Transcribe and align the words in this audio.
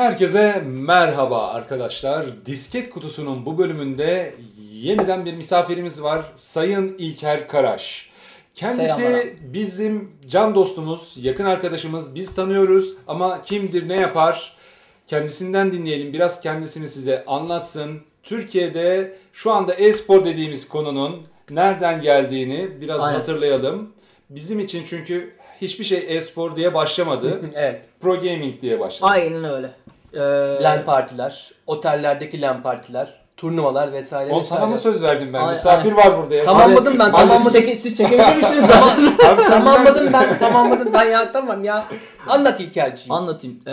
Herkese 0.00 0.62
merhaba 0.66 1.48
arkadaşlar. 1.48 2.26
Disket 2.46 2.90
kutusunun 2.90 3.46
bu 3.46 3.58
bölümünde 3.58 4.34
yeniden 4.72 5.24
bir 5.24 5.34
misafirimiz 5.34 6.02
var. 6.02 6.24
Sayın 6.36 6.94
İlker 6.98 7.48
Karaş. 7.48 8.10
Kendisi 8.54 8.94
Selamlar. 8.94 9.26
bizim 9.42 10.12
can 10.28 10.54
dostumuz, 10.54 11.14
yakın 11.22 11.44
arkadaşımız. 11.44 12.14
Biz 12.14 12.34
tanıyoruz 12.34 12.94
ama 13.08 13.42
kimdir, 13.42 13.88
ne 13.88 13.96
yapar? 13.96 14.56
Kendisinden 15.06 15.72
dinleyelim. 15.72 16.12
Biraz 16.12 16.40
kendisini 16.40 16.88
size 16.88 17.24
anlatsın. 17.24 18.00
Türkiye'de 18.22 19.16
şu 19.32 19.52
anda 19.52 19.74
e-spor 19.74 20.24
dediğimiz 20.24 20.68
konunun 20.68 21.26
nereden 21.50 22.00
geldiğini 22.00 22.68
biraz 22.80 23.00
Aynen. 23.00 23.16
hatırlayalım. 23.16 23.92
Bizim 24.30 24.60
için 24.60 24.84
çünkü 24.86 25.40
hiçbir 25.60 25.84
şey 25.84 26.04
e-spor 26.08 26.56
diye 26.56 26.74
başlamadı. 26.74 27.40
Evet. 27.54 27.86
Pro 28.00 28.16
gaming 28.16 28.62
diye 28.62 28.80
başladı. 28.80 29.10
Aynen 29.10 29.44
öyle. 29.44 29.70
Ee, 30.14 30.18
LAN 30.62 30.84
partiler, 30.84 31.52
otellerdeki 31.66 32.40
LAN 32.40 32.62
partiler, 32.62 33.08
turnuvalar 33.36 33.92
vesaire 33.92 34.32
Oğlum 34.32 34.42
vesaire. 34.42 34.60
sana 34.60 34.70
mı 34.70 34.78
söz 34.78 35.02
verdim 35.02 35.32
ben? 35.32 35.40
Ay- 35.40 35.48
Misafir 35.54 35.92
var 35.92 36.18
burada 36.18 36.34
ya. 36.34 36.44
Tamamladım 36.44 36.92
ben, 36.98 37.10
tamamladım. 37.10 37.42
siz, 37.42 37.52
çeke, 37.52 37.76
siz 37.76 37.96
çekebilir 37.96 38.36
misiniz 38.36 38.66
zaten? 38.66 39.06
Abi 39.34 39.42
sen 39.42 39.50
tamamladım 39.50 40.12
ben, 40.12 40.38
tamamladım 40.38 40.92
ben 40.92 41.04
ya 41.04 41.32
tamam 41.32 41.64
ya. 41.64 41.84
Anlat 42.26 42.60
İlkerciğim. 42.60 43.12
Anlatayım. 43.12 43.60
Ee, 43.66 43.72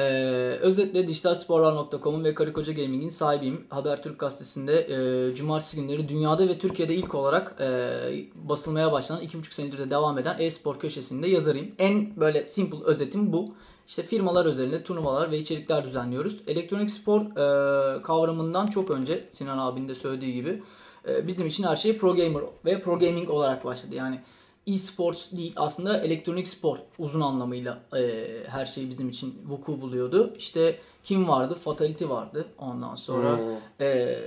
özetle 0.61 1.07
dijitalsporlar.com'un 1.07 2.23
ve 2.23 2.33
Karı 2.33 2.53
Koca 2.53 2.73
Gaming'in 2.73 3.09
sahibiyim. 3.09 3.65
Habertürk 3.69 4.19
gazetesinde 4.19 4.81
e, 4.81 5.35
cumartesi 5.35 5.77
günleri 5.77 6.09
dünyada 6.09 6.47
ve 6.47 6.57
Türkiye'de 6.57 6.95
ilk 6.95 7.15
olarak 7.15 7.55
e, 7.61 7.89
basılmaya 8.35 8.91
başlanan 8.91 9.23
2,5 9.23 9.53
senedir 9.53 9.77
de 9.77 9.89
devam 9.89 10.19
eden 10.19 10.35
e-spor 10.39 10.79
köşesinde 10.79 11.27
yazarıyım. 11.27 11.71
En 11.79 12.15
böyle 12.19 12.45
simple 12.45 12.83
özetim 12.85 13.33
bu. 13.33 13.49
İşte 13.87 14.03
firmalar 14.03 14.45
özelinde 14.45 14.83
turnuvalar 14.83 15.31
ve 15.31 15.37
içerikler 15.37 15.83
düzenliyoruz. 15.83 16.37
Elektronik 16.47 16.91
spor 16.91 17.21
e, 17.21 18.01
kavramından 18.01 18.67
çok 18.67 18.91
önce 18.91 19.29
Sinan 19.31 19.57
abinin 19.57 19.87
de 19.87 19.95
söylediği 19.95 20.33
gibi 20.33 20.63
e, 21.07 21.27
bizim 21.27 21.47
için 21.47 21.63
her 21.63 21.75
şey 21.75 21.97
pro 21.97 22.15
gamer 22.15 22.43
ve 22.65 22.81
pro 22.81 22.99
gaming 22.99 23.29
olarak 23.29 23.65
başladı. 23.65 23.95
Yani 23.95 24.21
e-sports 24.67 25.31
değil 25.31 25.53
aslında 25.55 26.01
elektronik 26.01 26.47
spor 26.47 26.77
uzun 26.99 27.21
anlamıyla 27.21 27.79
e, 27.97 28.25
her 28.47 28.65
şey 28.65 28.89
bizim 28.89 29.09
için 29.09 29.35
vuku 29.49 29.81
buluyordu. 29.81 30.33
İşte 30.37 30.79
kim 31.03 31.27
vardı? 31.27 31.55
Fatality 31.63 32.05
vardı. 32.05 32.45
Ondan 32.57 32.95
sonra 32.95 33.37
Hmm. 33.37 33.45
e, 33.81 34.17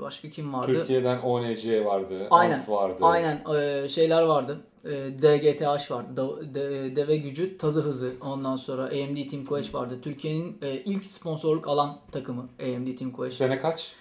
başka 0.00 0.30
kim 0.30 0.52
vardı? 0.54 0.66
Türkiye'den 0.72 1.18
ONC 1.20 1.84
vardı, 1.84 2.26
Aynen. 2.30 2.54
Ant 2.54 2.68
vardı. 2.68 2.96
Aynen 3.02 3.44
e, 3.54 3.88
şeyler 3.88 4.22
vardı. 4.22 4.60
E, 4.84 4.90
DGTH 5.22 5.90
vardı. 5.90 6.16
Da- 6.16 6.54
de- 6.54 6.96
deve 6.96 7.16
gücü, 7.16 7.58
tazı 7.58 7.80
hızı. 7.80 8.12
Ondan 8.20 8.56
sonra 8.56 8.82
AMD 8.82 9.28
Team 9.30 9.44
Quest 9.44 9.74
vardı. 9.74 9.98
Türkiye'nin 10.02 10.58
e, 10.62 10.76
ilk 10.76 11.06
sponsorluk 11.06 11.68
alan 11.68 11.98
takımı 12.12 12.48
AMD 12.62 12.96
Team 12.96 13.10
Quest. 13.12 13.36
Sene 13.36 13.60
kaç? 13.60 13.92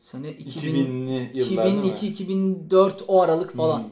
Sene 0.00 0.30
2000, 0.32 0.74
2000'li 0.74 1.30
yıllar 1.38 1.64
değil 1.66 1.76
mi? 1.76 1.86
2002-2004 1.86 2.92
o 3.08 3.20
aralık 3.22 3.56
falan. 3.56 3.78
Hmm. 3.78 3.88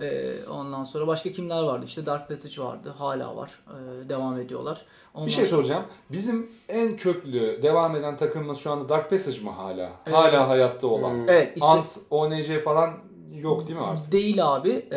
Ee, 0.00 0.32
ondan 0.50 0.84
sonra 0.84 1.06
başka 1.06 1.32
kimler 1.32 1.62
vardı? 1.62 1.84
İşte 1.86 2.06
Dark 2.06 2.28
Passage 2.28 2.62
vardı. 2.62 2.94
Hala 2.98 3.36
var. 3.36 3.50
Ee, 3.68 4.08
devam 4.08 4.38
ediyorlar. 4.40 4.84
Ondan 5.14 5.26
Bir 5.26 5.32
şey 5.32 5.46
sonra- 5.46 5.56
soracağım. 5.62 5.84
Bizim 6.12 6.50
en 6.68 6.96
köklü 6.96 7.62
devam 7.62 7.96
eden 7.96 8.16
takımımız 8.16 8.58
şu 8.58 8.70
anda 8.70 8.88
Dark 8.88 9.10
Passage 9.10 9.40
mı 9.40 9.50
hala? 9.50 9.90
Evet. 10.06 10.16
Hala 10.16 10.48
hayatta 10.48 10.86
olan. 10.86 11.10
Hmm. 11.14 11.28
Evet. 11.28 11.52
işte 11.56 11.66
Ant, 11.68 11.98
ONC 12.10 12.60
falan 12.60 12.90
yok 13.34 13.66
değil 13.68 13.78
mi 13.78 13.84
artık? 13.84 14.12
Değil 14.12 14.54
abi. 14.56 14.70
Ee, 14.92 14.96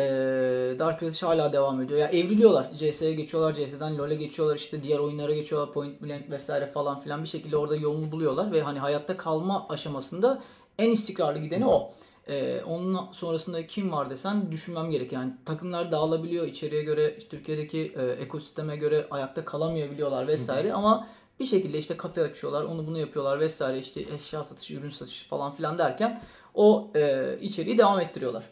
Dark 0.78 1.00
Passage 1.00 1.26
hala 1.26 1.52
devam 1.52 1.82
ediyor. 1.82 1.98
Ya 2.00 2.06
evriliyorlar. 2.06 2.70
CS'ye 2.74 3.12
geçiyorlar. 3.14 3.52
CS'den 3.54 3.98
LoL'e 3.98 4.14
geçiyorlar. 4.14 4.56
işte 4.56 4.82
diğer 4.82 4.98
oyunlara 4.98 5.32
geçiyorlar. 5.34 5.72
Point 5.72 6.02
Blank 6.02 6.30
vesaire 6.30 6.66
falan 6.66 7.00
filan 7.00 7.22
bir 7.22 7.28
şekilde 7.28 7.56
orada 7.56 7.76
yolunu 7.76 8.12
buluyorlar 8.12 8.52
ve 8.52 8.62
hani 8.62 8.78
hayatta 8.78 9.16
kalma 9.16 9.66
aşamasında 9.68 10.42
en 10.78 10.90
istikrarlı 10.90 11.38
gideni 11.38 11.66
o. 11.66 11.90
Ee, 12.28 12.62
onun 12.66 13.12
sonrasında 13.12 13.66
kim 13.66 13.92
var 13.92 14.10
desen 14.10 14.52
düşünmem 14.52 14.90
gerek. 14.90 15.12
Yani 15.12 15.32
takımlar 15.44 15.92
dağılabiliyor 15.92 16.46
içeriye 16.46 16.82
göre, 16.82 17.14
işte 17.18 17.30
Türkiye'deki 17.30 17.92
e, 17.96 18.02
ekosisteme 18.02 18.76
göre 18.76 19.06
ayakta 19.10 19.44
kalamayabiliyorlar 19.44 20.28
vesaire 20.28 20.72
ama 20.72 21.08
bir 21.40 21.46
şekilde 21.46 21.78
işte 21.78 21.96
kafe 21.96 22.22
açıyorlar, 22.22 22.64
onu 22.64 22.86
bunu 22.86 22.98
yapıyorlar 22.98 23.40
vesaire 23.40 23.78
işte 23.78 24.06
eşya 24.14 24.44
satışı, 24.44 24.74
ürün 24.74 24.90
satışı 24.90 25.28
falan 25.28 25.54
filan 25.54 25.78
derken 25.78 26.22
o 26.54 26.90
e, 26.94 27.34
içeriği 27.40 27.78
devam 27.78 28.00
ettiriyorlar. 28.00 28.44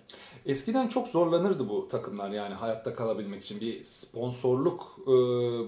Eskiden 0.46 0.88
çok 0.88 1.08
zorlanırdı 1.08 1.68
bu 1.68 1.88
takımlar 1.88 2.30
yani 2.30 2.54
hayatta 2.54 2.94
kalabilmek 2.94 3.42
için 3.42 3.60
bir 3.60 3.84
sponsorluk 3.84 4.96
e, 5.02 5.10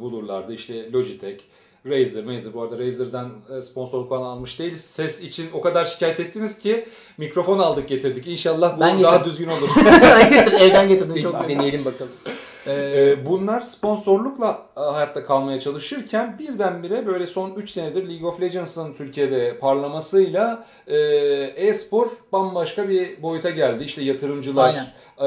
bulurlardı. 0.00 0.54
İşte 0.54 0.92
Logitech, 0.92 1.44
Razer, 1.86 2.26
Razer 2.26 2.54
bu 2.54 2.62
arada 2.62 2.78
Razer'dan 2.78 3.30
e, 3.58 3.62
sponsorluk 3.62 4.08
falan 4.08 4.22
almış 4.26 4.58
değiliz. 4.58 4.84
Ses 4.84 5.22
için 5.22 5.46
o 5.52 5.60
kadar 5.60 5.84
şikayet 5.84 6.20
ettiniz 6.20 6.58
ki 6.58 6.88
mikrofon 7.18 7.58
aldık 7.58 7.88
getirdik. 7.88 8.26
İnşallah 8.26 8.76
bu 8.76 8.80
Ben 8.80 9.02
daha 9.02 9.16
getirdim. 9.16 9.32
düzgün 9.32 9.48
olur. 9.48 9.68
Ben 10.02 10.30
getirdim, 10.30 10.58
evden 10.58 10.88
getirdim 10.88 11.22
çok. 11.22 11.48
deneyelim 11.48 11.84
bakalım. 11.84 12.12
Ee, 12.66 13.26
bunlar 13.26 13.60
sponsorlukla 13.60 14.62
e, 14.76 14.80
hayatta 14.80 15.24
kalmaya 15.24 15.60
çalışırken 15.60 16.38
birdenbire 16.38 17.06
böyle 17.06 17.26
son 17.26 17.50
3 17.54 17.70
senedir 17.70 18.08
League 18.08 18.28
of 18.28 18.40
Legends'ın 18.40 18.94
Türkiye'de 18.94 19.58
parlamasıyla 19.58 20.66
e, 20.86 20.96
e-spor 21.56 22.06
bambaşka 22.32 22.88
bir 22.88 23.22
boyuta 23.22 23.50
geldi. 23.50 23.84
İşte 23.84 24.02
yatırımcılar, 24.02 24.76
e, 25.18 25.26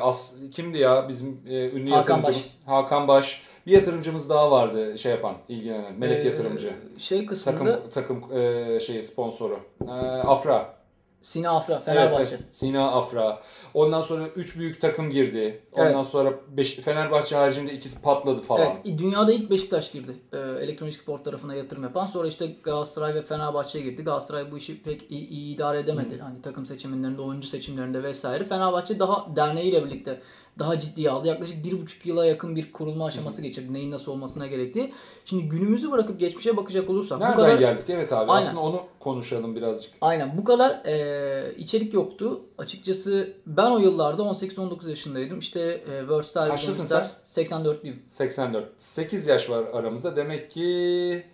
as, 0.00 0.32
kimdi 0.52 0.78
ya 0.78 1.08
bizim 1.08 1.40
e, 1.48 1.70
ünlü 1.70 1.90
Hakan 1.90 2.16
yatırımcımız? 2.16 2.54
Hakan 2.66 3.08
Baş. 3.08 3.42
Bir 3.68 3.72
yatırımcımız 3.72 4.30
daha 4.30 4.50
vardı 4.50 4.98
şey 4.98 5.12
yapan, 5.12 5.34
ilgilenen, 5.48 5.94
melek 5.98 6.24
e, 6.24 6.28
yatırımcı. 6.28 6.72
Şey 6.98 7.26
kısmında 7.26 7.58
Takım 7.58 7.90
takım 7.90 8.38
e, 8.38 8.80
şeyi 8.80 9.02
sponsoru. 9.02 9.58
E, 9.88 9.92
Afra. 9.92 10.78
Sina 11.22 11.50
Afra, 11.50 11.80
Fenerbahçe. 11.80 12.34
evet. 12.34 12.44
Sina 12.50 12.90
Afra. 12.90 13.42
Ondan 13.74 14.00
sonra 14.00 14.26
3 14.36 14.58
büyük 14.58 14.80
takım 14.80 15.10
girdi. 15.10 15.62
Ondan 15.72 15.92
Evet. 15.92 16.06
sonra 16.06 16.32
beş, 16.48 16.76
Fenerbahçe 16.76 17.36
haricinde 17.36 17.72
ikisi 17.72 18.02
patladı 18.02 18.42
falan. 18.42 18.66
Evet, 18.86 18.98
dünyada 18.98 19.32
ilk 19.32 19.50
Beşiktaş 19.50 19.92
girdi. 19.92 20.16
Ee, 20.32 20.38
elektronik 20.38 20.94
spor 20.94 21.18
tarafına 21.18 21.54
yatırım 21.54 21.82
yapan. 21.82 22.06
Sonra 22.06 22.28
işte 22.28 22.46
Galatasaray 22.62 23.14
ve 23.14 23.22
Fenerbahçe 23.22 23.80
girdi. 23.80 24.02
Galatasaray 24.02 24.50
bu 24.52 24.58
işi 24.58 24.82
pek 24.82 25.10
iyi, 25.10 25.28
iyi 25.28 25.54
idare 25.54 25.78
edemedi. 25.78 26.18
Hani 26.20 26.42
takım 26.42 26.66
seçimlerinde, 26.66 27.22
oyuncu 27.22 27.48
seçimlerinde 27.48 28.02
vesaire. 28.02 28.44
Fenerbahçe 28.44 28.98
daha 28.98 29.36
derneğiyle 29.36 29.84
birlikte 29.84 30.20
daha 30.58 30.80
ciddiye 30.80 31.10
aldı. 31.10 31.28
Yaklaşık 31.28 31.64
bir 31.64 31.80
buçuk 31.80 32.06
yıla 32.06 32.26
yakın 32.26 32.56
bir 32.56 32.72
kurulma 32.72 33.06
aşaması 33.06 33.42
geçirdi. 33.42 33.72
Neyin 33.72 33.90
nasıl 33.90 34.12
olmasına 34.12 34.46
gerektiği. 34.46 34.94
Şimdi 35.24 35.48
günümüzü 35.48 35.90
bırakıp 35.90 36.20
geçmişe 36.20 36.56
bakacak 36.56 36.90
olursak. 36.90 37.20
Nereden 37.20 37.38
bu 37.38 37.42
kadar, 37.42 37.58
geldik? 37.58 37.84
Evet 37.88 38.12
abi. 38.12 38.30
Aynen. 38.32 38.46
Aslında 38.46 38.60
onu 38.60 38.82
konuşalım 39.00 39.56
birazcık. 39.56 39.92
Aynen 40.00 40.38
bu 40.38 40.44
kadar 40.44 40.70
e, 40.84 41.54
içerik 41.56 41.94
yoktu. 41.94 42.40
Açıkçası 42.58 43.32
ben 43.46 43.70
o 43.70 43.78
yıllarda 43.78 44.22
18-19 44.22 44.90
yaşındaydım. 44.90 45.38
İşte 45.38 45.60
e, 45.60 46.08
Versal 46.08 46.48
Kaçlısın 46.48 46.98
Games'ler 46.98 47.44
84'lüyüm. 47.44 47.96
84. 48.08 48.68
8 48.78 49.26
yaş 49.26 49.50
var 49.50 49.64
aramızda. 49.72 50.16
Demek 50.16 50.50
ki 50.50 51.24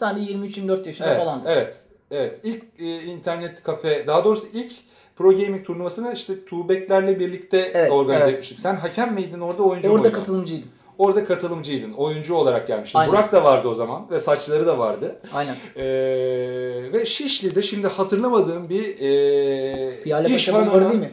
Sen 0.00 0.16
de 0.16 0.20
23-24 0.20 0.86
yaşında 0.86 1.08
evet, 1.08 1.24
falan. 1.24 1.42
evet. 1.46 1.76
Evet. 2.10 2.40
İlk 2.44 2.64
e, 2.78 3.02
internet 3.02 3.62
kafe, 3.62 4.04
daha 4.06 4.24
doğrusu 4.24 4.46
ilk 4.52 4.72
Pro 5.20 5.30
Gaming 5.30 5.66
turnuvasını 5.66 6.12
işte 6.12 6.44
Tuğbeklerle 6.44 7.20
birlikte 7.20 7.70
Evet, 7.74 7.92
organize 7.92 8.24
evet. 8.24 8.32
etmiştik. 8.34 8.58
Sen 8.58 8.76
hakem 8.76 9.14
miydin 9.14 9.40
orada 9.40 9.62
oyuncu 9.62 9.88
Orada 9.88 10.02
muydun? 10.02 10.18
katılımcıydım. 10.18 10.68
Orada 10.98 11.24
katılımcıydın. 11.24 11.92
Oyuncu 11.92 12.34
olarak 12.34 12.66
gelmiştin. 12.66 12.98
Aynen. 12.98 13.12
Burak 13.12 13.32
da 13.32 13.44
vardı 13.44 13.68
o 13.68 13.74
zaman 13.74 14.10
ve 14.10 14.20
saçları 14.20 14.66
da 14.66 14.78
vardı. 14.78 15.20
Aynen. 15.34 15.54
Ee, 15.76 15.82
ve 16.92 17.06
Şişli'de 17.06 17.62
şimdi 17.62 17.86
hatırlamadığım 17.86 18.68
bir 18.68 19.00
e, 19.00 20.02
Piyale 20.02 20.28
iş 20.28 20.32
Paşa 20.32 20.66
Bulvarı 20.66 20.88
değil 20.88 21.00
mi? 21.00 21.12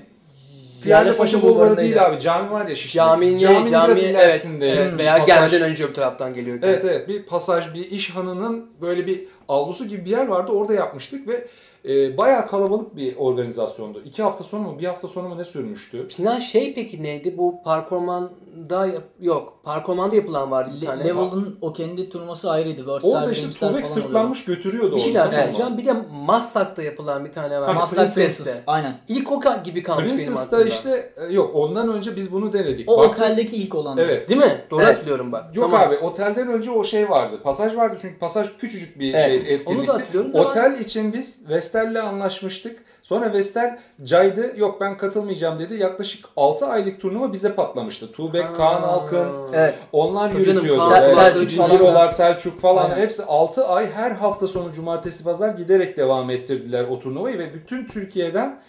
Piyale 0.84 1.16
Paşa 1.16 1.42
Bulvarı 1.42 1.78
değil 1.78 2.06
abi. 2.06 2.20
Cami 2.20 2.52
var 2.52 2.68
ya 2.68 2.76
Şişli. 2.76 2.98
Caminin, 2.98 3.38
Caminin 3.38 3.68
cami, 3.68 3.88
biraz 3.88 4.00
evet, 4.00 4.12
ilerisinde. 4.12 4.70
evet. 4.70 4.94
bir 4.94 4.98
Veya 4.98 5.18
pasaj- 5.18 5.26
gelmeden 5.28 5.62
önce 5.62 5.86
öbür 5.86 5.94
taraftan 5.94 6.34
geliyor. 6.34 6.60
Evet 6.64 6.86
evet 6.86 7.08
bir 7.08 7.24
pasaj 7.24 7.74
bir 7.74 7.92
iş 7.92 8.10
hanının 8.10 8.66
böyle 8.82 9.08
bir 9.08 9.28
avlusu 9.50 9.86
gibi 9.88 10.06
bir 10.06 10.10
yer 10.10 10.28
vardı 10.28 10.52
orada 10.52 10.74
yapmıştık 10.74 11.28
ve 11.28 11.48
e, 11.88 12.18
bayağı 12.18 12.48
kalabalık 12.48 12.96
bir 12.96 13.16
organizasyondu. 13.16 14.02
İki 14.06 14.24
hafta 14.24 14.44
sonra 14.44 14.70
mı 14.72 14.80
bir 14.80 14.86
hafta 14.86 15.08
sonra 15.08 15.30
mı 15.30 15.38
ne 15.38 15.46
sürmüştü? 15.46 16.08
Sinan 16.12 16.40
şey 16.40 16.74
peki 16.74 17.04
neydi? 17.04 17.38
Bu 17.38 17.64
Parkorman'da 17.64 18.86
yap- 18.88 19.04
yok. 19.20 19.57
Parkorman'da 19.68 20.16
yapılan 20.16 20.52
vardı 20.52 20.72
bir 20.76 20.82
Le- 20.82 20.86
tane. 20.86 21.04
Level'ın 21.06 21.58
o 21.62 21.74
kendi 21.74 22.10
turnuvası 22.10 22.52
ayrıydı. 22.52 22.92
Orada 22.92 23.32
işte 23.32 23.52
falan 23.52 23.84
sırtlanmış 23.84 24.46
götürüyordu 24.46 24.96
bir 24.96 25.02
şey 25.02 25.12
orada. 25.12 25.20
daha 25.20 25.28
mı? 25.28 25.36
söyleyeceğim. 25.44 25.78
Bir 25.78 25.86
de 25.86 25.94
Maslak'ta 26.26 26.84
yapılan 26.84 27.26
bir 27.26 27.32
tane 27.32 27.48
var. 27.50 27.56
oluyordu. 27.56 27.68
Hani 27.68 27.78
Maslak 27.80 28.16
Princess'te. 28.16 28.54
Aynen. 28.68 28.98
İlk 29.08 29.32
o 29.32 29.36
ka- 29.36 29.64
gibi 29.64 29.84
kalmış 29.84 30.06
benim 30.06 30.18
Princess'ta 30.18 30.58
aklımda. 30.58 30.74
işte 30.76 31.14
e, 31.18 31.34
yok 31.34 31.52
ondan 31.56 31.90
önce 31.94 32.16
biz 32.16 32.32
bunu 32.32 32.54
denedik. 32.54 32.90
O 32.90 32.98
Baktık- 32.98 33.10
oteldeki 33.24 33.56
ilk 33.58 33.76
olan. 33.76 33.98
Evet. 33.98 34.30
Değil 34.30 34.40
mi? 34.40 34.62
Doğru 34.72 34.82
Evet. 34.84 34.94
hatırlıyorum 34.96 35.32
bak. 35.32 35.56
Yok 35.56 35.72
Tamam. 35.72 35.88
abi 35.88 35.98
otelden 35.98 36.48
önce 36.48 36.72
o 36.72 36.84
şey 36.84 37.10
vardı. 37.10 37.40
Pasaj 37.44 37.76
vardı 37.76 37.98
çünkü 38.02 38.20
pasaj 38.20 38.48
küçücük 38.58 39.00
bir 39.00 39.14
Evet, 39.14 39.24
şey 39.26 39.38
onu 39.38 39.46
da 39.48 39.50
etkinlikti. 39.50 39.92
hatırlıyorum 39.92 40.34
da 40.34 40.42
Otel 40.42 40.80
için 40.80 41.14
biz 41.14 41.50
Vestel'le 41.50 41.96
anlaşmıştık. 42.04 42.80
Sonra 43.04 43.34
Vestel 43.34 43.80
caydı. 44.04 44.54
Yok 44.58 44.82
ben 44.82 44.98
katılmayacağım 44.98 45.60
dedi. 45.60 45.76
Yaklaşık 45.76 46.26
6 46.38 46.66
aylık 46.66 47.02
turnuva 47.02 47.34
bize 47.34 47.56
patlamıştı. 47.56 48.12
Tuğbek. 48.12 48.56
Kaan 48.56 48.82
Alkın, 48.84 49.28
Evet. 49.58 49.76
onlar 49.92 50.32
Tabii 50.34 50.46
canım, 50.46 50.56
yürütüyordu. 50.58 50.90
Kaan, 50.90 51.04
Evet. 51.04 51.16
Selçuk 51.16 51.58
falan. 51.58 51.82
Olar, 51.82 52.10
Selçuk 52.10 52.62
falan 52.62 52.90
Aynen. 52.92 53.02
hepsi 53.02 53.24
6 53.24 53.68
ay 53.68 53.92
her 53.92 54.12
hafta 54.12 54.48
sonu 54.48 54.74
cumartesi 54.74 55.24
pazar 55.24 55.50
giderek 55.50 55.98
devam 55.98 56.30
ettirdiler 56.30 56.86
o 56.90 57.00
turnuvayı 57.00 57.40
ve 57.40 57.54
bütün 57.54 57.86
Türkiye'den 57.88 58.60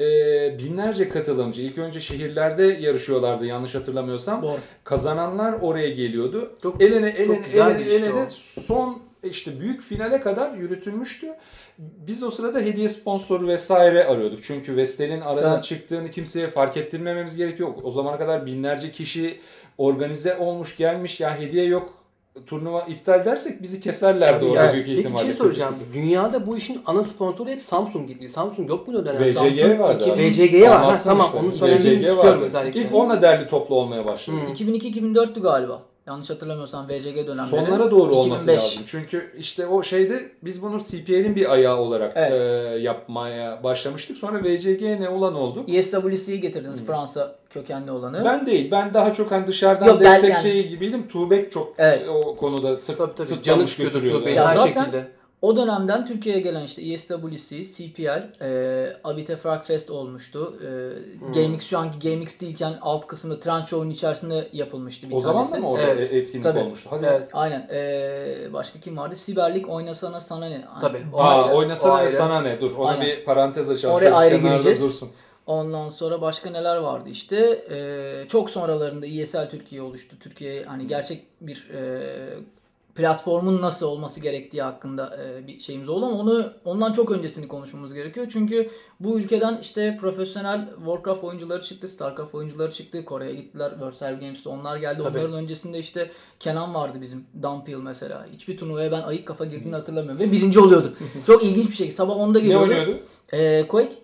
e, 0.00 0.04
binlerce 0.58 1.08
katılımcı. 1.08 1.62
İlk 1.62 1.78
önce 1.78 2.00
şehirlerde 2.00 2.62
yarışıyorlardı 2.64 3.46
yanlış 3.46 3.74
hatırlamıyorsam. 3.74 4.42
Doğru. 4.42 4.58
Kazananlar 4.84 5.54
oraya 5.62 5.88
geliyordu. 5.90 6.52
Çok- 6.62 6.82
elene 6.82 7.08
elene 7.08 7.26
çok 7.36 7.54
elene 7.54 7.82
elene 7.94 8.22
o. 8.22 8.30
son 8.60 8.98
işte 9.22 9.60
büyük 9.60 9.82
finale 9.82 10.20
kadar 10.20 10.54
yürütülmüştü. 10.54 11.26
Biz 11.78 12.22
o 12.22 12.30
sırada 12.30 12.58
hediye 12.60 12.88
sponsoru 12.88 13.48
vesaire 13.48 14.04
arıyorduk. 14.04 14.42
Çünkü 14.42 14.76
Vestel'in 14.76 15.20
aradan 15.20 15.54
Evet. 15.54 15.64
çıktığını 15.64 16.10
kimseye 16.10 16.48
fark 16.50 16.76
ettirmememiz 16.76 17.36
gerekiyor. 17.36 17.68
O 17.82 17.90
zamana 17.90 18.18
kadar 18.18 18.46
binlerce 18.46 18.92
kişi 18.92 19.40
organize 19.78 20.36
olmuş 20.36 20.76
gelmiş 20.76 21.20
ya 21.20 21.40
hediye 21.40 21.64
yok 21.64 22.02
turnuva 22.46 22.80
iptal 22.80 23.24
dersek 23.24 23.62
bizi 23.62 23.80
keserlerdi 23.80 24.44
orada 24.44 24.62
Yani, 24.62 24.72
büyük 24.72 24.86
Peki 24.86 24.96
bir 24.96 25.02
ihtimalle. 25.02 25.24
şey 25.24 25.32
soracağım. 25.32 25.74
Dünyada 25.94 26.46
bu 26.46 26.56
işin 26.56 26.80
ana 26.86 27.04
sponsoru 27.04 27.48
hep 27.50 27.62
Samsung 27.62 28.08
gibi. 28.08 28.28
Samsung 28.28 28.68
yok 28.68 28.88
mu 28.88 28.98
o 28.98 29.06
dönem? 29.06 29.34
Samsung 29.34 29.80
vardı. 29.80 30.04
2000 30.04 30.12
abi. 30.12 30.30
VCG 30.30 30.62
var. 30.70 30.82
Ha, 30.82 30.98
tamam 31.04 31.26
işte. 31.26 31.38
onu 31.38 31.52
söylemenizi 31.52 31.88
VCG 31.88 31.96
istiyorum 31.98 32.24
vardı. 32.24 32.44
özellikle. 32.44 32.80
İlk 32.80 32.94
onunla 32.94 33.22
derli 33.22 33.48
toplu 33.48 33.74
olmaya 33.74 34.04
başladı. 34.04 34.36
Hı. 34.48 34.52
2002-2004'tü 34.52 35.40
galiba. 35.40 35.82
Yanlış 36.06 36.30
hatırlamıyorsam 36.30 36.88
VCG 36.88 37.16
dönemleri. 37.16 37.46
Sonlara 37.46 37.90
doğru 37.90 38.14
olması 38.14 38.42
2005. 38.44 38.64
lazım. 38.64 38.82
Çünkü 38.86 39.32
işte 39.38 39.66
o 39.66 39.82
şeyde 39.82 40.30
biz 40.42 40.62
bunu 40.62 40.78
CPL'in 40.80 41.36
bir 41.36 41.52
ayağı 41.52 41.76
olarak 41.76 42.12
Evet. 42.16 42.32
e, 42.32 42.78
yapmaya 42.82 43.64
başlamıştık. 43.64 44.16
Sonra 44.16 44.38
VCG 44.44 44.82
ne 45.00 45.08
olan 45.08 45.34
olduk. 45.34 45.68
ESWC'yi 45.68 46.40
getirdiniz 46.40 46.84
Fransa 46.86 47.34
kökenli 47.50 47.90
olanı. 47.90 48.24
Ben 48.24 48.46
değil. 48.46 48.70
Ben 48.70 48.94
daha 48.94 49.14
çok 49.14 49.30
hani 49.30 49.46
dışarıdan 49.46 49.86
Yok, 49.86 50.00
destekçi 50.00 50.68
gibiydim. 50.68 51.08
Tuğbek 51.08 51.52
çok 51.52 51.74
Evet. 51.78 52.08
o 52.08 52.36
konuda 52.36 52.76
sırt, 52.76 52.98
Tabii 52.98 53.14
tabii. 53.14 53.26
Sırtlamış 53.26 53.70
çıkıyordu 53.70 53.94
götürüyordu. 53.94 54.20
Tuğbek'in 54.20 54.36
Ya 54.36 54.48
her 54.50 54.56
zaten- 54.56 54.80
şekilde. 54.82 55.08
O 55.42 55.56
dönemden 55.56 56.06
Türkiye'ye 56.06 56.40
gelen 56.40 56.62
işte 56.64 56.82
E 56.82 56.92
ESWC, 56.92 57.64
CPL, 57.64 58.42
e, 58.44 58.96
Abite 59.04 59.36
Fragfest 59.36 59.90
olmuştu. 59.90 60.54
E, 60.60 60.66
Hmm. 61.20 61.32
GameX 61.32 61.64
şu 61.66 61.78
anki 61.78 62.08
GameX 62.10 62.40
değilken 62.40 62.78
alt 62.82 63.06
kısmı 63.06 63.40
Trench 63.40 63.68
Show'un 63.68 63.90
içerisinde 63.90 64.48
yapılmıştı 64.52 65.10
bir 65.10 65.14
O 65.14 65.20
zaman 65.20 65.52
da 65.52 65.56
mı 65.56 65.70
orada 65.70 65.82
Evet. 65.86 66.12
e- 66.12 66.16
etkinlik 66.18 66.42
Tabii. 66.44 66.58
olmuştu? 66.58 66.88
Hadi. 66.92 67.06
Evet. 67.06 67.28
Aynen. 67.32 67.68
E, 67.72 68.52
başka 68.52 68.80
kim 68.80 68.96
vardı? 68.96 69.16
Siberlik 69.16 69.68
oynasana 69.70 70.20
sana 70.20 70.46
ne? 70.46 70.64
Tabii. 70.80 70.96
Aynen. 70.98 71.12
O 71.12 71.18
Aa, 71.18 71.44
ayrı, 71.44 71.54
oynasana 71.56 71.92
o 71.92 71.96
ayrı. 71.96 72.10
sana 72.10 72.40
ne? 72.42 72.60
Dur 72.60 72.76
ona 72.76 72.90
Aynen. 72.90 73.06
bir 73.06 73.24
parantez 73.24 73.70
açalım. 73.70 73.94
Oraya 73.94 74.00
Şöyle 74.04 74.14
ayrı 74.14 74.36
gireceğiz. 74.36 74.82
dursun. 74.82 75.10
Ondan 75.46 75.88
sonra 75.88 76.20
başka 76.20 76.50
neler 76.50 76.76
vardı 76.76 77.08
işte. 77.10 77.36
E, 77.70 78.28
çok 78.28 78.50
sonralarında 78.50 79.06
ESL 79.06 79.50
Türkiye 79.50 79.82
oluştu. 79.82 80.16
Türkiye 80.20 80.64
hani 80.64 80.86
gerçek 80.86 81.22
bir 81.40 81.70
e, 81.74 82.00
platformun 82.94 83.60
nasıl 83.62 83.86
olması 83.86 84.20
gerektiği 84.20 84.62
hakkında 84.62 85.16
e, 85.24 85.46
bir 85.46 85.58
şeyimiz 85.58 85.88
oldu 85.88 86.06
ama 86.06 86.18
onu 86.18 86.52
ondan 86.64 86.92
çok 86.92 87.10
öncesini 87.10 87.48
konuşmamız 87.48 87.94
gerekiyor. 87.94 88.26
Çünkü 88.32 88.70
bu 89.00 89.18
ülkeden 89.20 89.58
işte 89.62 89.96
profesyonel 90.00 90.68
Warcraft 90.76 91.24
oyuncuları 91.24 91.62
çıktı, 91.62 91.88
Starcraft 91.88 92.34
oyuncuları 92.34 92.72
çıktı. 92.72 93.04
Kore'ye 93.04 93.34
gittiler, 93.34 93.70
World 93.70 93.92
Server 93.94 94.20
Games'te 94.20 94.48
onlar 94.48 94.76
geldi. 94.76 95.02
Tabii. 95.02 95.18
Onların 95.18 95.34
öncesinde 95.36 95.78
işte 95.78 96.10
Kenan 96.40 96.74
vardı 96.74 96.98
bizim, 97.00 97.26
Dumpil 97.42 97.74
mesela. 97.76 98.26
Hiçbir 98.32 98.58
turnuvaya 98.58 98.92
ben 98.92 99.02
ayık 99.02 99.26
kafa 99.26 99.44
girdiğini 99.44 99.74
hatırlamıyorum 99.74 100.20
ve 100.20 100.32
birinci 100.32 100.60
oluyordu. 100.60 100.92
çok 101.26 101.44
ilginç 101.44 101.66
bir 101.70 101.74
şey. 101.76 101.90
Sabah 101.90 102.14
10'da 102.16 102.38
Ne 102.38 102.40
geliyordu. 102.40 102.62
oynuyordu? 102.62 102.98
Ee, 103.32 103.64
Quake. 103.68 103.94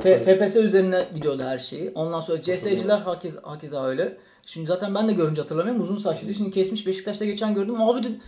F- 0.00 0.18
FPS 0.24 0.56
üzerine 0.56 1.08
gidiyordu 1.14 1.42
her 1.42 1.58
şeyi. 1.58 1.92
Ondan 1.94 2.20
sonra 2.20 2.42
CS'ciler 2.42 2.98
hakeza, 2.98 3.40
hakeza 3.42 3.84
öyle. 3.86 4.16
Şimdi 4.46 4.66
zaten 4.66 4.94
ben 4.94 5.08
de 5.08 5.12
görünce 5.12 5.42
hatırlamıyorum. 5.42 5.82
Uzun 5.82 5.96
saçlıydı. 5.96 6.34
Şimdi 6.34 6.50
kesmiş. 6.50 6.86
Beşiktaş'ta 6.86 7.24
geçen 7.24 7.54
gördüm. 7.54 7.80
Abi 7.80 8.02
dedim. 8.02 8.20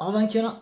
Abi 0.00 0.16
ben 0.16 0.28
Kenan... 0.28 0.54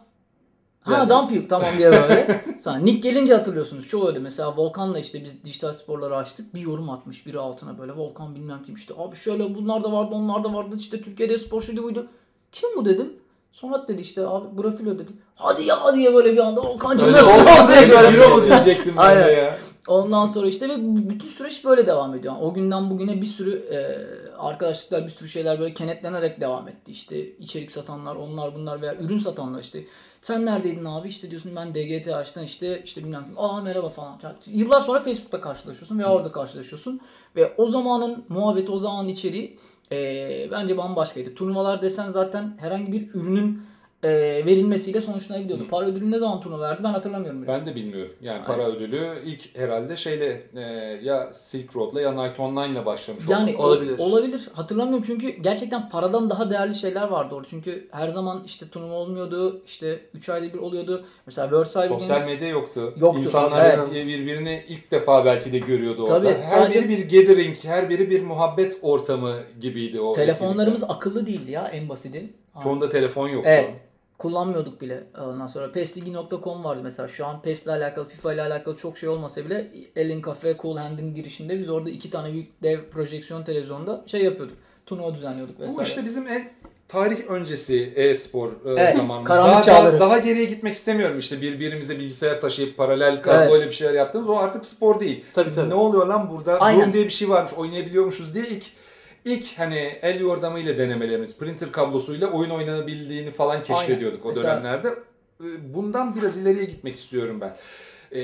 Ha. 0.87 1.09
Dumpil 1.09 1.49
tamam 1.49 1.69
diye 1.79 1.93
böyle. 1.93 2.45
Sonra 2.61 2.77
Nick 2.77 3.09
gelince 3.09 3.35
hatırlıyorsunuz. 3.35 3.89
Çoğu 3.89 4.09
öyle. 4.09 4.19
Mesela 4.19 4.57
Volkan'la 4.57 4.99
işte 4.99 5.25
biz 5.25 5.45
dijital 5.45 5.73
sporları 5.73 6.17
açtık. 6.17 6.55
Bir 6.55 6.61
yorum 6.61 6.91
atmış 6.91 7.27
biri 7.27 7.39
altına 7.39 7.79
böyle. 7.79 7.93
Volkan 7.97 8.35
bilmem 8.35 8.63
kim 8.67 8.75
işte. 8.75 8.95
Abi 8.99 9.17
şöyle 9.17 9.55
bunlar 9.55 9.85
da 9.85 9.93
vardı 9.93 10.15
onlar 10.15 10.45
da 10.45 10.55
vardı. 10.55 10.77
İşte 10.79 11.03
Türkiye'de 11.03 11.39
spor 11.39 11.63
şuydu 11.63 11.83
buydu. 11.83 12.09
Kim 12.53 12.69
bu 12.77 12.85
dedim. 12.85 13.13
Sonra 13.53 13.89
dedi 13.89 14.03
işte 14.03 14.27
abi 14.27 14.63
Brafilo 14.63 14.99
dedi. 14.99 15.13
Hadi 15.35 15.65
ya 15.65 15.95
diye 15.95 16.15
böyle 16.15 16.33
bir 16.33 16.39
anda 16.39 16.63
Volkan'cım 16.63 17.09
Öyle 17.09 17.17
nasıl 17.17 17.31
oldu 17.31 17.41
oldu 17.41 17.73
diyecek, 17.73 17.99
böyle. 17.99 18.17
Euro 18.17 18.37
mu 18.37 18.47
diyecektim 18.47 18.95
ben 18.97 19.25
de 19.25 19.33
ya. 19.33 19.59
Ondan 19.87 20.27
sonra 20.27 20.47
işte 20.47 20.69
ve 20.69 20.75
bütün 21.11 21.29
süreç 21.29 21.65
böyle 21.65 21.87
devam 21.87 22.15
ediyor. 22.15 22.35
Yani 22.35 22.45
o 22.45 22.55
günden 22.55 22.91
bugüne 22.91 23.21
bir 23.21 23.27
sürü 23.27 23.57
e, 23.57 23.79
arkadaşlıklar, 24.39 25.05
bir 25.05 25.11
sürü 25.11 25.29
şeyler 25.29 25.61
böyle 25.61 25.75
kenetlenerek 25.75 26.41
devam 26.41 26.69
etti. 26.69 26.93
İşte 26.93 27.37
içerik 27.37 27.71
satanlar, 27.71 28.17
onlar 28.17 28.55
bunlar 28.55 28.83
veya 28.83 28.95
ürün 28.95 29.19
satanlar 29.19 29.61
işte. 29.61 29.85
Sen 30.23 30.47
neredeydin 30.47 30.85
abi? 30.85 31.09
İşte 31.09 31.31
diyorsun 31.31 31.57
ben 31.57 31.75
DGT 31.75 32.09
açtım 32.09 32.45
işte 32.45 32.83
işte 32.85 33.05
bilmem 33.05 33.25
kim. 33.25 33.39
Aa 33.39 33.63
merhaba 33.63 33.89
falan. 33.89 34.19
Yani 34.23 34.37
Yıllar 34.47 34.81
sonra 34.81 35.03
Facebook'ta 35.03 35.41
karşılaşıyorsun 35.41 35.99
veya 35.99 36.13
orada 36.13 36.33
karşılaşıyorsun. 36.33 37.01
Ve 37.37 37.55
o 37.57 37.67
zamanın 37.67 38.25
muhabbeti, 38.29 38.73
o 38.73 38.79
zamanın 38.79 39.09
içeriği 39.09 39.59
e, 39.93 40.49
bence 40.51 40.77
bambaşkaydı. 40.77 41.35
Turnuvalar 41.35 41.83
desen 41.83 42.11
zaten 42.11 42.57
herhangi 42.61 42.93
bir 42.93 43.15
ürünün 43.15 43.63
e, 44.03 44.09
verilmesiyle 44.47 45.01
sonuçlanabiliyordu. 45.01 45.65
Hı. 45.65 45.69
Para 45.69 45.87
ödülü 45.87 46.11
ne 46.11 46.19
zaman 46.19 46.41
turnuva 46.41 46.63
verdi 46.63 46.81
ben 46.85 46.89
hatırlamıyorum. 46.89 47.43
bile. 47.43 47.49
Ben 47.49 47.67
de 47.67 47.75
bilmiyorum. 47.75 48.13
Yani 48.23 48.45
para 48.45 48.65
ödülü 48.67 49.09
ilk 49.27 49.59
herhalde 49.59 49.97
şeyle 49.97 50.43
e, 50.57 50.61
ya 51.03 51.33
Silk 51.33 51.77
Road'la 51.77 52.01
ya 52.01 52.13
Night 52.13 52.41
Online'la 52.41 52.87
başlamış 52.87 53.29
Yani 53.29 53.41
olması 53.57 53.63
olabilir. 53.63 53.99
olabilir. 53.99 54.49
Hatırlamıyorum 54.53 55.05
çünkü 55.07 55.29
gerçekten 55.29 55.89
paradan 55.89 56.31
daha 56.31 56.51
değerli 56.51 56.75
şeyler 56.75 57.09
vardı 57.09 57.35
orada. 57.35 57.47
Çünkü 57.51 57.89
her 57.91 58.09
zaman 58.09 58.43
işte 58.47 58.69
turnuva 58.69 58.95
olmuyordu. 58.95 59.63
İşte 59.67 60.01
3 60.15 60.29
ayda 60.29 60.53
bir 60.55 60.59
oluyordu. 60.59 61.05
Mesela 61.27 61.47
World 61.47 61.67
Cyber 61.85 61.99
Sosyal 61.99 62.17
Games- 62.21 62.27
medya 62.27 62.49
yoktu. 62.49 62.95
Yoktu, 63.01 63.21
İnsanlar 63.21 63.65
evet. 63.79 63.95
birbirini 64.07 64.65
ilk 64.69 64.91
defa 64.91 65.25
belki 65.25 65.53
de 65.53 65.59
görüyordu 65.59 66.03
orada. 66.03 66.15
Tabii, 66.19 66.29
her 66.43 66.43
sadece- 66.43 66.89
biri 66.89 66.89
bir 66.89 67.19
gathering, 67.21 67.57
her 67.65 67.89
biri 67.91 68.11
bir 68.11 68.23
muhabbet 68.23 68.79
ortamı 68.83 69.35
gibiydi 69.61 70.01
o. 70.01 70.13
telefonlarımız 70.13 70.67
etkinlikler. 70.83 70.97
akıllı 70.97 71.27
değildi 71.27 71.51
ya 71.51 71.69
en 71.69 71.89
basiti. 71.89 72.31
Çoğunda 72.63 72.89
telefon 72.89 73.29
yoktu. 73.29 73.51
Evet. 73.53 73.75
Kullanmıyorduk 74.19 74.81
bile 74.81 75.05
ondan 75.19 75.47
sonra. 75.47 75.73
PESLigi.com 75.73 76.65
vardı 76.65 76.81
mesela. 76.85 77.09
Şu 77.09 77.27
an 77.27 77.43
PES'le 77.43 77.69
alakalı, 77.69 78.09
FIFA 78.09 78.33
ile 78.35 78.43
alakalı 78.43 78.77
çok 78.77 78.99
şey 78.99 79.09
olmasa 79.09 79.45
bile 79.45 79.71
Elin 79.97 80.23
Cafe, 80.23 80.57
Cool 80.63 80.77
Hand'in 80.77 81.15
girişinde 81.15 81.59
biz 81.59 81.71
orada 81.71 81.91
iki 81.91 82.11
tane 82.11 82.33
büyük 82.33 82.63
dev 82.63 82.81
projeksiyon 82.91 83.45
televizyonda 83.45 84.05
şey 84.07 84.23
yapıyorduk. 84.23 84.57
Turnuva 84.87 85.15
düzenliyorduk 85.15 85.61
vesaire. 85.61 85.79
Bu 85.79 85.83
işte 85.83 86.05
bizim 86.05 86.29
en 86.29 86.49
tarih 86.89 87.19
öncesi 87.29 87.93
e-spor 87.97 88.51
e, 88.51 88.55
Evet, 88.67 88.95
zamanımız. 88.97 89.31
Daha, 89.31 89.63
çağları. 89.63 90.01
daha, 90.01 90.11
daha 90.11 90.19
geriye 90.19 90.45
gitmek 90.45 90.75
istemiyorum 90.75 91.19
işte 91.19 91.41
birbirimize 91.41 91.99
bilgisayar 91.99 92.41
taşıyıp 92.41 92.77
paralel 92.77 93.23
kabloyla 93.23 93.67
bir 93.67 93.73
şeyler 93.73 93.95
yaptığımız 93.95 94.29
o 94.29 94.37
artık 94.37 94.67
spor 94.67 95.01
değil. 95.01 95.25
Tabii, 95.35 95.53
tabii. 95.53 95.71
Ne 95.71 95.75
oluyor 95.75 96.07
lan 96.07 96.31
burada? 96.31 96.61
Aynen. 96.61 96.81
Doom 96.83 96.93
diye 96.93 97.05
bir 97.05 97.11
şey 97.11 97.29
varmış 97.29 97.53
oynayabiliyormuşuz 97.53 98.35
diye 98.35 98.45
ilk 98.49 98.65
ilk 99.27 99.59
hani 99.59 99.99
el 100.03 100.21
yordamıyla 100.21 100.79
denemelerimiz, 100.79 101.39
printer 101.39 101.73
kablosuyla 101.73 102.27
oyun 102.27 102.51
oynanabildiğini 102.51 103.31
falan 103.31 103.63
keşfediyorduk 103.63 104.25
o 104.27 104.29
Mesela- 104.29 104.51
dönemlerde. 104.51 104.89
E, 105.41 105.75
Bundan 105.75 106.17
biraz 106.17 106.37
ileriye 106.37 106.65
gitmek 106.65 106.95
istiyorum 106.95 107.41
ben. 107.41 107.57
E, 108.13 108.23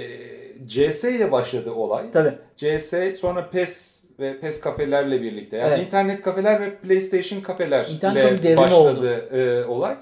CS 0.68 1.04
ile 1.04 1.32
başladı 1.32 1.70
olay. 1.70 2.10
Tabii. 2.10 2.32
CS 2.56 2.94
sonra 3.20 3.50
PES 3.50 4.02
ve 4.20 4.40
PES 4.40 4.60
kafelerle 4.60 5.22
birlikte. 5.22 5.56
Yani 5.56 5.68
Evet. 5.74 5.86
internet 5.86 6.22
kafeler 6.22 6.60
ve 6.60 6.74
PlayStation 6.76 7.40
kafeler 7.40 7.86
İnternet 7.90 8.22
kafe 8.22 8.34
ile 8.34 8.42
devrimi 8.42 8.58
başladı 8.58 9.28
e, 9.32 9.64
olay. 9.64 9.96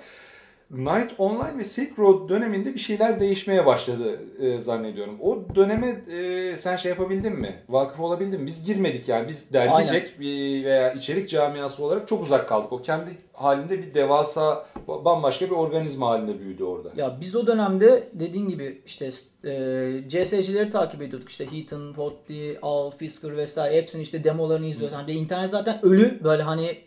Night 0.71 1.11
Online 1.19 1.59
ve 1.59 1.65
Silk 1.65 1.99
Road 1.99 2.29
döneminde 2.29 2.75
bir 2.75 2.79
şeyler 2.79 3.21
değişmeye 3.21 3.67
başladı 3.67 4.21
e, 4.41 4.59
zannediyorum. 4.61 5.17
O 5.23 5.39
döneme 5.55 5.87
e, 6.12 6.57
sen 6.57 6.77
şey 6.77 6.89
yapabildin 6.91 7.33
mi? 7.33 7.55
Vakıf 7.69 8.00
olabildin 8.00 8.41
mi? 8.41 8.47
Biz 8.47 8.65
girmedik 8.65 9.09
yani. 9.09 9.29
Biz 9.29 9.53
dergicek 9.53 10.21
bir- 10.21 10.65
veya 10.65 10.93
içerik 10.93 11.29
camiası 11.29 11.85
olarak 11.85 12.09
çok 12.09 12.23
uzak 12.23 12.49
kaldık. 12.49 12.73
O 12.73 12.83
kendi 12.83 13.11
halinde 13.33 13.79
bir 13.79 13.95
devasa 13.95 14.67
bambaşka 14.89 15.47
bir 15.47 15.50
organizma 15.50 16.09
halinde 16.09 16.41
büyüdü 16.41 16.65
orada. 16.65 16.89
Ya 16.97 17.19
biz 17.21 17.37
o 17.37 17.47
dönemde 17.47 18.09
dediğin 18.12 18.49
gibi 18.49 18.83
işte 18.87 19.11
e, 19.45 19.50
CS'cileri 20.09 20.71
takip 20.71 21.03
ediyorduk. 21.03 21.29
İşte 21.31 21.53
Heaton, 21.53 21.93
Potti, 21.93 22.59
Al, 22.62 22.91
Fisker 22.91 23.37
vesaire 23.37 23.77
hepsinin 23.77 24.03
işte 24.03 24.25
demolarını 24.25 24.67
izliyoruz. 24.67 24.97
Hani 24.97 25.12
internet 25.12 25.50
zaten 25.50 25.79
ölü 25.83 26.25
böyle 26.25 26.43
hani 26.43 26.79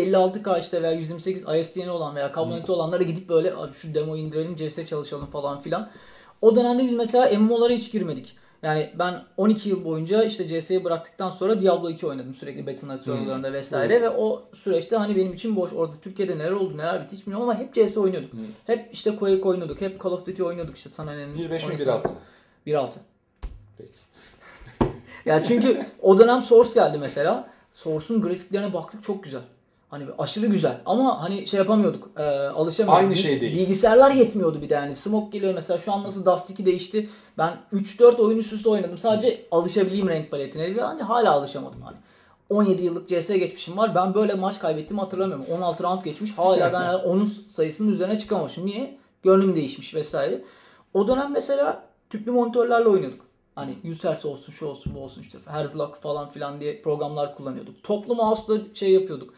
56K 0.00 0.60
işte 0.60 0.82
veya 0.82 0.92
128 0.92 1.44
ISDN 1.60 1.88
olan 1.88 2.16
veya 2.16 2.32
kablo 2.32 2.72
olanlara 2.72 3.02
gidip 3.02 3.28
böyle 3.28 3.54
"Abi 3.56 3.74
şu 3.74 3.94
demo 3.94 4.16
indirelim 4.16 4.56
CS 4.56 4.86
çalışalım 4.86 5.26
falan 5.26 5.60
filan. 5.60 5.90
O 6.42 6.56
dönemde 6.56 6.84
biz 6.84 6.92
mesela 6.92 7.38
MMO'lara 7.38 7.72
hiç 7.72 7.92
girmedik. 7.92 8.36
Yani 8.62 8.90
ben 8.98 9.22
12 9.36 9.68
yıl 9.68 9.84
boyunca 9.84 10.22
işte 10.24 10.46
CS'yi 10.48 10.84
bıraktıktan 10.84 11.30
sonra 11.30 11.60
Diablo 11.60 11.90
2 11.90 12.06
oynadım 12.06 12.34
sürekli 12.34 12.66
Battle.net 12.66 13.00
serverlarında 13.00 13.52
vesaire 13.52 14.02
ve 14.02 14.10
o 14.10 14.42
süreçte 14.54 14.96
hani 14.96 15.16
benim 15.16 15.32
için 15.32 15.56
boş 15.56 15.72
orada 15.72 15.92
Türkiye'de 16.02 16.38
neler 16.38 16.50
oldu 16.50 16.76
neler 16.76 17.02
bitti 17.04 17.16
hiç 17.16 17.26
bilmiyorum 17.26 17.48
ama 17.48 17.58
hep 17.58 17.74
CS 17.74 17.96
oynuyorduk. 17.96 18.30
Hep 18.66 18.88
işte 18.92 19.16
Quake 19.16 19.42
oynuyorduk, 19.48 19.80
hep 19.80 20.02
Call 20.04 20.10
of 20.10 20.26
Duty 20.26 20.42
oynuyorduk 20.42 20.76
işte 20.76 20.90
sana 20.90 21.12
nenin 21.12 21.34
1.5 21.34 21.48
mi 21.48 21.66
oynasana. 21.66 21.94
1.6 21.96 22.08
mı? 22.08 22.14
1.6. 22.66 22.88
Peki. 23.78 23.90
Yani 25.24 25.44
çünkü 25.46 25.86
o 26.02 26.18
dönem 26.18 26.42
Source 26.42 26.74
geldi 26.74 26.98
mesela. 26.98 27.48
Source'un 27.74 28.22
grafiklerine 28.22 28.72
baktık 28.74 29.02
çok 29.02 29.24
güzel. 29.24 29.40
Hani 29.94 30.04
aşırı 30.18 30.46
güzel 30.46 30.80
ama 30.86 31.22
hani 31.22 31.48
şey 31.48 31.58
yapamıyorduk. 31.58 32.10
E, 32.16 32.22
alışamıyorduk. 32.48 33.04
Aynı 33.04 33.16
şey 33.16 33.40
değil. 33.40 33.56
Bilgisayarlar 33.56 34.10
yetmiyordu 34.10 34.62
bir 34.62 34.70
de 34.70 34.74
yani. 34.74 34.96
Smoke 34.96 35.30
geliyor 35.38 35.54
mesela 35.54 35.78
şu 35.78 35.92
an 35.92 36.04
nasıl 36.04 36.26
Dust 36.26 36.50
2 36.50 36.66
değişti. 36.66 37.08
Ben 37.38 37.56
3-4 37.72 38.16
oyun 38.16 38.38
üst 38.38 38.52
üste 38.52 38.68
oynadım. 38.68 38.98
Sadece 38.98 39.46
alışabileyim 39.50 40.08
renk 40.08 40.30
paletine 40.30 40.76
ve 40.76 40.80
hani 40.80 41.02
hala 41.02 41.32
alışamadım 41.32 41.82
hani. 41.82 41.96
17 42.50 42.82
yıllık 42.82 43.08
CS 43.08 43.28
geçmişim 43.28 43.76
var. 43.76 43.94
Ben 43.94 44.14
böyle 44.14 44.34
maç 44.34 44.58
kaybettiğimi 44.58 45.00
hatırlamıyorum. 45.00 45.46
16 45.50 45.84
round 45.84 46.04
geçmiş. 46.04 46.32
Hala 46.32 46.72
ben 46.72 47.08
onun 47.08 47.34
sayısının 47.48 47.92
üzerine 47.92 48.18
çıkamamışım. 48.18 48.66
Niye? 48.66 48.98
Gönlüm 49.22 49.56
değişmiş 49.56 49.94
vesaire. 49.94 50.42
O 50.94 51.08
dönem 51.08 51.32
mesela 51.32 51.82
tüplü 52.10 52.32
monitörlerle 52.32 52.88
oynuyorduk. 52.88 53.20
Hani 53.54 53.78
100 53.82 54.04
Hz 54.04 54.24
olsun, 54.24 54.52
şu 54.52 54.66
olsun, 54.66 54.94
bu 54.94 54.98
olsun 54.98 55.22
işte. 55.22 55.38
Herzlock 55.46 56.02
falan 56.02 56.28
filan 56.28 56.60
diye 56.60 56.82
programlar 56.82 57.36
kullanıyorduk. 57.36 57.82
Toplu 57.82 58.14
mouse'la 58.14 58.60
şey 58.74 58.90
yapıyorduk. 58.90 59.34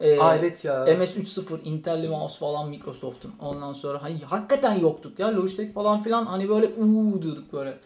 Ee, 0.00 0.20
Aa, 0.20 0.36
evet 0.36 0.64
ya. 0.64 0.84
MS3.0 0.84 1.62
Intel'li 1.64 2.08
mouse 2.08 2.38
falan 2.38 2.68
Microsoft'un. 2.68 3.32
Ondan 3.40 3.72
sonra 3.72 4.02
hani 4.02 4.18
hakikaten 4.24 4.78
yoktuk 4.80 5.18
ya. 5.18 5.36
Logitech 5.36 5.74
falan 5.74 6.00
filan 6.00 6.26
hani 6.26 6.48
böyle 6.48 6.66
uuu 6.66 7.22
diyorduk 7.22 7.52
böyle. 7.52 7.78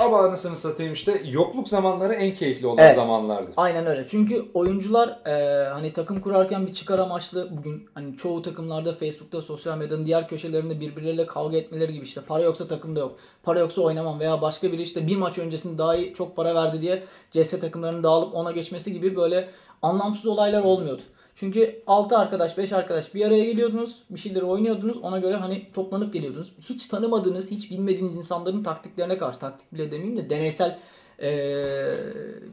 Ama 0.00 0.18
anasını 0.18 0.56
satayım 0.56 0.92
işte 0.92 1.22
yokluk 1.24 1.68
zamanları 1.68 2.12
en 2.12 2.34
keyifli 2.34 2.66
olan 2.66 2.78
Evet. 2.78 2.94
zamanlardı. 2.94 3.50
Aynen 3.56 3.86
öyle. 3.86 4.06
Çünkü 4.08 4.44
oyuncular 4.54 5.08
e, 5.26 5.64
hani 5.68 5.92
takım 5.92 6.20
kurarken 6.20 6.66
bir 6.66 6.74
çıkar 6.74 6.98
amaçlı 6.98 7.48
bugün 7.56 7.88
hani 7.94 8.16
çoğu 8.16 8.42
takımlarda 8.42 8.92
Facebook'ta 8.92 9.42
sosyal 9.42 9.78
medyanın 9.78 10.06
diğer 10.06 10.28
köşelerinde 10.28 10.80
birbirleriyle 10.80 11.26
kavga 11.26 11.56
etmeleri 11.56 11.92
gibi 11.92 12.04
işte 12.04 12.20
para 12.20 12.42
yoksa 12.42 12.68
takımda 12.68 13.00
yok. 13.00 13.16
Para 13.42 13.58
yoksa 13.58 13.82
oynamam 13.82 14.20
veya 14.20 14.42
başka 14.42 14.72
biri 14.72 14.82
işte 14.82 15.06
bir 15.06 15.16
maç 15.16 15.38
öncesinde 15.38 15.78
daha 15.78 15.96
iyi 15.96 16.14
çok 16.14 16.36
para 16.36 16.54
verdi 16.54 16.82
diye 16.82 17.02
CS 17.32 17.50
takımlarının 17.50 18.02
dağılıp 18.02 18.34
ona 18.34 18.52
geçmesi 18.52 18.92
gibi 18.92 19.16
böyle 19.16 19.48
anlamsız 19.82 20.26
olaylar 20.26 20.62
olmuyordu. 20.62 21.02
Çünkü 21.36 21.82
6 21.86 22.18
arkadaş 22.18 22.58
5 22.58 22.72
arkadaş 22.72 23.14
bir 23.14 23.26
araya 23.26 23.44
geliyordunuz 23.44 24.02
bir 24.10 24.20
şeyleri 24.20 24.44
oynuyordunuz 24.44 24.96
ona 24.96 25.18
göre 25.18 25.36
hani 25.36 25.66
toplanıp 25.74 26.12
geliyordunuz. 26.12 26.52
Hiç 26.60 26.88
tanımadığınız 26.88 27.50
hiç 27.50 27.70
bilmediğiniz 27.70 28.16
insanların 28.16 28.62
taktiklerine 28.62 29.18
karşı 29.18 29.38
taktik 29.38 29.72
bile 29.72 29.90
demeyeyim 29.90 30.16
de 30.16 30.30
deneysel 30.30 30.78
eee, 31.22 31.92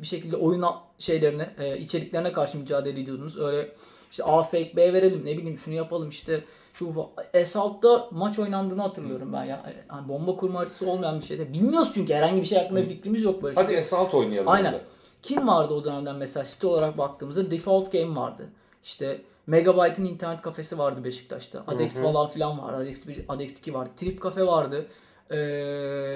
bir 0.01 0.07
şekilde 0.07 0.35
oyun 0.35 0.65
şeylerine, 0.99 1.49
e, 1.59 1.77
içeriklerine 1.77 2.31
karşı 2.31 2.57
mücadele 2.57 2.99
ediyordunuz. 2.99 3.39
Öyle 3.39 3.71
işte 4.11 4.23
A 4.23 4.43
fake 4.43 4.75
B 4.75 4.93
verelim 4.93 5.25
ne 5.25 5.37
bileyim 5.37 5.57
şunu 5.57 5.73
yapalım 5.73 6.09
işte 6.09 6.43
şu 6.73 7.09
Assault'ta 7.41 8.07
maç 8.11 8.39
oynandığını 8.39 8.81
hatırlıyorum 8.81 9.33
ben 9.33 9.43
ya. 9.43 9.73
Hani 9.87 10.07
bomba 10.07 10.35
kurma 10.35 10.59
haritası 10.59 10.89
olmayan 10.89 11.19
bir 11.19 11.25
şeyde. 11.25 11.53
Bilmiyoruz 11.53 11.91
çünkü 11.93 12.13
herhangi 12.13 12.41
bir 12.41 12.47
şey 12.47 12.57
hakkında 12.57 12.81
bir 12.81 12.87
fikrimiz 12.87 13.23
yok 13.23 13.43
böyle. 13.43 13.55
Hadi 13.55 13.77
Assault 13.77 14.13
oynayalım. 14.13 14.47
Aynen. 14.49 14.73
burada. 14.73 14.85
Kim 15.21 15.47
vardı 15.47 15.73
o 15.73 15.83
dönemden 15.83 16.15
mesela 16.15 16.43
site 16.43 16.67
olarak 16.67 16.97
baktığımızda 16.97 17.51
Default 17.51 17.91
Game 17.91 18.15
vardı. 18.15 18.49
İşte 18.83 19.21
Megabyte'ın 19.47 20.05
internet 20.05 20.41
kafesi 20.41 20.77
vardı 20.77 21.03
Beşiktaş'ta. 21.03 21.63
Adex 21.67 22.01
falan 22.01 22.27
filan 22.27 22.61
vardı. 22.61 22.77
Adex 22.77 23.07
1, 23.07 23.25
Adex 23.27 23.59
2 23.59 23.73
vardı. 23.73 23.89
Trip 23.97 24.23
Cafe 24.23 24.45
vardı. 24.45 24.85
Ee, 25.31 25.35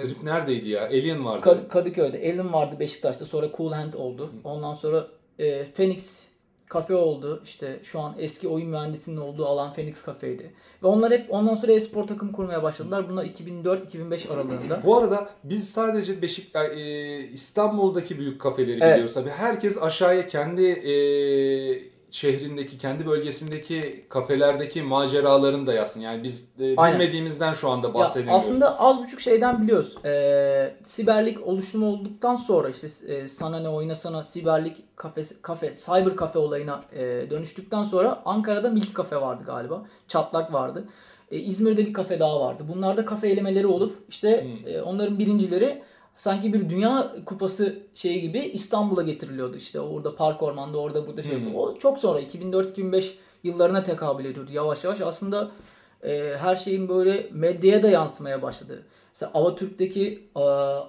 Trip 0.01 0.23
neredeydi 0.23 0.69
ya? 0.69 0.85
Alien 0.85 1.25
vardı. 1.25 1.49
Kad- 1.49 1.67
Kadıköy'de. 1.67 2.17
Elm 2.17 2.53
vardı 2.53 2.75
Beşiktaş'ta. 2.79 3.25
Sonra 3.25 3.49
Cool 3.57 3.71
Hand 3.71 3.93
oldu. 3.93 4.31
Ondan 4.43 4.73
sonra 4.73 5.07
e, 5.39 5.65
Phoenix 5.65 6.27
Cafe 6.73 6.95
oldu. 6.95 7.41
İşte 7.43 7.79
şu 7.83 7.99
an 7.99 8.15
eski 8.19 8.47
oyun 8.47 8.69
mühendisinin 8.69 9.17
olduğu 9.17 9.45
alan 9.45 9.73
Phoenix 9.73 10.05
Cafe'ydi. 10.05 10.53
Ve 10.83 10.87
onlar 10.87 11.11
hep 11.11 11.25
ondan 11.33 11.55
sonra 11.55 11.71
e-spor 11.71 12.07
takım 12.07 12.31
kurmaya 12.31 12.63
başladılar. 12.63 13.09
Bunlar 13.09 13.25
2004-2005 13.25 14.33
aralığında. 14.33 14.81
Bu 14.85 14.97
arada 14.97 15.29
biz 15.43 15.69
sadece 15.69 16.21
Beşik 16.21 16.55
e, 16.55 17.19
İstanbul'daki 17.33 18.19
büyük 18.19 18.41
kafeleri 18.41 18.79
Evet. 18.81 18.93
biliyoruz. 18.93 19.13
Tabii 19.13 19.29
herkes 19.29 19.81
aşağıya 19.83 20.27
kendi 20.27 20.63
e, 20.65 21.96
şehrindeki, 22.11 22.77
kendi 22.77 23.05
bölgesindeki 23.05 24.05
kafelerdeki 24.09 24.81
maceralarını 24.81 25.67
da 25.67 25.73
yazsın. 25.73 26.01
Yani 26.01 26.23
biz 26.23 26.49
e, 26.59 26.75
Aynen. 26.77 26.99
bilmediğimizden 26.99 27.53
şu 27.53 27.69
anda 27.69 27.87
Ya 27.87 27.93
bahsedemiyoruz. 27.93 28.43
aslında 28.43 28.79
az 28.79 29.01
buçuk 29.03 29.21
şeyden 29.21 29.61
biliyoruz. 29.63 29.97
Ee, 30.05 30.75
siberlik 30.85 31.47
oluşumu 31.47 31.85
olduktan 31.87 32.35
sonra 32.35 32.69
işte 32.69 32.87
e, 33.13 33.27
sana 33.27 33.59
ne 33.59 33.69
oynasana 33.69 34.23
siberlik 34.23 34.97
kafe, 34.97 35.21
kafe 35.41 35.73
cyber 35.85 36.15
kafe 36.15 36.39
olayına 36.39 36.83
e, 36.93 37.29
dönüştükten 37.29 37.83
sonra 37.83 38.21
Ankara'da 38.25 38.69
Milk 38.69 38.95
Kafe 38.95 39.15
vardı 39.21 39.43
galiba. 39.45 39.85
Çatlak 40.07 40.53
vardı. 40.53 40.87
E, 41.31 41.37
İzmir'de 41.37 41.85
bir 41.85 41.93
kafe 41.93 42.19
daha 42.19 42.39
vardı. 42.39 42.63
Bunlarda 42.75 43.05
kafe 43.05 43.27
elemeleri 43.29 43.67
olup 43.67 43.97
işte 44.09 44.43
Hmm. 44.43 44.73
e, 44.73 44.81
onların 44.81 45.19
birincileri 45.19 45.81
sanki 46.17 46.53
bir 46.53 46.69
dünya 46.69 47.11
kupası 47.25 47.75
şeyi 47.93 48.21
gibi 48.21 48.39
İstanbul'a 48.39 49.03
getiriliyordu. 49.03 49.57
İşte 49.57 49.79
orada 49.79 50.15
Park 50.15 50.43
Orman'da 50.43 50.77
orada 50.77 51.07
burada 51.07 51.23
şey 51.23 51.37
Hmm. 51.39 51.55
O 51.55 51.75
çok 51.75 51.97
sonra 51.99 52.21
2004-2005 52.21 53.11
yıllarına 53.43 53.83
tekabül 53.83 54.25
ediyordu 54.25 54.51
yavaş 54.53 54.83
yavaş. 54.83 55.01
Aslında 55.01 55.51
e, 56.03 56.33
her 56.37 56.55
şeyin 56.55 56.89
böyle 56.89 57.29
medyaya 57.31 57.83
da 57.83 57.89
yansımaya 57.89 58.41
başladı. 58.41 58.83
Mesela 59.13 59.31
Avatürk'teki 59.33 60.23
e, 60.35 60.39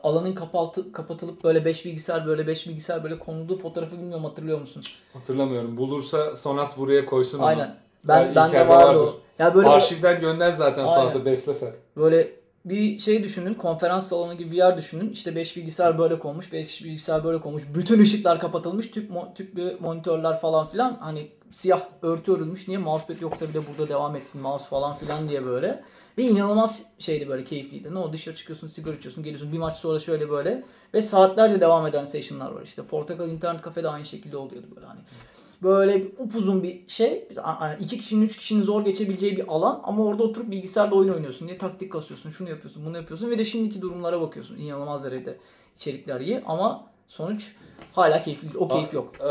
alanın 0.03 0.33
kapatı, 0.33 0.93
kapatılıp 0.93 1.45
böyle 1.45 1.65
5 1.65 1.85
bilgisayar 1.85 2.27
böyle 2.27 2.47
5 2.47 2.69
bilgisayar 2.69 3.05
böyle 3.05 3.19
konulduğu 3.19 3.57
fotoğrafı 3.57 3.97
bilmiyorum 3.97 4.25
hatırlıyor 4.25 4.61
musun? 4.61 4.83
Hatırlamıyorum. 5.13 5.77
Bulursa 5.77 6.37
Sonat 6.37 6.79
buraya 6.79 7.07
koysun 7.07 7.39
onu. 7.39 7.47
Aynen. 7.47 7.77
Ben 8.09 8.21
Yani 8.25 8.35
ben 8.35 8.53
de 8.53 8.69
vardı 8.69 8.85
vardır. 8.87 9.01
o. 9.01 9.21
Ya 9.39 9.55
böyle 9.55 9.69
Arşivden 9.69 10.21
gönder 10.21 10.51
zaten 10.53 10.83
Aynen. 10.87 10.95
Sonat'ı 10.95 11.25
beslesen. 11.25 11.73
böyle 11.97 12.38
bir 12.71 12.99
şey 12.99 13.23
düşünün, 13.25 13.55
konferans 13.55 14.09
salonu 14.09 14.35
gibi 14.35 14.51
bir 14.51 14.57
yer 14.57 14.77
düşünün. 14.77 15.11
İşte 15.11 15.37
5 15.37 15.57
bilgisayar 15.57 15.99
böyle 15.99 16.19
konmuş, 16.19 16.53
5 16.53 16.85
bilgisayar 16.85 17.25
böyle 17.25 17.41
konmuş. 17.41 17.63
Bütün 17.75 18.01
ışıklar 18.01 18.39
kapatılmış, 18.41 18.91
tüp 18.91 19.11
mo- 19.11 19.35
tüplü 19.35 19.77
monitörler 19.81 20.41
falan 20.41 20.67
filan. 20.67 20.97
Hani 21.01 21.29
siyah 21.53 21.83
örtü 22.03 22.33
örülmüş. 22.33 22.69
Niye 22.69 22.79
mousepad 22.79 23.21
yoksa 23.21 23.49
bile 23.49 23.61
burada 23.69 23.89
devam 23.89 24.17
etsin 24.17 24.41
mouse 24.43 24.65
falan 24.65 24.97
filan 24.97 25.29
diye 25.29 25.45
böyle. 25.45 25.83
Ve 26.19 26.23
inanılmaz 26.23 26.83
şeydi 26.99 27.29
böyle 27.29 27.45
keyifliydi. 27.45 27.95
Ne 27.95 27.99
oldu 27.99 28.13
dışarı 28.13 28.37
çıkıyorsun, 28.37 28.67
sigara 28.67 28.95
içiyorsun, 28.95 29.25
geliyorsun 29.25 29.53
bir 29.53 29.59
maç 29.59 29.77
sonra 29.77 29.99
şöyle 30.01 30.31
böyle. 30.31 30.65
Ve 30.95 31.03
saatlerce 31.03 31.61
devam 31.61 31.87
eden 31.87 32.05
session'lar 32.05 32.51
var 32.51 32.63
işte. 32.63 32.83
Portakal 32.83 33.29
internet 33.29 33.63
kafede 33.63 33.89
aynı 33.89 34.07
şekilde 34.07 34.37
oluyordu 34.37 34.67
böyle 34.77 34.87
hani. 34.87 35.01
Böyle 35.63 36.03
upuzun 36.19 36.63
bir 36.63 36.81
şey. 36.89 37.29
A- 37.37 37.43
a- 37.59 37.75
iki 37.75 37.99
kişinin, 37.99 38.23
üç 38.23 38.37
kişinin 38.37 38.63
zor 38.63 38.85
geçebileceği 38.85 39.37
bir 39.37 39.45
alan 39.49 39.81
ama 39.85 40.05
orada 40.05 40.23
oturup 40.23 40.51
bilgisayarla 40.51 40.95
oyun 40.95 41.13
oynuyorsun. 41.15 41.47
Niye 41.47 41.59
taktik 41.59 41.93
kasıyorsun, 41.93 42.31
şunu 42.31 42.49
yapıyorsun, 42.51 42.87
bunu 42.87 42.97
yapıyorsun 42.97 43.31
ve 43.31 43.39
de 43.39 43.45
şimdiki 43.45 43.81
durumlara 43.83 44.21
bakıyorsun. 44.21 44.57
İnanılmaz 44.57 45.05
derecede 45.05 45.37
içerikler 45.77 46.21
iyi 46.21 46.43
ama 46.47 46.87
sonuç 47.09 47.57
hala 47.93 48.23
keyifli. 48.23 48.59
O 48.59 48.69
keyif 48.69 48.93
yok. 48.95 49.13
Ee, 49.21 49.25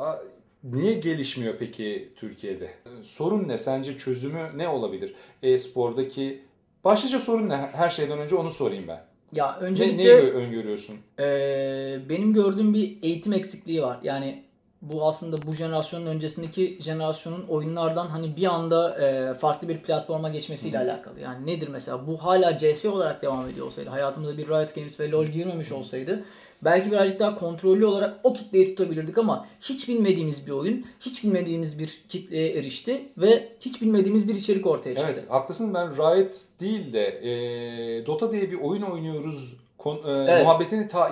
a- 0.00 0.22
niye 0.64 0.92
gelişmiyor 0.92 1.54
peki 1.58 2.12
Türkiye'de? 2.16 2.70
Sorun 3.02 3.48
ne? 3.48 3.58
Sence 3.58 3.98
çözümü 3.98 4.40
ne 4.56 4.68
olabilir? 4.68 5.14
E-spordaki 5.42 6.42
başlıca 6.84 7.18
sorun 7.18 7.48
ne? 7.48 7.56
Her 7.56 7.90
şeyden 7.90 8.18
önce 8.18 8.34
onu 8.36 8.50
sorayım 8.50 8.84
ben. 8.88 9.04
Ya 9.32 9.58
Ne, 9.60 9.66
öncelikle 9.66 9.96
neyi 9.96 10.08
gö- 10.08 10.30
öngörüyorsun? 10.32 10.96
Ee, 11.18 11.98
benim 12.08 12.32
gördüğüm 12.34 12.74
bir 12.74 12.98
eğitim 13.02 13.32
eksikliği 13.32 13.82
var. 13.82 13.98
Yani 14.02 14.44
bu 14.82 15.06
aslında 15.08 15.42
bu 15.42 15.52
jenerasyonun 15.52 16.06
öncesindeki 16.06 16.78
jenerasyonun 16.82 17.44
oyunlardan 17.48 18.06
hani 18.06 18.36
bir 18.36 18.46
anda 18.46 18.98
e, 19.06 19.34
farklı 19.34 19.68
bir 19.68 19.78
platforma 19.78 20.28
geçmesiyle 20.28 20.78
alakalı. 20.78 21.20
Yani 21.20 21.46
nedir 21.46 21.68
mesela 21.68 22.06
bu 22.06 22.16
hala 22.24 22.58
CS 22.58 22.84
olarak 22.84 23.22
devam 23.22 23.48
ediyor 23.48 23.66
olsaydı, 23.66 23.90
hayatımıza 23.90 24.38
bir 24.38 24.48
Riot 24.48 24.74
Games 24.74 25.00
ve 25.00 25.10
LoL 25.10 25.26
girmemiş 25.26 25.72
olsaydı 25.72 26.22
belki 26.64 26.90
birazcık 26.90 27.20
daha 27.20 27.38
kontrollü 27.38 27.86
olarak 27.86 28.20
o 28.24 28.32
kitleyi 28.32 28.74
tutabilirdik 28.74 29.18
ama 29.18 29.46
hiç 29.60 29.88
bilmediğimiz 29.88 30.46
bir 30.46 30.52
oyun, 30.52 30.86
hiç 31.00 31.24
bilmediğimiz 31.24 31.78
bir 31.78 32.00
kitleye 32.08 32.52
erişti 32.52 33.02
ve 33.18 33.48
hiç 33.60 33.82
bilmediğimiz 33.82 34.28
bir 34.28 34.34
içerik 34.34 34.66
ortaya 34.66 34.94
çıktı. 34.94 35.10
Evet 35.14 35.30
haklısın 35.30 35.74
ben 35.74 35.96
Riot 35.96 36.32
değil 36.60 36.92
de 36.92 37.06
e, 37.06 38.06
Dota 38.06 38.32
diye 38.32 38.50
bir 38.50 38.60
oyun 38.60 38.82
oynuyoruz 38.82 39.56
kon- 39.78 40.02
e, 40.06 40.10
Evet. 40.28 40.44
muhabbetini 40.44 40.88
ta 40.88 41.08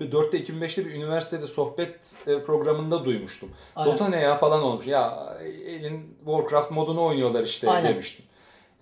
2004'te 0.00 0.38
2005'te 0.40 0.84
bir 0.86 0.94
üniversitede 0.94 1.46
sohbet 1.46 1.94
e, 2.26 2.42
programında 2.42 3.04
duymuştum. 3.04 3.48
Aynen. 3.76 3.92
Dota 3.92 4.08
ne 4.08 4.20
ya 4.20 4.36
falan 4.36 4.62
olmuş. 4.62 4.86
Ya 4.86 5.36
elin 5.66 6.16
Warcraft 6.24 6.70
modunu 6.70 7.04
oynuyorlar 7.04 7.42
işte 7.42 7.70
Aynen. 7.70 7.92
demiştim. 7.92 8.24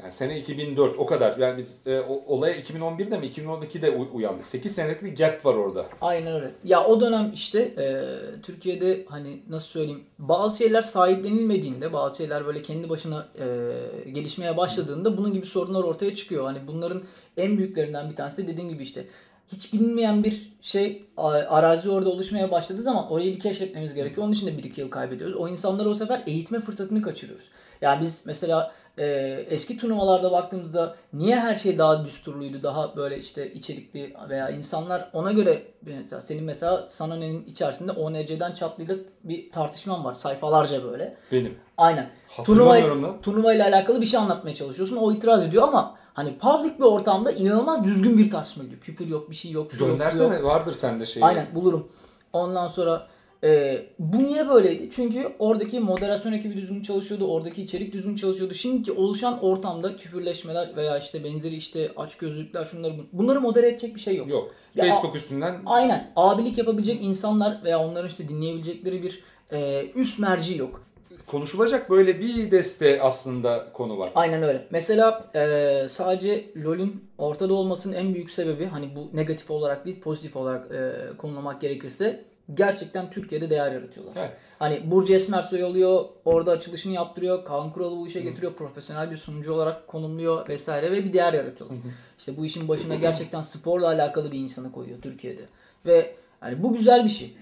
Yani 0.02 0.12
sene 0.12 0.38
2004 0.38 0.98
o 0.98 1.06
kadar. 1.06 1.38
Yani 1.38 1.58
biz 1.58 1.80
e, 1.86 2.00
olaya 2.26 2.56
2011'de 2.56 3.18
mi 3.18 3.26
2012'de 3.26 3.90
uy- 3.90 4.08
uyandık. 4.12 4.46
8 4.46 4.74
senelik 4.74 5.02
bir 5.02 5.16
gap 5.16 5.44
var 5.46 5.54
orada. 5.54 5.86
Aynen 6.00 6.34
öyle. 6.34 6.50
Ya 6.64 6.84
o 6.84 7.00
dönem 7.00 7.30
işte 7.34 7.60
e, 7.60 8.04
Türkiye'de 8.42 9.04
hani 9.08 9.42
nasıl 9.48 9.68
söyleyeyim 9.68 10.04
bazı 10.18 10.58
şeyler 10.58 10.82
sahiplenilmediğinde 10.82 11.92
bazı 11.92 12.16
şeyler 12.16 12.46
böyle 12.46 12.62
kendi 12.62 12.88
başına 12.88 13.28
e, 13.38 14.10
gelişmeye 14.10 14.56
başladığında 14.56 15.16
bunun 15.16 15.32
gibi 15.32 15.46
sorunlar 15.46 15.84
ortaya 15.84 16.14
çıkıyor. 16.14 16.44
Hani 16.44 16.58
bunların 16.66 17.02
en 17.36 17.58
büyüklerinden 17.58 18.10
bir 18.10 18.16
tanesi 18.16 18.42
de 18.42 18.52
dediğim 18.52 18.70
gibi 18.70 18.82
işte 18.82 19.04
hiç 19.52 19.72
bilinmeyen 19.72 20.24
bir 20.24 20.52
şey 20.62 21.04
arazi 21.48 21.90
orada 21.90 22.10
oluşmaya 22.10 22.50
başladığı 22.50 22.82
zaman 22.82 23.12
orayı 23.12 23.34
bir 23.34 23.40
keşfetmemiz 23.40 23.94
gerekiyor. 23.94 24.24
Onun 24.24 24.32
için 24.32 24.46
de 24.46 24.50
1-2 24.50 24.80
yıl 24.80 24.90
kaybediyoruz. 24.90 25.36
O 25.36 25.48
insanları 25.48 25.88
o 25.88 25.94
sefer 25.94 26.22
eğitme 26.26 26.60
fırsatını 26.60 27.02
kaçırıyoruz. 27.02 27.44
Yani 27.80 28.00
biz 28.00 28.22
mesela 28.26 28.72
e, 28.98 29.06
eski 29.50 29.78
turnuvalarda 29.78 30.32
baktığımızda 30.32 30.96
niye 31.12 31.36
her 31.36 31.56
şey 31.56 31.78
daha 31.78 32.04
düsturluydu, 32.04 32.62
daha 32.62 32.96
böyle 32.96 33.16
işte 33.16 33.52
içerikli 33.52 34.16
veya 34.28 34.50
insanlar 34.50 35.10
ona 35.12 35.32
göre 35.32 35.62
mesela 35.82 36.22
senin 36.22 36.44
mesela 36.44 36.88
Sanone'nin 36.88 37.44
içerisinde 37.44 37.92
ONC'den 37.92 38.52
çatlıyla 38.52 38.96
bir 39.24 39.50
tartışman 39.50 40.04
var 40.04 40.14
sayfalarca 40.14 40.84
böyle. 40.84 41.16
Benim. 41.32 41.58
Aynen. 41.78 42.10
Turnuva, 42.44 43.20
turnuva 43.22 43.54
ile 43.54 43.64
alakalı 43.64 44.00
bir 44.00 44.06
şey 44.06 44.20
anlatmaya 44.20 44.54
çalışıyorsun. 44.54 44.96
O 44.96 45.12
itiraz 45.12 45.42
ediyor 45.42 45.68
ama 45.68 45.94
hani 46.14 46.38
public 46.38 46.78
bir 46.78 46.84
ortamda 46.84 47.32
inanılmaz 47.32 47.84
düzgün 47.84 48.18
bir 48.18 48.30
tartışma 48.30 48.64
gidiyor. 48.64 48.80
Küfür 48.80 49.06
yok, 49.06 49.30
bir 49.30 49.36
şey 49.36 49.50
yok, 49.50 49.72
şu 49.72 49.78
yok, 49.78 49.88
bu 49.88 49.92
yok. 49.92 49.98
Göndersene 50.00 50.44
vardır 50.44 50.74
sende 50.74 51.06
şey. 51.06 51.24
Aynen 51.24 51.46
bulurum. 51.54 51.88
Ondan 52.32 52.68
sonra 52.68 53.06
e, 53.44 53.82
bu 53.98 54.22
niye 54.22 54.48
böyleydi? 54.48 54.90
Çünkü 54.96 55.32
oradaki 55.38 55.80
moderasyon 55.80 56.32
ekibi 56.32 56.56
düzgün 56.56 56.82
çalışıyordu. 56.82 57.26
Oradaki 57.26 57.62
içerik 57.62 57.92
düzgün 57.92 58.16
çalışıyordu. 58.16 58.54
Şimdiki 58.54 58.92
oluşan 58.92 59.44
ortamda 59.44 59.96
küfürleşmeler 59.96 60.76
veya 60.76 60.98
işte 60.98 61.24
benzeri 61.24 61.54
işte 61.56 61.90
aç 61.96 62.16
gözlükler 62.16 62.64
şunları 62.64 62.92
bun- 62.92 63.06
bunları 63.12 63.40
modere 63.40 63.68
edecek 63.68 63.94
bir 63.94 64.00
şey 64.00 64.16
yok. 64.16 64.28
Yok. 64.28 64.54
Ya- 64.74 64.84
Facebook 64.84 65.16
üstünden 65.16 65.54
Aynen. 65.66 66.12
Abilik 66.16 66.58
yapabilecek 66.58 67.02
insanlar 67.02 67.64
veya 67.64 67.78
onların 67.80 68.08
işte 68.08 68.28
dinleyebilecekleri 68.28 69.02
bir 69.02 69.22
e, 69.52 69.86
üst 69.94 70.18
merci 70.18 70.58
yok. 70.58 70.82
konuşulacak 71.26 71.90
böyle 71.90 72.20
bir 72.20 72.50
deste 72.50 73.02
aslında 73.02 73.66
konu 73.72 73.98
var. 73.98 74.10
Aynen 74.14 74.42
öyle. 74.42 74.66
Mesela 74.70 75.30
e, 75.34 75.88
sadece 75.88 76.44
LoL'ün 76.64 77.04
ortada 77.18 77.54
olmasının 77.54 77.94
en 77.94 78.14
büyük 78.14 78.30
sebebi 78.30 78.66
hani 78.66 78.96
bu 78.96 79.16
negatif 79.16 79.50
olarak 79.50 79.86
değil 79.86 80.00
pozitif 80.00 80.36
olarak 80.36 80.70
e, 80.72 80.92
konulamak 81.16 81.60
gerekirse 81.60 82.24
gerçekten 82.54 83.10
Türkiye'de 83.10 83.50
değer 83.50 83.72
yaratıyorlar. 83.72 84.12
Evet. 84.16 84.36
Hani 84.58 84.90
Burcu 84.90 85.14
Esmersoy 85.14 85.64
oluyor, 85.64 86.04
orada 86.24 86.52
açılışını 86.52 86.92
yaptırıyor, 86.92 87.44
Kaan 87.44 87.72
Kural'ı 87.72 87.96
bu 87.96 88.06
işe 88.06 88.20
getiriyor, 88.20 88.54
profesyonel 88.54 89.10
bir 89.10 89.16
sunucu 89.16 89.52
olarak 89.52 89.88
konumluyor 89.88 90.48
vesaire 90.48 90.92
ve 90.92 91.04
bir 91.04 91.12
değer 91.12 91.32
yaratıyorlar. 91.32 91.78
İşte 92.18 92.36
bu 92.36 92.46
işin 92.46 92.68
başına 92.68 92.94
gerçekten 92.94 93.40
sporla 93.40 93.86
alakalı 93.86 94.32
bir 94.32 94.38
insanı 94.38 94.72
koyuyor 94.72 95.02
Türkiye'de. 95.02 95.42
Ve 95.86 96.16
hani 96.40 96.62
bu 96.62 96.74
güzel 96.74 97.04
bir 97.04 97.10
şey. 97.10 97.36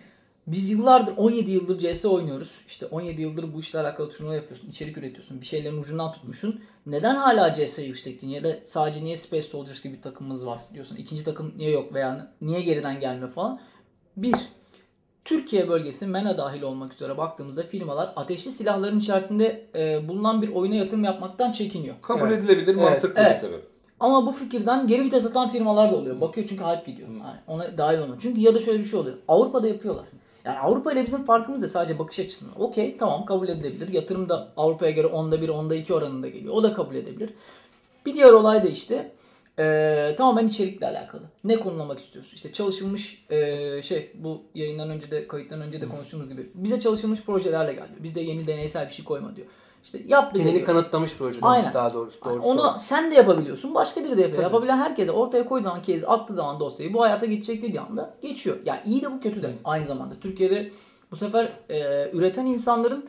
Biz 0.47 0.71
yıllardır 0.71 1.17
17 1.17 1.51
yıldır 1.51 1.79
CS 1.79 2.05
oynuyoruz. 2.05 2.51
İşte 2.67 2.87
17 2.87 3.23
yıldır 3.23 3.55
bu 3.55 3.61
işle 3.61 3.79
alakalı 3.79 4.11
turnuva 4.11 4.35
yapıyorsun, 4.35 4.71
içerik 4.71 4.99
üretiyorsun, 4.99 5.41
bir 5.41 5.47
şeylerin 5.47 5.79
ucundan 5.79 6.13
tutmuşsun. 6.13 6.61
Neden 6.87 7.15
hala 7.15 7.55
CS 7.55 7.79
yüksektin 7.79 8.29
ya 8.29 8.45
da 8.45 8.57
sadece 8.65 9.05
niye 9.05 9.17
Space 9.17 9.43
Soldiers 9.43 9.83
gibi 9.83 9.97
bir 9.97 10.03
takımımız 10.03 10.47
var 10.47 10.59
diyorsun. 10.75 10.97
İkinci 10.97 11.25
takım 11.25 11.53
niye 11.57 11.71
yok 11.71 11.95
veya 11.95 12.33
niye 12.41 12.61
geriden 12.61 13.01
gelme 13.01 13.27
falan. 13.27 13.61
Bir, 14.17 14.35
Türkiye 15.25 15.69
bölgesi 15.69 16.07
MENA 16.07 16.39
dahil 16.39 16.63
olmak 16.63 16.95
üzere 16.95 17.19
baktığımızda 17.19 17.63
firmalar 17.63 18.13
ateşli 18.17 18.53
silahların 18.53 18.99
içerisinde 19.01 19.67
e, 19.75 20.09
bulunan 20.09 20.43
bir 20.43 20.49
oyuna 20.49 20.75
yatırım 20.75 21.05
yapmaktan 21.05 21.53
çekiniyor. 21.53 21.95
Kabul 22.03 22.21
Evet. 22.29 22.33
edilebilir 22.43 22.75
Evet, 22.75 22.91
mantıklı 22.91 23.23
evet. 23.23 23.31
bir 23.31 23.35
sebep. 23.35 23.67
Ama 24.01 24.27
bu 24.27 24.33
fikirden 24.33 24.87
geri 24.87 25.03
vites 25.03 25.27
atan 25.27 25.49
firmalar 25.49 25.93
da 25.93 25.97
oluyor. 25.97 26.21
Bakıyor 26.21 26.47
çünkü 26.49 26.65
hype 26.65 26.91
gidiyor. 26.91 27.09
Yani 27.09 27.37
ona 27.47 27.79
dahil 27.79 27.99
olmuyor. 27.99 28.19
Çünkü 28.23 28.41
ya 28.41 28.55
da 28.55 28.59
şöyle 28.59 28.79
bir 28.79 28.85
şey 28.85 29.01
oluyor. 29.01 29.17
Avrupa'da 29.29 29.69
yapıyorlar. 29.69 30.05
Yani 30.45 30.59
Avrupa 30.59 30.93
ile 30.93 31.07
bizim 31.07 31.25
farkımız 31.25 31.63
da 31.63 31.69
sadece 31.69 31.99
bakış 31.99 32.19
açısından. 32.19 32.61
Okey 32.63 32.97
tamam 32.97 33.25
kabul 33.25 33.49
edilebilir. 33.49 33.93
Yatırım 33.93 34.29
da 34.29 34.49
Avrupa'ya 34.57 34.91
göre 34.91 35.07
onda 35.07 35.41
bir 35.43 35.49
onda 35.49 35.75
iki 35.75 35.95
oranında 35.95 36.29
geliyor. 36.29 36.55
O 36.55 36.63
da 36.63 36.75
kabul 36.75 36.95
edebilir. 36.95 37.31
Bir 38.07 38.15
diğer 38.15 38.33
olay 38.33 38.65
da 38.65 38.69
işte 38.69 39.13
eee 39.59 40.15
tamamen 40.17 40.47
içerikle 40.47 40.87
alakalı. 40.89 41.23
Ne 41.45 41.57
konulamak 41.61 41.99
istiyorsun? 41.99 42.33
İşte 42.35 42.53
çalışılmış 42.53 43.25
eee, 43.31 43.81
şey 43.83 44.13
bu 44.15 44.43
yayından 44.55 44.91
önce 44.91 45.11
de 45.11 45.29
kayıttan 45.29 45.61
önce 45.61 45.81
de 45.81 45.89
konuştuğumuz 45.89 46.31
gibi 46.31 46.51
bize 46.55 46.81
çalışılmış 46.81 47.23
projelerle 47.23 47.73
geldi. 47.73 47.93
Bizde 48.03 48.21
yeni 48.21 48.47
deneysel 48.47 48.87
bir 48.89 48.93
şey 48.93 49.05
koyma 49.05 49.37
diyor. 49.37 49.47
İşte 49.85 49.99
yap 50.07 50.35
bize 50.35 50.45
Kendini 50.45 50.65
diyor. 50.65 50.67
kanıtlamış 50.67 51.15
projeler 51.17 51.41
Aynen. 51.49 51.75
daha 51.75 51.95
doğrusu. 51.95 52.25
Doğrusu. 52.25 52.49
Onu 52.49 52.75
sen 52.79 53.11
de 53.11 53.15
yapabiliyorsun. 53.15 53.75
Başka 53.75 54.05
biri 54.05 54.17
de 54.17 54.21
yapıyor. 54.23 54.43
Tabii. 54.43 54.43
Yapabilen 54.55 54.77
herkese 54.79 55.11
ortaya 55.11 55.45
koyduğu 55.47 55.65
zaman 55.65 55.83
kez 55.83 56.05
attığı 56.05 56.35
zaman 56.35 56.61
dosyayı 56.61 56.95
bu 56.95 57.03
hayata 57.03 57.27
geçecek 57.27 57.63
dediği 57.63 57.81
anda 57.81 58.15
geçiyor. 58.23 58.57
Ya 58.65 58.83
iyi 58.87 59.03
de 59.03 59.13
bu 59.13 59.21
kötü 59.21 59.43
de 59.43 59.51
aynı 59.65 59.87
zamanda. 59.87 60.15
Türkiye'de 60.21 60.71
bu 61.11 61.17
sefer 61.17 61.53
e, 61.71 62.11
üreten 62.13 62.47
insanların 62.47 63.05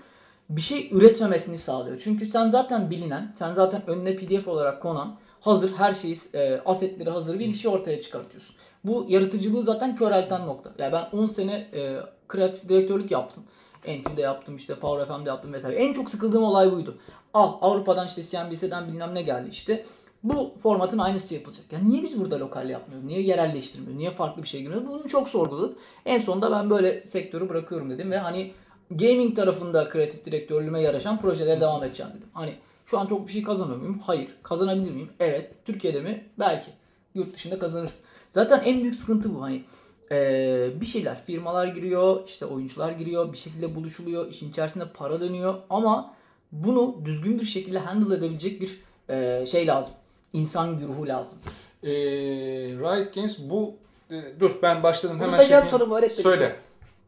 bir 0.49 0.61
şey 0.61 0.89
üretmemesini 0.91 1.57
sağlıyor. 1.57 2.01
Çünkü 2.03 2.25
sen 2.25 2.49
zaten 2.49 2.89
bilinen, 2.89 3.33
sen 3.39 3.53
zaten 3.53 3.81
önüne 3.87 4.15
PDF 4.15 4.47
olarak 4.47 4.81
konan 4.81 5.15
hazır 5.45 5.73
her 5.73 5.93
şeyi 5.93 6.15
e, 6.33 6.61
asetleri 6.65 7.09
hazır 7.09 7.39
bir 7.39 7.47
işi 7.47 7.69
ortaya 7.69 8.01
çıkartıyorsun. 8.01 8.55
Bu 8.83 9.05
yaratıcılığı 9.09 9.63
zaten 9.63 9.95
körelten 9.95 10.47
nokta. 10.47 10.71
Ya 10.83 10.91
ben 10.91 11.19
10 11.19 11.27
sene 11.27 11.67
e, 11.73 11.97
kreatif 12.27 12.69
direktörlük 12.69 13.11
yaptım. 13.11 13.43
NTV'de 13.83 14.21
yaptım 14.21 14.55
işte 14.55 14.75
Power 14.75 15.07
FM'de 15.07 15.29
yaptım 15.29 15.53
vesaire. 15.53 15.75
En 15.75 15.93
çok 15.93 16.09
sıkıldığım 16.09 16.43
olay 16.43 16.71
buydu. 16.71 16.97
Al 17.33 17.53
Avrupa'dan 17.61 18.07
işte 18.07 18.23
CNBC'den 18.23 18.87
bilmem 18.87 19.15
ne 19.15 19.21
geldi 19.21 19.49
işte. 19.49 19.85
Bu 20.23 20.53
formatın 20.63 20.97
aynısı 20.97 21.33
yapılacak. 21.33 21.65
Yani 21.71 21.89
niye 21.89 22.03
biz 22.03 22.19
burada 22.19 22.39
lokal 22.39 22.69
yapmıyoruz? 22.69 23.05
Niye 23.05 23.21
yerelleştirmiyoruz? 23.21 23.97
Niye 23.97 24.11
farklı 24.11 24.43
bir 24.43 24.47
şey 24.47 24.61
girmiyoruz? 24.61 24.87
Bunu 24.87 25.07
çok 25.07 25.29
sorguladık. 25.29 25.77
En 26.05 26.21
sonunda 26.21 26.51
ben 26.51 26.69
böyle 26.69 27.07
sektörü 27.07 27.49
bırakıyorum 27.49 27.89
dedim 27.89 28.11
ve 28.11 28.17
hani 28.17 28.51
gaming 28.91 29.35
tarafında 29.35 29.89
kreatif 29.89 30.25
direktörlüğüme 30.25 30.81
yaraşan 30.81 31.19
projelere 31.19 31.61
devam 31.61 31.83
edeceğim 31.83 32.11
dedim. 32.17 32.29
Hani 32.33 32.55
şu 32.85 32.99
an 32.99 33.07
çok 33.07 33.27
bir 33.27 33.31
şey 33.31 33.43
kazanıyor 33.43 33.77
muyum? 33.77 33.99
Hayır. 33.99 34.29
Kazanabilir 34.43 34.91
miyim? 34.91 35.09
Evet. 35.19 35.51
Türkiye'de 35.65 36.01
mi? 36.01 36.25
Belki. 36.39 36.71
Yurt 37.15 37.35
dışında 37.35 37.59
kazanırsın. 37.59 38.01
Zaten 38.31 38.61
en 38.65 38.81
büyük 38.81 38.95
sıkıntı 38.95 39.35
bu. 39.35 39.41
Hani 39.41 39.63
ee, 40.11 40.69
bir 40.81 40.85
şeyler 40.85 41.23
firmalar 41.25 41.67
giriyor, 41.67 42.21
işte 42.25 42.45
oyuncular 42.45 42.91
giriyor, 42.91 43.33
bir 43.33 43.37
şekilde 43.37 43.75
buluşuluyor, 43.75 44.29
işin 44.29 44.49
içerisinde 44.49 44.83
para 44.93 45.21
dönüyor 45.21 45.55
ama 45.69 46.13
bunu 46.51 46.95
düzgün 47.05 47.39
bir 47.39 47.45
şekilde 47.45 47.79
handle 47.79 48.15
edebilecek 48.15 48.61
bir 48.61 48.81
e, 49.09 49.45
şey 49.45 49.67
lazım. 49.67 49.93
İnsan 50.33 50.79
güruhu 50.79 51.07
lazım. 51.07 51.37
Ee, 51.83 51.89
Riot 52.69 53.15
Games 53.15 53.37
bu 53.39 53.75
e, 54.11 54.15
dur 54.39 54.51
ben 54.61 54.83
başladım 54.83 55.15
hemen 55.19 55.29
Unutacağım 55.29 55.63
şey 55.63 55.71
sorumu 55.71 55.95
öğretmedim. 55.95 56.23
Söyle. 56.23 56.55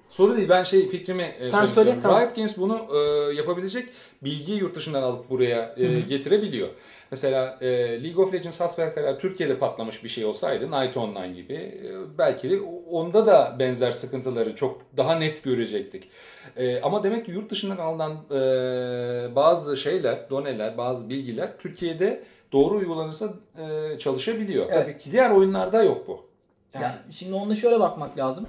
Soru 0.09 0.37
değil 0.37 0.49
ben 0.49 0.63
şey 0.63 0.89
fikrimi 0.89 1.35
e, 1.39 1.49
Sen 1.49 1.65
söyle, 1.65 1.95
tamam. 2.01 2.21
Riot 2.21 2.35
Games 2.35 2.57
bunu 2.57 2.81
e, 2.95 2.97
yapabilecek 3.33 3.89
bilgiyi 4.23 4.59
yurt 4.59 4.75
dışından 4.75 5.01
alıp 5.03 5.29
buraya 5.29 5.75
e, 5.77 5.99
getirebiliyor. 5.99 6.67
Mesela 7.11 7.57
e, 7.61 7.67
League 8.03 8.25
of 8.25 8.33
Legends 8.33 8.59
hasbelkader 8.59 9.19
Türkiye'de 9.19 9.59
patlamış 9.59 10.03
bir 10.03 10.09
şey 10.09 10.25
olsaydı 10.25 10.71
Night 10.71 10.97
Online 10.97 11.33
gibi 11.33 11.53
e, 11.53 12.17
belki 12.17 12.49
de 12.49 12.59
onda 12.91 13.27
da 13.27 13.55
benzer 13.59 13.91
sıkıntıları 13.91 14.55
çok 14.55 14.81
daha 14.97 15.15
net 15.15 15.43
görecektik. 15.43 16.09
E, 16.57 16.81
ama 16.81 17.03
demek 17.03 17.25
ki 17.25 17.31
yurt 17.31 17.49
dışından 17.51 17.77
alınan 17.77 18.11
e, 18.11 19.35
bazı 19.35 19.77
şeyler, 19.77 20.29
doneler, 20.29 20.77
bazı 20.77 21.09
bilgiler 21.09 21.57
Türkiye'de 21.59 22.23
doğru 22.51 22.75
uygulanırsa 22.75 23.33
e, 23.57 23.99
çalışabiliyor. 23.99 24.65
Evet. 24.69 24.85
Tabii 24.85 24.99
ki 24.99 25.11
diğer 25.11 25.31
oyunlarda 25.31 25.83
yok 25.83 26.07
bu. 26.07 26.25
Yani, 26.73 26.83
Yani 26.83 26.95
şimdi 27.11 27.33
ona 27.33 27.55
şöyle 27.55 27.79
bakmak 27.79 28.17
lazım. 28.17 28.47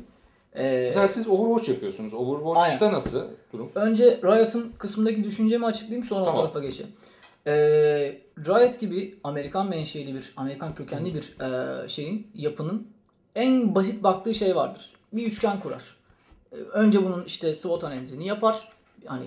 Ee, 0.57 0.83
Mesela 0.85 1.09
siz 1.09 1.29
Overwatch 1.29 1.69
yapıyorsunuz. 1.69 2.15
Overwatch'ta 2.15 2.93
nasıl 2.93 3.23
durum? 3.53 3.71
Önce 3.75 4.21
Riot'ın 4.23 4.73
kısmındaki 4.79 5.25
düşüncemi 5.25 5.67
açıklayayım 5.67 6.05
sonra 6.05 6.25
Tamam. 6.25 6.39
o 6.39 6.43
tarafa 6.43 6.61
geçeyim. 6.61 6.93
Ee, 7.47 7.53
Riot 8.39 8.81
gibi 8.81 9.19
Amerikan 9.25 9.69
menşeli 9.69 10.15
bir, 10.15 10.33
Amerikan 10.37 10.75
kökenli 10.75 11.15
bir 11.15 11.41
e, 11.41 11.89
şeyin, 11.89 12.27
yapının 12.35 12.87
en 13.35 13.75
basit 13.75 14.03
baktığı 14.03 14.35
şey 14.35 14.57
vardır. 14.57 14.93
Bir 15.13 15.27
üçgen 15.27 15.61
kurar. 15.61 15.97
Ee, 16.53 16.57
önce 16.57 17.05
bunun 17.05 17.25
işte 17.25 17.55
SWOT 17.55 17.85
analizini 17.85 18.27
yapar. 18.27 18.69
Hani 19.07 19.27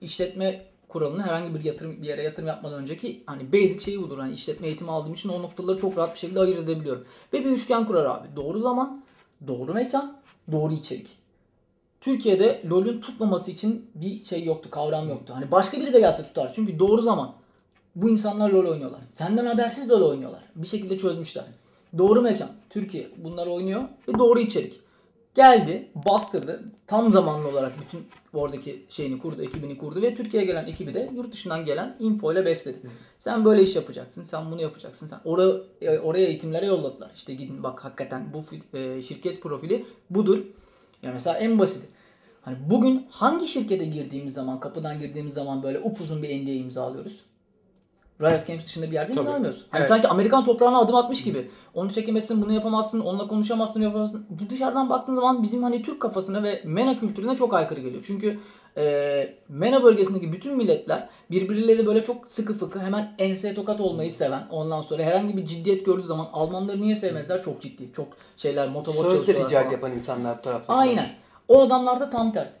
işletme 0.00 0.64
kuralını 0.88 1.22
herhangi 1.22 1.54
bir 1.54 1.64
yatırım 1.64 2.02
bir 2.02 2.08
yere 2.08 2.22
yatırım 2.22 2.48
yapmadan 2.48 2.82
önceki 2.82 3.22
hani 3.26 3.52
basic 3.52 3.80
şeyi 3.80 4.02
budur. 4.02 4.18
Hani 4.18 4.34
işletme 4.34 4.66
eğitimi 4.66 4.90
aldığım 4.90 5.14
için 5.14 5.28
o 5.28 5.42
noktaları 5.42 5.78
çok 5.78 5.96
rahat 5.96 6.14
bir 6.14 6.18
şekilde 6.18 6.40
ayırt 6.40 6.58
edebiliyorum. 6.58 7.04
Ve 7.32 7.44
bir 7.44 7.50
üçgen 7.50 7.86
kurar 7.86 8.04
abi. 8.04 8.28
Doğru 8.36 8.60
zaman, 8.60 9.04
doğru 9.46 9.74
mekan, 9.74 10.16
doğru 10.52 10.72
içerik. 10.72 11.16
Türkiye'de 12.00 12.62
LoL'ün 12.70 13.00
tutmaması 13.00 13.50
için 13.50 13.90
bir 13.94 14.24
şey 14.24 14.44
yoktu, 14.44 14.70
kavram 14.70 15.08
yoktu. 15.08 15.32
Hani 15.36 15.50
başka 15.50 15.80
biri 15.80 15.92
de 15.92 16.00
gelse 16.00 16.22
tutar. 16.22 16.52
Çünkü 16.54 16.78
doğru 16.78 17.02
zaman. 17.02 17.34
Bu 17.96 18.10
insanlar 18.10 18.50
LoL 18.50 18.66
oynuyorlar. 18.66 19.00
Senden 19.12 19.46
habersiz 19.46 19.90
LoL 19.90 20.10
oynuyorlar. 20.10 20.42
Bir 20.56 20.66
şekilde 20.66 20.98
çözmüşler. 20.98 21.44
Doğru 21.98 22.22
mekan. 22.22 22.48
Türkiye 22.70 23.10
bunlar 23.16 23.46
oynuyor 23.46 23.82
ve 24.08 24.18
doğru 24.18 24.40
içerik. 24.40 24.80
Geldi, 25.34 25.88
bastırdı. 25.94 26.62
Tam 26.86 27.12
zamanlı 27.12 27.48
olarak 27.48 27.72
bütün 27.80 28.06
oradaki 28.32 28.86
şeyini 28.88 29.18
kurdu, 29.18 29.42
ekibini 29.42 29.78
kurdu 29.78 30.02
ve 30.02 30.14
Türkiye'ye 30.14 30.46
gelen 30.46 30.66
ekibi 30.66 30.94
de 30.94 31.10
yurt 31.14 31.32
dışından 31.32 31.64
gelen 31.64 31.96
info 31.98 32.32
ile 32.32 32.46
besledi. 32.46 32.78
Sen 33.18 33.44
böyle 33.44 33.62
iş 33.62 33.76
yapacaksın, 33.76 34.22
sen 34.22 34.50
bunu 34.50 34.62
yapacaksın. 34.62 35.06
Sen 35.06 35.18
oraya, 35.24 36.00
oraya 36.02 36.26
eğitimlere 36.26 36.66
yolladılar. 36.66 37.10
İşte 37.14 37.34
gidin 37.34 37.62
bak 37.62 37.84
hakikaten 37.84 38.32
bu 38.32 38.44
e, 38.78 39.02
şirket 39.02 39.42
profili 39.42 39.86
budur. 40.10 40.38
Ya 41.02 41.12
mesela 41.12 41.38
en 41.38 41.58
basiti. 41.58 41.86
Hani 42.42 42.56
bugün 42.70 43.06
hangi 43.10 43.48
şirkete 43.48 43.84
girdiğimiz 43.84 44.34
zaman, 44.34 44.60
kapıdan 44.60 44.98
girdiğimiz 44.98 45.34
zaman 45.34 45.62
böyle 45.62 45.78
upuzun 45.78 46.22
bir 46.22 46.44
NDA 46.44 46.50
imzalıyoruz? 46.50 47.24
Riot 48.20 48.46
Games 48.46 48.64
dışında 48.66 48.86
bir 48.86 48.92
yerde 48.92 49.12
Tabii. 49.12 49.20
imzalamıyorsun. 49.20 49.64
Hani 49.70 49.78
Evet. 49.78 49.88
sanki 49.88 50.08
Amerikan 50.08 50.44
toprağına 50.44 50.78
adım 50.78 50.94
atmış 50.94 51.22
gibi. 51.24 51.50
Onu 51.74 51.92
çekemezsin, 51.92 52.42
bunu 52.42 52.52
yapamazsın, 52.52 53.00
onunla 53.00 53.28
konuşamazsın, 53.28 53.82
yapamazsın. 53.82 54.26
Bu 54.30 54.50
dışarıdan 54.50 54.90
baktığın 54.90 55.14
zaman 55.14 55.42
bizim 55.42 55.62
hani 55.62 55.82
Türk 55.82 56.00
kafasına 56.02 56.42
ve 56.42 56.62
MENA 56.64 56.98
kültürüne 57.00 57.36
çok 57.36 57.54
aykırı 57.54 57.80
geliyor. 57.80 58.04
Çünkü 58.06 58.38
e, 58.76 59.34
MENA 59.48 59.82
bölgesindeki 59.82 60.32
bütün 60.32 60.56
milletler 60.56 61.08
birbirleriyle 61.30 61.86
böyle 61.86 62.04
çok 62.04 62.28
sıkı 62.28 62.54
fıkı 62.54 62.78
hemen 62.80 63.14
enseye 63.18 63.54
tokat 63.54 63.80
olmayı 63.80 64.12
seven. 64.12 64.46
Ondan 64.50 64.80
sonra 64.82 65.02
herhangi 65.02 65.36
bir 65.36 65.46
ciddiyet 65.46 65.86
gördüğü 65.86 66.02
zaman 66.06 66.28
Almanları 66.32 66.80
niye 66.80 66.96
sevmediler? 66.96 67.42
Çok 67.42 67.62
ciddi. 67.62 67.92
Çok 67.92 68.08
şeyler 68.36 68.68
motovot 68.68 68.96
Sözle 68.96 69.10
çalışıyorlar 69.16 69.48
ticaret 69.48 69.66
falan. 69.66 69.76
yapan 69.78 69.92
insanlar 69.98 70.38
bu 70.38 70.42
tarafta. 70.42 70.74
Aynen. 70.74 71.06
O 71.48 71.60
adamlar 71.62 72.00
da 72.00 72.10
tam 72.10 72.32
tersi. 72.32 72.54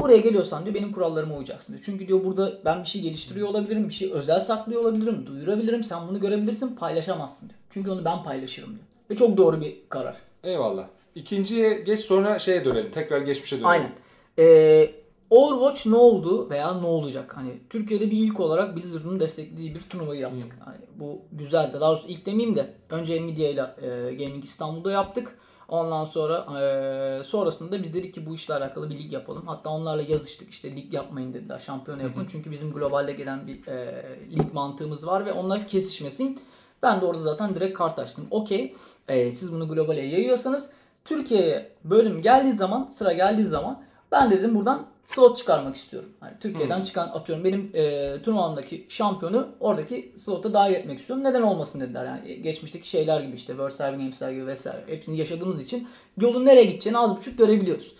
Buraya 0.00 0.18
geliyorsan 0.18 0.64
diyor 0.64 0.74
benim 0.74 0.92
kurallarıma 0.92 1.36
uyacaksın 1.36 1.72
diyor. 1.72 1.82
Çünkü 1.86 2.08
diyor 2.08 2.24
burada 2.24 2.52
ben 2.64 2.82
bir 2.82 2.88
şey 2.88 3.02
geliştiriyor 3.02 3.48
olabilirim, 3.48 3.88
bir 3.88 3.94
şey 3.94 4.12
özel 4.12 4.40
saklıyor 4.40 4.80
olabilirim, 4.80 5.26
duyurabilirim, 5.26 5.84
sen 5.84 6.08
bunu 6.08 6.20
görebilirsin, 6.20 6.76
paylaşamazsın 6.76 7.48
diyor. 7.48 7.60
Çünkü 7.70 7.90
onu 7.90 8.04
ben 8.04 8.22
paylaşırım 8.22 8.68
diyor. 8.68 8.84
Ve 9.10 9.16
çok 9.16 9.36
doğru 9.36 9.60
bir 9.60 9.76
karar. 9.88 10.16
Eyvallah. 10.44 10.84
İkinciye 11.14 11.74
geç 11.74 12.00
sonra 12.00 12.38
şeye 12.38 12.64
dönelim. 12.64 12.90
Tekrar 12.90 13.20
geçmişe 13.20 13.56
dönelim. 13.56 13.68
Aynen. 13.68 13.92
Ee, 14.38 14.90
Overwatch 15.30 15.86
ne 15.86 15.96
oldu 15.96 16.50
veya 16.50 16.80
ne 16.80 16.86
olacak? 16.86 17.36
Hani 17.36 17.50
Türkiye'de 17.70 18.10
bir 18.10 18.16
ilk 18.16 18.40
olarak 18.40 18.76
Blizzard'ın 18.76 19.20
desteklediği 19.20 19.74
bir 19.74 19.80
turnuvayı 19.80 20.20
yaptık. 20.20 20.52
Hani 20.64 20.76
bu 20.96 21.22
güzeldi. 21.32 21.80
Daha 21.80 21.90
doğrusu 21.90 22.08
ilk 22.08 22.26
demeyeyim 22.26 22.56
de 22.56 22.74
önce 22.90 23.22
Nvidia 23.22 23.48
ile 23.48 23.60
e, 23.60 24.14
Gaming 24.14 24.44
İstanbul'da 24.44 24.92
yaptık. 24.92 25.38
Ondan 25.68 26.04
sonra 26.04 26.60
e, 26.60 27.24
sonrasında 27.24 27.82
biz 27.82 27.94
dedik 27.94 28.14
ki 28.14 28.26
bu 28.26 28.34
işle 28.34 28.54
alakalı 28.54 28.90
bir 28.90 28.98
lig 28.98 29.12
yapalım. 29.12 29.46
Hatta 29.46 29.70
onlarla 29.70 30.02
yazıştık 30.02 30.50
işte 30.50 30.76
lig 30.76 30.94
yapmayın 30.94 31.34
dediler. 31.34 31.58
Şampiyona 31.58 32.02
yapın. 32.02 32.26
Çünkü 32.30 32.50
bizim 32.50 32.72
globalde 32.72 33.12
gelen 33.12 33.46
bir 33.46 33.66
e, 33.66 34.04
lig 34.32 34.52
mantığımız 34.54 35.06
var 35.06 35.26
ve 35.26 35.32
onlar 35.32 35.66
kesişmesin. 35.66 36.40
Ben 36.82 37.00
de 37.00 37.06
orada 37.06 37.22
zaten 37.22 37.54
direkt 37.54 37.78
kart 37.78 37.98
açtım. 37.98 38.26
Okey 38.30 38.74
e, 39.08 39.32
siz 39.32 39.52
bunu 39.52 39.68
globale 39.68 40.00
yayıyorsanız 40.00 40.70
Türkiye'ye 41.04 41.72
bölüm 41.84 42.22
geldiği 42.22 42.52
zaman 42.52 42.90
sıra 42.94 43.12
geldiği 43.12 43.46
zaman 43.46 43.82
ben 44.12 44.30
de 44.30 44.38
dedim 44.38 44.54
buradan 44.54 44.86
slot 45.06 45.38
çıkarmak 45.38 45.76
istiyorum. 45.76 46.08
Hani 46.20 46.32
Türkiye'den 46.40 46.84
çıkan 46.84 47.08
atıyorum 47.08 47.44
benim 47.44 47.70
e, 47.74 48.14
turnuvamdaki 48.22 48.86
şampiyonu 48.88 49.48
oradaki 49.60 50.12
slota 50.16 50.54
dahil 50.54 50.74
etmek 50.74 50.98
istiyorum. 50.98 51.24
Neden 51.24 51.42
olmasın 51.42 51.80
dediler. 51.80 52.04
Yani 52.04 52.42
geçmişteki 52.42 52.88
şeyler 52.88 53.20
gibi 53.20 53.36
işte 53.36 53.52
World 53.52 53.72
Serving 53.72 54.00
Games'ler 54.00 54.32
gibi 54.32 54.46
vesaire. 54.46 54.84
Hepsini 54.86 55.16
yaşadığımız 55.16 55.62
için 55.62 55.88
yolun 56.20 56.44
nereye 56.44 56.64
gideceğini 56.64 56.98
az 56.98 57.16
buçuk 57.16 57.38
görebiliyoruz. 57.38 57.94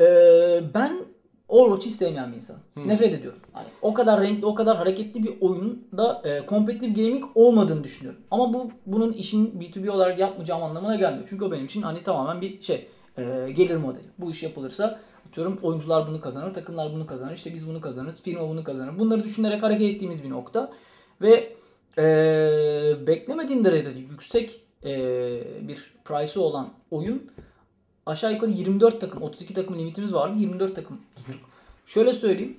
E, 0.00 0.04
ben 0.74 0.92
Overwatch'ı 1.48 1.88
istemeyen 1.88 2.32
bir 2.32 2.36
insanım. 2.36 2.60
Nefret 2.76 3.14
ediyorum. 3.14 3.38
Hani 3.52 3.66
o 3.82 3.94
kadar 3.94 4.20
renkli, 4.20 4.46
o 4.46 4.54
kadar 4.54 4.76
hareketli 4.76 5.22
bir 5.22 5.40
oyunda 5.40 6.22
e, 6.24 6.46
competitive 6.48 7.02
gaming 7.02 7.24
olmadığını 7.34 7.84
düşünüyorum. 7.84 8.20
Ama 8.30 8.52
bu 8.52 8.70
bunun 8.86 9.12
işin 9.12 9.46
B2B 9.46 9.90
olarak 9.90 10.18
yapmayacağım 10.18 10.62
anlamına 10.62 10.96
gelmiyor. 10.96 11.26
Çünkü 11.30 11.44
o 11.44 11.52
benim 11.52 11.64
için 11.64 11.82
hani 11.82 12.02
tamamen 12.02 12.40
bir 12.40 12.62
şey 12.62 12.88
e, 13.18 13.52
gelir 13.52 13.76
modeli. 13.76 14.06
Bu 14.18 14.30
iş 14.30 14.42
yapılırsa 14.42 15.00
atıyorum 15.28 15.58
oyuncular 15.62 16.08
bunu 16.08 16.20
kazanır, 16.20 16.54
takımlar 16.54 16.92
bunu 16.92 17.06
kazanır, 17.06 17.32
işte 17.32 17.54
biz 17.54 17.68
bunu 17.68 17.80
kazanırız, 17.80 18.22
firma 18.22 18.48
bunu 18.48 18.64
kazanır. 18.64 18.98
Bunları 18.98 19.24
düşünerek 19.24 19.62
hareket 19.62 19.94
ettiğimiz 19.94 20.22
bir 20.22 20.30
nokta. 20.30 20.72
Ve 21.22 21.52
e, 21.98 23.06
beklemediğim 23.06 23.64
derecede 23.64 23.98
yüksek 23.98 24.60
e, 24.84 24.88
bir 25.68 25.94
price'ı 26.04 26.42
olan 26.42 26.70
oyun 26.90 27.30
aşağı 28.06 28.32
yukarı 28.32 28.50
24 28.50 29.00
takım, 29.00 29.22
32 29.22 29.54
takım 29.54 29.78
limitimiz 29.78 30.14
vardı. 30.14 30.34
24 30.38 30.74
takım 30.74 31.00
tuttuk. 31.16 31.34
Şöyle 31.86 32.12
söyleyeyim. 32.12 32.58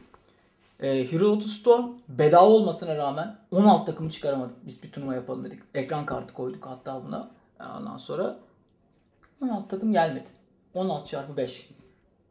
E, 0.79 1.12
Hero 1.12 1.39
to 1.39 1.47
Storm 1.47 1.91
bedava 2.10 2.45
olmasına 2.45 2.95
rağmen 2.95 3.38
16 3.51 3.86
takımı 3.86 4.12
çıkaramadık. 4.12 4.55
Biz 4.67 4.84
bir 4.84 4.91
turnuva 4.91 5.15
yapalım 5.15 5.43
dedik. 5.43 5.60
Ekran 5.73 6.05
kartı 6.05 6.34
koyduk 6.34 6.65
hatta 6.65 7.03
buna. 7.05 7.32
Ondan 7.77 7.97
sonra 7.97 8.39
16 9.41 9.67
takım 9.67 9.91
gelmedi. 9.91 10.29
16 10.73 11.10
çarpı 11.10 11.38
5. 11.38 11.69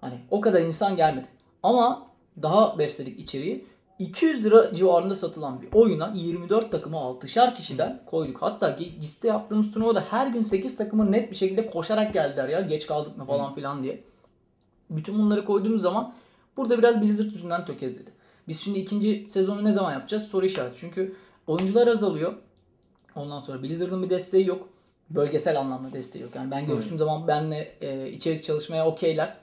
Hani 0.00 0.14
o 0.30 0.40
kadar 0.40 0.60
insan 0.60 0.96
gelmedi. 0.96 1.26
Ama 1.62 2.06
daha 2.42 2.78
besledik 2.78 3.20
içeriği. 3.20 3.66
200 3.98 4.44
lira 4.44 4.74
civarında 4.74 5.16
satılan 5.16 5.62
bir 5.62 5.68
oyuna 5.72 6.12
24 6.14 6.72
takımı 6.72 6.96
6'şar 6.96 7.54
kişiden 7.54 8.02
koyduk. 8.06 8.42
Hatta 8.42 8.70
GIS'te 9.00 9.28
yaptığımız 9.28 9.70
turnuvada 9.70 10.04
her 10.10 10.26
gün 10.26 10.42
8 10.42 10.76
takımı 10.76 11.12
net 11.12 11.30
bir 11.30 11.36
şekilde 11.36 11.70
koşarak 11.70 12.12
geldiler 12.14 12.48
ya. 12.48 12.60
Geç 12.60 12.86
kaldık 12.86 13.16
mı 13.16 13.24
falan 13.24 13.54
filan 13.54 13.82
diye. 13.82 14.00
Bütün 14.90 15.18
bunları 15.18 15.44
koyduğumuz 15.44 15.82
zaman 15.82 16.14
burada 16.56 16.78
biraz 16.78 17.02
Blizzard 17.02 17.26
yüzünden 17.26 17.64
tökezledi. 17.64 18.10
Biz 18.48 18.60
şimdi 18.60 18.78
ikinci 18.78 19.26
sezonu 19.28 19.64
ne 19.64 19.72
zaman 19.72 19.92
yapacağız? 19.92 20.22
Soru 20.22 20.46
işareti. 20.46 20.80
Çünkü 20.80 21.16
oyuncular 21.46 21.86
azalıyor. 21.86 22.34
Ondan 23.16 23.40
sonra 23.40 23.62
Blizzard'ın 23.62 24.02
bir 24.02 24.10
desteği 24.10 24.46
yok. 24.46 24.68
Bölgesel 25.10 25.60
anlamda 25.60 25.92
desteği 25.92 26.22
yok. 26.22 26.34
Yani 26.34 26.50
ben 26.50 26.66
görüştüğüm 26.66 26.98
zaman 26.98 27.28
benle 27.28 27.76
e, 27.80 28.10
içerik 28.10 28.44
çalışmaya 28.44 28.86
okeyler. 28.86 29.36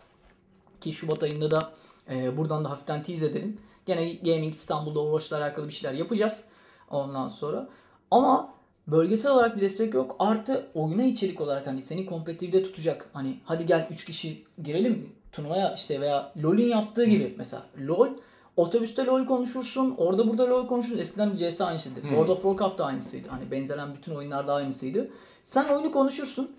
Ki 0.86 0.93
Şubat 0.93 1.24
ayında 1.24 1.52
da 1.52 1.71
e, 2.10 2.38
buradan 2.38 2.65
da 2.65 2.69
hafiften 2.69 3.04
tease 3.04 3.26
edelim. 3.26 3.58
Gene 3.86 4.13
Gaming 4.13 4.56
İstanbul'da 4.56 5.00
Overwatch'la 5.00 5.38
alakalı 5.38 5.67
bir 5.67 5.74
şeyler 5.74 5.95
yapacağız. 5.95 6.43
Ondan 6.89 7.28
sonra. 7.28 7.69
Ama 8.12 8.54
bölgesel 8.88 9.32
olarak 9.32 9.56
bir 9.56 9.62
destek 9.62 9.93
yok. 9.93 10.15
Artı 10.19 10.67
oyuna 10.74 11.04
içerik 11.04 11.41
olarak 11.41 11.67
hani 11.67 11.82
seni 11.82 12.06
kompetitifde 12.06 12.63
tutacak. 12.63 13.10
Hani 13.13 13.39
hadi 13.43 13.65
gel 13.65 13.88
3 13.91 14.06
kişi 14.06 14.43
girelim 14.63 15.10
turnuvaya 15.32 15.74
işte 15.74 16.02
veya 16.02 16.34
LoL'in 16.43 16.69
yaptığı 16.69 17.06
gibi 17.06 17.36
mesela 17.38 17.63
LoL 17.88 18.10
Otobüste 18.58 19.06
LoL 19.06 19.26
konuşursun, 19.26 19.95
orada 19.98 20.30
burada 20.30 20.50
LoL 20.50 20.67
konuşursun. 20.67 20.98
Eskiden 20.98 21.36
CS 21.36 21.62
aynısıydı. 21.62 22.02
World 22.02 22.30
of 22.30 22.41
Warcraft 22.41 22.78
da 22.78 22.86
aynısıydı. 22.86 23.30
Hani 23.30 23.52
benzeren 23.52 23.95
bütün 23.95 24.15
oyunlarda 24.15 24.54
aynısıydı. 24.54 25.10
Sen 25.43 25.69
oyunu 25.69 25.91
konuşursun. 25.91 26.56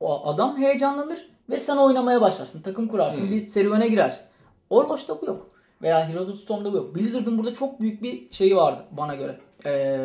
O 0.00 0.26
adam 0.26 0.58
heyecanlanır 0.58 1.28
ve 1.50 1.60
sen 1.60 1.76
oynamaya 1.76 2.20
başlarsın. 2.20 2.62
Takım 2.62 2.88
kurarsın, 2.88 3.30
bir 3.30 3.42
serüvene 3.46 3.88
girersin. 3.88 4.26
Overwatch'ta 4.70 5.20
bu 5.22 5.26
yok. 5.26 5.46
Veya 5.82 6.08
Heroes 6.08 6.28
of 6.28 6.40
Storm'da 6.40 6.72
bu 6.72 6.76
yok. 6.76 6.94
Blizzard'ın 6.96 7.38
burada 7.38 7.54
çok 7.54 7.80
büyük 7.80 8.02
bir 8.02 8.28
şeyi 8.30 8.56
vardı 8.56 8.82
bana 8.90 9.14
göre. 9.14 9.38
Ee, 9.66 9.98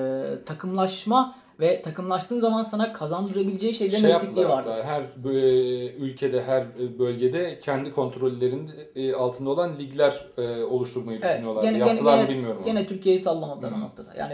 takımlaşma 0.45 1.35
ve 1.59 1.81
takımlaştığın 1.81 2.39
zaman 2.39 2.63
sana 2.63 2.93
kazandırabileceği 2.93 3.73
şeylerin 3.73 4.01
Şey 4.01 4.11
eksikliği 4.11 4.49
vardı. 4.49 4.69
hatta 4.69 4.83
her 4.83 5.01
bö- 5.23 5.93
ülkede 5.95 6.43
her 6.43 6.63
bölgede 6.99 7.59
kendi 7.59 7.93
kontrollerinin 7.93 8.71
e, 8.95 9.13
altında 9.13 9.49
olan 9.49 9.79
ligler 9.79 10.25
e, 10.37 10.63
oluşturmayı 10.63 11.19
Evet, 11.23 11.31
düşünüyorlar. 11.33 11.63
gene- 11.63 11.77
gene- 11.77 11.87
Yaptılar 11.87 12.17
mı 12.17 12.23
gene- 12.23 12.35
bilmiyorum. 12.35 12.61
ama. 12.65 12.71
Gene 12.73 12.87
Türkiye'yi 12.87 13.19
sallamadılar 13.19 13.71
o 13.71 13.79
noktada. 13.79 14.09
Yani 14.19 14.33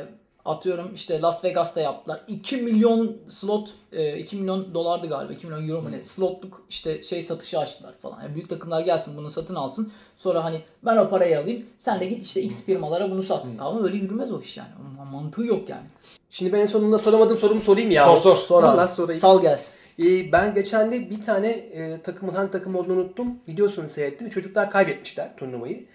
atıyorum 0.50 0.92
işte 0.96 1.22
Las 1.22 1.44
Vegas'ta 1.44 1.82
yaptılar. 1.82 2.22
2 2.28 2.58
milyon 2.58 3.18
slot, 3.30 3.70
e, 3.92 4.18
2 4.18 4.36
milyon 4.36 4.74
dolardı 4.74 5.08
galiba. 5.08 5.34
2 5.34 5.48
milyon 5.48 5.68
euro 5.68 5.82
mu 5.82 5.92
ne? 5.92 6.04
Slotluk 6.04 6.62
işte 6.70 7.04
şey 7.04 7.24
satışı 7.24 7.60
açtılar 7.60 7.94
falan. 8.00 8.22
Yani 8.22 8.36
büyük 8.36 8.50
takımlar 8.50 8.82
gelsin 8.82 9.18
bunu 9.18 9.32
satın 9.32 9.56
alsın. 9.56 9.92
Sonra 10.18 10.44
hani 10.44 10.62
ben 10.86 10.98
o 10.98 11.10
parayı 11.10 11.40
alayım. 11.40 11.66
Sen 11.80 12.00
de 12.00 12.06
git 12.06 12.26
işte 12.26 12.42
X 12.42 12.64
firmalara 12.64 13.12
bunu 13.12 13.24
sat. 13.24 13.46
Ama 13.60 13.84
öyle 13.84 13.98
yürümez 13.98 14.32
o 14.32 14.42
iş 14.42 14.58
yani. 14.58 14.70
Onun 14.82 15.08
mantığı 15.08 15.44
yok 15.44 15.70
yani. 15.70 15.86
Şimdi 16.30 16.54
ben 16.54 16.60
en 16.60 16.66
sonunda 16.66 16.98
soramadığım 16.98 17.38
sorumu 17.38 17.62
sorayım 17.62 17.92
ya. 17.92 18.06
Sor, 18.06 18.18
sor. 18.18 18.36
Sor 18.36 18.64
abi. 18.64 18.92
sorayım. 18.92 19.22
Sal 19.22 19.42
gelsin. 19.42 19.74
Ee, 20.00 20.32
ben 20.32 20.54
geçen 20.54 20.92
de 20.92 21.10
bir 21.10 21.22
tane 21.22 21.48
e, 21.48 22.02
takımın 22.02 22.34
hangi 22.34 22.52
takım 22.52 22.76
olduğunu 22.76 23.00
unuttum. 23.00 23.40
Videosunu 23.48 23.90
seyrettim 23.90 24.30
çocuklar 24.30 24.72
kaybetmişler 24.72 25.38
turnuvayı. 25.38 25.86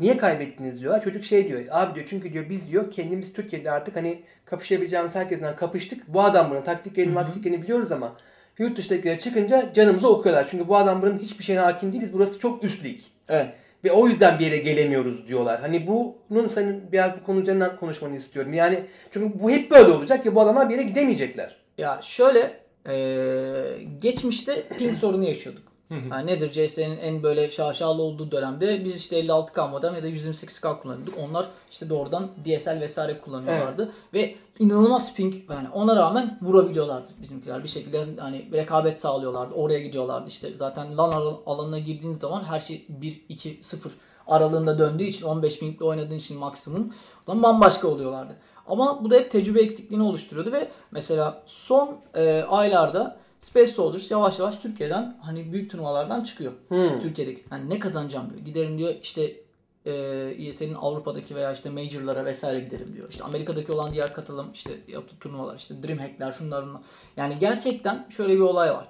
Niye 0.00 0.16
kaybettiniz 0.16 0.80
diyorlar. 0.80 1.02
Çocuk 1.02 1.24
şey 1.24 1.48
diyor. 1.48 1.60
Abi 1.70 1.94
diyor 1.94 2.06
çünkü 2.10 2.32
diyor 2.32 2.44
biz 2.50 2.68
diyor 2.68 2.90
kendimiz 2.90 3.32
Türkiye'de 3.32 3.70
artık 3.70 3.96
hani 3.96 4.22
kapışabileceğimiz 4.44 5.14
herkesten 5.14 5.56
kapıştık. 5.56 6.08
Bu 6.08 6.22
adamların 6.22 6.62
taktiklerini 6.64 7.14
taktiklerini 7.14 7.62
biliyoruz 7.62 7.92
ama 7.92 8.16
yurt 8.58 8.76
dışındakilere 8.76 9.18
çıkınca 9.18 9.72
canımızı 9.72 10.08
okuyorlar. 10.08 10.46
Çünkü 10.50 10.68
bu 10.68 10.76
adamların 10.76 11.18
hiçbir 11.18 11.44
şeyine 11.44 11.62
hakim 11.62 11.92
değiliz. 11.92 12.12
Burası 12.12 12.38
çok 12.38 12.64
üst 12.64 12.84
lig. 12.84 13.00
Evet. 13.28 13.46
Ve 13.84 13.92
o 13.92 14.08
yüzden 14.08 14.38
bir 14.38 14.44
yere 14.44 14.56
gelemiyoruz 14.56 15.28
diyorlar. 15.28 15.60
Hani 15.60 15.86
bunun 15.86 16.48
senin 16.48 16.92
biraz 16.92 17.12
bu 17.20 17.24
konu 17.26 17.40
üzerinden 17.40 17.76
konuşmanı 17.76 18.16
istiyorum. 18.16 18.52
Yani 18.54 18.80
çünkü 19.10 19.40
bu 19.42 19.50
hep 19.50 19.70
böyle 19.70 19.92
olacak 19.92 20.26
ya 20.26 20.34
bu 20.34 20.40
adamlar 20.40 20.68
bir 20.68 20.74
yere 20.74 20.82
gidemeyecekler. 20.82 21.56
Ya 21.78 21.98
şöyle 22.02 22.52
eee, 22.88 23.82
geçmişte 23.98 24.62
ping 24.78 24.98
sorunu 24.98 25.24
yaşıyorduk. 25.24 25.67
Yani 26.10 26.26
nedir 26.26 26.52
CS'nin 26.68 26.96
en 26.98 27.22
böyle 27.22 27.50
şaşalı 27.50 28.02
olduğu 28.02 28.30
dönemde 28.30 28.84
biz 28.84 28.96
işte 28.96 29.20
56K 29.20 29.70
modem 29.70 29.94
ya 29.94 30.02
da 30.02 30.08
128K 30.08 30.80
kullanıyorduk. 30.80 31.14
Onlar 31.28 31.48
işte 31.70 31.88
doğrudan 31.88 32.28
DSL 32.44 32.80
vesaire 32.80 33.20
kullanıyorlardı 33.20 33.92
ve 34.14 34.34
inanılmaz 34.58 35.14
ping 35.14 35.34
yani 35.50 35.68
ona 35.74 35.96
rağmen 35.96 36.38
vurabiliyorlardı 36.42 37.08
bizimkiler 37.22 37.62
bir 37.64 37.68
şekilde 37.68 38.04
hani 38.20 38.48
rekabet 38.52 39.00
sağlıyorlardı. 39.00 39.54
Oraya 39.54 39.78
gidiyorlardı 39.78 40.28
işte 40.28 40.56
zaten 40.56 40.96
LAN 40.98 41.12
al- 41.12 41.36
alanına 41.46 41.78
girdiğiniz 41.78 42.18
zaman 42.18 42.44
her 42.44 42.60
şey 42.60 42.86
1 42.88 43.24
2 43.28 43.58
0 43.62 43.92
aralığında 44.26 44.78
döndüğü 44.78 45.04
için 45.04 45.26
15 45.26 45.58
pingle 45.58 45.84
oynadığın 45.84 46.18
için 46.18 46.38
maksimum 46.38 46.88
o 47.22 47.26
zaman 47.26 47.42
bambaşka 47.42 47.88
oluyorlardı. 47.88 48.36
Ama 48.66 49.04
bu 49.04 49.10
da 49.10 49.14
hep 49.16 49.30
tecrübe 49.30 49.60
eksikliğini 49.62 50.04
oluşturuyordu 50.04 50.52
ve 50.52 50.68
mesela 50.90 51.42
son 51.46 51.96
e, 52.14 52.42
aylarda 52.48 53.16
Space 53.40 53.72
Soldiers 53.72 54.10
yavaş 54.10 54.38
yavaş 54.38 54.56
Türkiye'den 54.56 55.18
hani 55.22 55.52
büyük 55.52 55.70
turnuvalardan 55.70 56.22
çıkıyor. 56.22 56.52
Hmm. 56.68 57.00
Türkiye'deki. 57.00 57.44
Hani 57.50 57.70
ne 57.70 57.78
kazanacağım 57.78 58.30
diyor. 58.30 58.40
Giderim 58.40 58.78
diyor 58.78 58.94
işte 59.02 59.40
e, 59.84 59.92
ESL'in 60.38 60.74
Avrupa'daki 60.74 61.36
veya 61.36 61.52
işte 61.52 61.70
Major'lara 61.70 62.24
vesaire 62.24 62.60
giderim 62.60 62.92
diyor. 62.96 63.10
İşte 63.10 63.24
Amerika'daki 63.24 63.72
olan 63.72 63.92
diğer 63.92 64.14
katılım 64.14 64.52
işte 64.54 64.70
yaptığı 64.88 65.18
turnuvalar 65.18 65.56
işte 65.56 65.82
Dreamhack'ler 65.82 66.32
şunlar 66.32 66.66
bunlar. 66.66 66.82
Yani 67.16 67.36
gerçekten 67.40 68.06
şöyle 68.10 68.34
bir 68.34 68.40
olay 68.40 68.74
var. 68.74 68.88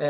E, 0.00 0.06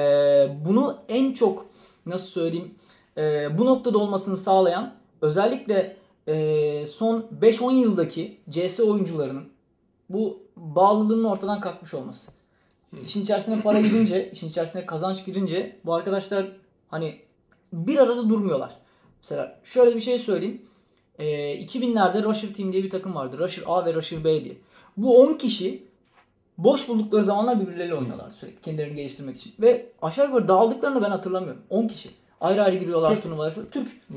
bunu 0.64 0.98
en 1.08 1.32
çok 1.32 1.66
nasıl 2.06 2.26
söyleyeyim 2.26 2.74
e, 3.16 3.58
bu 3.58 3.66
noktada 3.66 3.98
olmasını 3.98 4.36
sağlayan 4.36 4.94
özellikle 5.20 5.96
e, 6.28 6.86
son 6.86 7.26
5-10 7.40 7.74
yıldaki 7.74 8.40
CS 8.50 8.80
oyuncularının 8.80 9.48
bu 10.08 10.42
bağlılığının 10.56 11.24
ortadan 11.24 11.60
kalkmış 11.60 11.94
olması. 11.94 12.35
İşin 13.04 13.22
içerisine 13.22 13.62
para 13.62 13.80
girince, 13.80 14.30
işin 14.32 14.48
içerisine 14.48 14.86
kazanç 14.86 15.24
girince 15.26 15.76
bu 15.84 15.94
arkadaşlar 15.94 16.46
hani 16.88 17.20
bir 17.72 17.98
arada 17.98 18.28
durmuyorlar. 18.28 18.76
Mesela 19.22 19.58
şöyle 19.64 19.94
bir 19.94 20.00
şey 20.00 20.18
söyleyeyim. 20.18 20.62
Ee, 21.18 21.24
2000'lerde 21.64 22.24
Rusher 22.24 22.54
Team 22.54 22.72
diye 22.72 22.82
bir 22.82 22.90
takım 22.90 23.14
vardı. 23.14 23.38
Rusher 23.38 23.62
A 23.66 23.86
ve 23.86 23.94
Rusher 23.94 24.24
B 24.24 24.44
diye. 24.44 24.56
Bu 24.96 25.18
10 25.18 25.34
kişi 25.34 25.82
boş 26.58 26.88
buldukları 26.88 27.24
zamanlar 27.24 27.60
birbirleriyle 27.60 27.94
oynuyorlar 27.94 28.30
sürekli 28.30 28.60
kendilerini 28.60 28.94
geliştirmek 28.94 29.36
için. 29.36 29.54
Ve 29.60 29.86
aşağı 30.02 30.26
yukarı 30.26 30.48
dağıldıklarını 30.48 31.02
ben 31.02 31.10
hatırlamıyorum. 31.10 31.62
10 31.70 31.88
kişi. 31.88 32.10
Ayrı 32.40 32.64
ayrı 32.64 32.76
giriyorlar 32.76 33.14
Türk. 33.14 33.22
turnuvalara. 33.22 33.54
Türk. 33.70 33.88
Hı. 33.88 34.14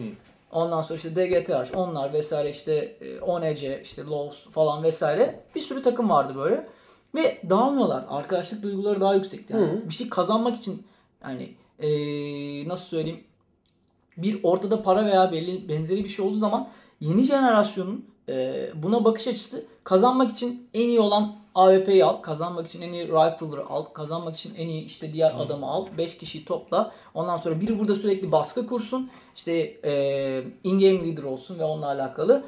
Ondan 0.51 0.82
sonra 0.82 0.97
işte 0.97 1.15
DGTH, 1.15 1.77
onlar 1.77 2.13
vesaire 2.13 2.49
işte 2.49 2.95
e, 3.01 3.19
ONC, 3.19 3.82
işte 3.84 4.03
Lowe's 4.03 4.43
falan 4.51 4.84
vesaire 4.84 5.39
bir 5.55 5.62
sürü 5.62 5.82
takım 5.82 6.10
vardı 6.10 6.34
böyle. 6.36 6.67
Ve 7.15 7.41
dağılmıyorlar. 7.49 8.05
Arkadaşlık 8.09 8.63
duyguları 8.63 9.01
daha 9.01 9.15
yüksekti. 9.15 9.53
Yani 9.53 9.65
Hı. 9.65 9.89
bir 9.89 9.93
şey 9.93 10.09
kazanmak 10.09 10.55
için 10.55 10.83
yani 11.23 11.53
e, 11.79 11.89
nasıl 12.67 12.85
söyleyeyim 12.85 13.23
bir 14.17 14.39
ortada 14.43 14.83
para 14.83 15.05
veya 15.05 15.31
belli 15.31 15.69
benzeri 15.69 16.03
bir 16.03 16.09
şey 16.09 16.25
olduğu 16.25 16.37
zaman 16.37 16.67
yeni 16.99 17.23
jenerasyonun 17.23 18.05
e, 18.29 18.69
buna 18.75 19.05
bakış 19.05 19.27
açısı 19.27 19.65
kazanmak 19.83 20.31
için 20.31 20.67
en 20.73 20.87
iyi 20.87 20.99
olan 20.99 21.35
AWP'yi 21.55 22.05
al, 22.05 22.17
kazanmak 22.17 22.67
için 22.67 22.81
en 22.81 22.91
iyi 22.93 23.07
rifle'ları 23.07 23.65
al, 23.65 23.83
kazanmak 23.83 24.35
için 24.35 24.55
en 24.55 24.67
iyi 24.67 24.85
işte 24.85 25.13
diğer 25.13 25.33
adamı 25.39 25.65
al, 25.65 25.87
5 25.97 26.17
kişiyi 26.17 26.45
topla. 26.45 26.91
Ondan 27.13 27.37
sonra 27.37 27.61
biri 27.61 27.79
burada 27.79 27.95
sürekli 27.95 28.31
baskı 28.31 28.67
kursun. 28.67 29.09
İşte 29.35 29.53
e, 29.83 30.43
in-game 30.63 31.07
leader 31.07 31.23
olsun 31.23 31.59
ve 31.59 31.63
onunla 31.63 31.87
alakalı. 31.87 32.43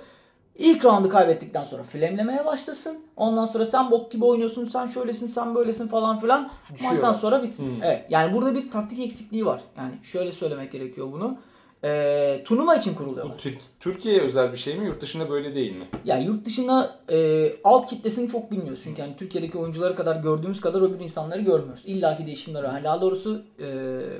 İlk 0.57 0.85
roundu 0.85 1.09
kaybettikten 1.09 1.63
sonra 1.63 1.83
flamelemeye 1.83 2.45
başlasın. 2.45 2.99
Ondan 3.15 3.45
sonra 3.45 3.65
sen 3.65 3.91
bok 3.91 4.11
gibi 4.11 4.25
oynuyorsun, 4.25 4.65
sen 4.65 4.87
şöylesin, 4.87 5.27
sen 5.27 5.55
böylesin 5.55 5.87
falan 5.87 6.19
filan. 6.19 6.51
Düşüyorlar. 6.73 6.97
Maçtan 7.01 7.13
sonra 7.13 7.43
bitsin. 7.43 7.75
Hmm. 7.75 7.83
Evet. 7.83 8.05
Yani 8.09 8.33
burada 8.33 8.55
bir 8.55 8.71
taktik 8.71 8.99
eksikliği 8.99 9.45
var. 9.45 9.61
Yani 9.77 9.91
şöyle 10.03 10.31
söylemek 10.31 10.71
gerekiyor 10.71 11.11
bunu. 11.11 11.37
Ee, 11.83 12.41
turnuva 12.45 12.75
için 12.75 12.93
Bu 12.93 12.97
kuruluyorlar. 12.97 13.37
Tür- 13.37 13.57
Türkiye'ye 13.79 14.21
özel 14.21 14.51
bir 14.51 14.57
şey 14.57 14.77
mi? 14.77 14.85
Yurt 14.85 15.01
dışında 15.01 15.29
böyle 15.29 15.55
değil 15.55 15.75
mi? 15.75 15.85
Ya 16.05 16.17
yurt 16.19 16.45
dışında 16.45 16.95
e, 17.11 17.49
alt 17.63 17.89
kitlesini 17.89 18.29
çok 18.29 18.51
bilmiyoruz. 18.51 18.79
Çünkü 18.83 19.01
yani 19.01 19.15
Türkiye'deki 19.17 19.57
oyuncuları 19.57 19.95
kadar 19.95 20.15
gördüğümüz 20.15 20.61
kadar 20.61 20.81
öbür 20.81 20.99
insanları 20.99 21.41
görmüyoruz. 21.41 21.83
İlla 21.85 22.17
ki 22.17 22.25
değişimler 22.25 22.63
var. 22.63 22.73
Yani 22.73 22.83
daha 22.83 23.01
doğrusu 23.01 23.41
e, 23.59 23.65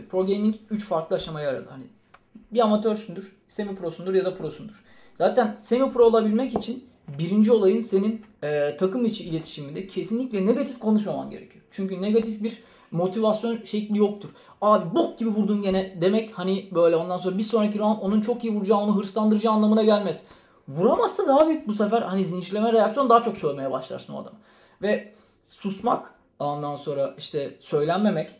pro 0.10 0.26
gaming 0.26 0.56
3 0.70 0.86
farklı 0.86 1.16
aşamaya 1.16 1.50
ayrıldı. 1.50 1.68
Hani 1.70 1.84
bir 2.52 2.60
amatörsündür, 2.60 3.36
semi 3.50 3.76
prosundur 3.76 4.14
ya 4.14 4.26
da 4.26 4.36
prosundur. 4.36 4.84
Zaten 5.18 5.56
semi 5.60 5.92
pro 5.92 6.06
olabilmek 6.06 6.54
için 6.54 6.86
birinci 7.20 7.52
olayın 7.52 7.82
senin 7.82 8.22
e, 8.44 8.78
takım 8.78 9.06
içi 9.06 9.24
iletişiminde 9.24 9.88
kesinlikle 9.88 10.46
negatif 10.46 10.80
konuşmaman 10.80 11.30
gerekiyor. 11.30 11.64
Çünkü 11.72 12.02
negatif 12.02 12.44
bir 12.44 12.64
motivasyon 12.92 13.64
şekli 13.64 13.98
yoktur. 13.98 14.30
Abi 14.62 14.96
bok 14.96 15.20
gibi 15.20 15.30
vurdun 15.30 15.62
gene 15.62 15.98
demek 16.02 16.32
hani 16.34 16.70
böyle 16.72 16.96
ondan 16.96 17.18
sonra 17.18 17.38
bir 17.38 17.44
sonraki 17.44 17.80
round 17.80 17.98
onun 18.02 18.22
çok 18.22 18.44
iyi 18.44 18.54
vuracağı 18.54 18.78
onu 18.78 18.98
hırslandıracağı 18.98 19.54
anlamına 19.54 19.84
gelmez. 19.84 20.24
Vuramazsa 20.68 21.28
daha 21.28 21.48
büyük 21.48 21.68
bu 21.68 21.74
sefer 21.74 22.02
hani 22.02 22.26
zincirleme 22.26 22.74
reaksiyon 22.74 23.10
daha 23.10 23.24
çok 23.24 23.38
sövmeye 23.38 23.72
başlarsın 23.72 24.14
o 24.14 24.22
adamı. 24.22 24.38
Ve 24.82 25.14
susmak 25.44 26.14
ondan 26.40 26.76
sonra 26.76 27.16
işte 27.18 27.56
söylenmemek 27.60 28.32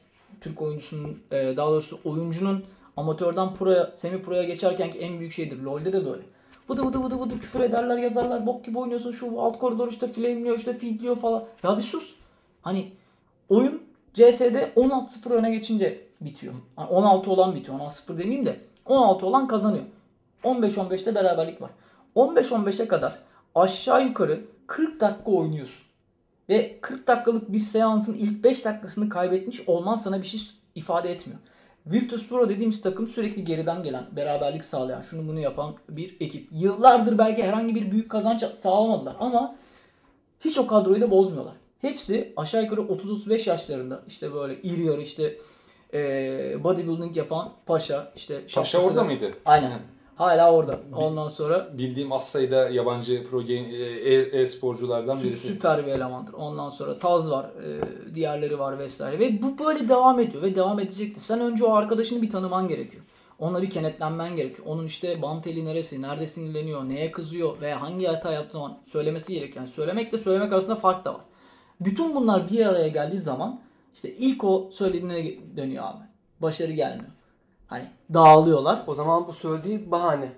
Türk 0.42 0.62
oyuncusunun 0.62 1.20
e, 1.32 1.58
daha 1.58 1.68
doğrusu 1.68 2.00
oyuncunun 2.06 2.64
amatörden 2.98 3.56
proya, 3.56 3.92
semi 3.96 4.22
proya 4.22 4.44
geçerkenki 4.44 5.00
en 5.00 5.20
büyük 5.20 5.34
şeydir. 5.34 5.64
LoL'de 5.64 5.94
de 5.94 6.06
böyle. 6.06 6.22
Vıdı 6.72 6.86
vıdı 6.86 7.04
vıdı 7.04 7.20
vıdı 7.20 7.40
küfür 7.40 7.60
ederler 7.60 7.98
yazarlar 7.98 8.46
bok 8.46 8.66
gibi 8.66 8.80
oynuyorsun 8.80 9.12
şu 9.12 9.42
alt 9.42 9.60
koridor 9.60 9.88
işte 9.88 10.08
flameliyor 10.08 10.58
işte 10.58 10.78
feedliyor 10.78 11.16
falan. 11.16 11.44
Ya 11.64 11.78
bir 11.78 11.84
sus. 11.84 12.16
Hani 12.62 12.92
oyun 13.50 13.84
CS'de 14.14 14.72
16-0 14.76 15.30
öne 15.30 15.52
geçince 15.52 16.08
bitiyor. 16.22 16.54
Yani 16.78 16.90
16 16.90 17.32
olan 17.32 17.56
bitiyor. 17.56 17.80
16-0 17.80 18.18
demeyeyim 18.18 18.46
de 18.46 18.62
16 18.86 19.26
olan 19.26 19.48
kazanıyor. 19.48 19.84
15-15'te 20.44 21.16
beraberlik 21.16 21.62
var. 21.62 21.72
15-15'e 22.16 22.88
kadar 22.88 23.20
aşağı 23.56 24.08
yukarı 24.08 24.42
40 24.68 25.00
dakika 25.00 25.32
oynuyorsun. 25.32 25.84
Ve 26.50 26.80
40 26.82 27.08
dakikalık 27.08 27.52
bir 27.52 27.60
seansın 27.60 28.14
ilk 28.14 28.44
5 28.44 28.66
dakikasını 28.66 29.10
kaybetmiş 29.10 29.70
olman 29.70 29.96
sana 29.96 30.22
bir 30.22 30.28
şey 30.28 30.42
ifade 30.76 31.12
etmiyor. 31.12 31.40
Virtus 31.86 32.30
Pro 32.30 32.50
dediğimiz 32.50 32.82
takım 32.82 33.08
sürekli 33.08 33.44
geriden 33.46 33.84
gelen, 33.84 34.06
beraberlik 34.12 34.64
sağlayan, 34.66 35.02
şunu 35.02 35.28
bunu 35.28 35.40
yapan 35.40 35.76
bir 35.90 36.18
ekip. 36.20 36.48
Yıllardır 36.52 37.18
belki 37.18 37.44
herhangi 37.44 37.76
bir 37.76 37.92
büyük 37.92 38.10
kazanç 38.12 38.44
sağlamadılar 38.58 39.16
ama 39.20 39.56
hiç 40.40 40.58
o 40.58 40.68
kadroyu 40.68 41.02
da 41.02 41.12
bozmuyorlar. 41.12 41.54
Hepsi 41.82 42.34
aşağı 42.38 42.64
yukarı 42.64 42.82
30-35 42.82 43.50
yaşlarında 43.50 44.04
işte 44.08 44.34
böyle 44.34 44.62
iri 44.62 44.86
yarı 44.86 45.02
işte 45.02 45.38
eee 45.94 46.58
bodybuilding 46.64 47.18
yapan 47.18 47.50
paşa 47.66 48.12
işte 48.16 48.42
Paşa 48.56 48.80
orada 48.80 48.96
da- 48.96 49.04
mıydı? 49.04 49.34
Aynen. 49.46 49.72
Hala 50.22 50.54
orada. 50.54 50.80
Ondan 50.96 51.30
sonra 51.30 51.78
Bildiğim 51.78 52.12
az 52.12 52.30
sayıda 52.30 52.70
yabancı 52.70 53.28
pro 53.30 53.40
game, 53.40 53.60
e- 53.60 54.42
e-sporculardan 54.42 55.18
Sü- 55.18 55.24
birisi. 55.24 55.48
Süper 55.48 55.86
bir 55.86 55.92
elemandır. 55.92 56.34
Ondan 56.34 56.70
sonra 56.70 57.00
Taz 57.00 57.32
var, 57.32 57.46
e, 57.46 58.14
diğerleri 58.16 58.60
var 58.60 58.80
vesaire. 58.80 59.20
Ve 59.20 59.42
bu 59.42 59.66
böyle 59.66 59.90
devam 59.90 60.20
ediyor 60.20 60.44
ve 60.44 60.56
devam 60.56 60.80
edecektir. 60.80 61.22
Sen 61.22 61.40
önce 61.40 61.66
o 61.66 61.74
arkadaşını 61.74 62.22
bir 62.22 62.30
tanıman 62.30 62.68
gerekiyor. 62.68 63.04
Onunla 63.40 63.62
bir 63.62 63.70
kenetlenmen 63.70 64.36
gerekiyor. 64.36 64.68
Onun 64.68 64.86
işte 64.86 65.22
bant 65.22 65.48
eli 65.48 65.66
neresi, 65.66 66.02
nerede 66.02 66.28
sinirleniyor, 66.28 66.90
neye 66.90 67.12
kızıyor 67.12 67.62
veya 67.62 67.82
hangi 67.82 68.06
hata 68.06 68.32
yaptığı 68.32 68.54
zaman 68.54 68.78
söylemesi 68.92 69.34
gerekiyor. 69.34 69.66
Yani 69.66 69.74
söylemekle 69.74 70.18
söylemek 70.18 70.54
arasında 70.54 70.76
fark 70.76 71.06
da 71.06 71.14
var. 71.14 71.22
Bütün 71.80 72.16
bunlar 72.16 72.50
bir 72.52 72.66
araya 72.66 72.88
geldiği 72.88 73.20
zaman 73.20 73.62
işte 73.94 74.14
ilk 74.14 74.44
o 74.44 74.70
söylediğine 74.74 75.36
dönüyor 75.58 75.84
abi. 75.84 76.04
Başarı 76.40 76.72
gelmiyor. 76.72 77.12
Hani 77.72 77.84
dağılıyorlar. 78.14 78.84
O 78.88 78.96
zaman 78.96 79.28
bu 79.28 79.34
söylediği 79.34 79.92
bahane. 79.92 80.32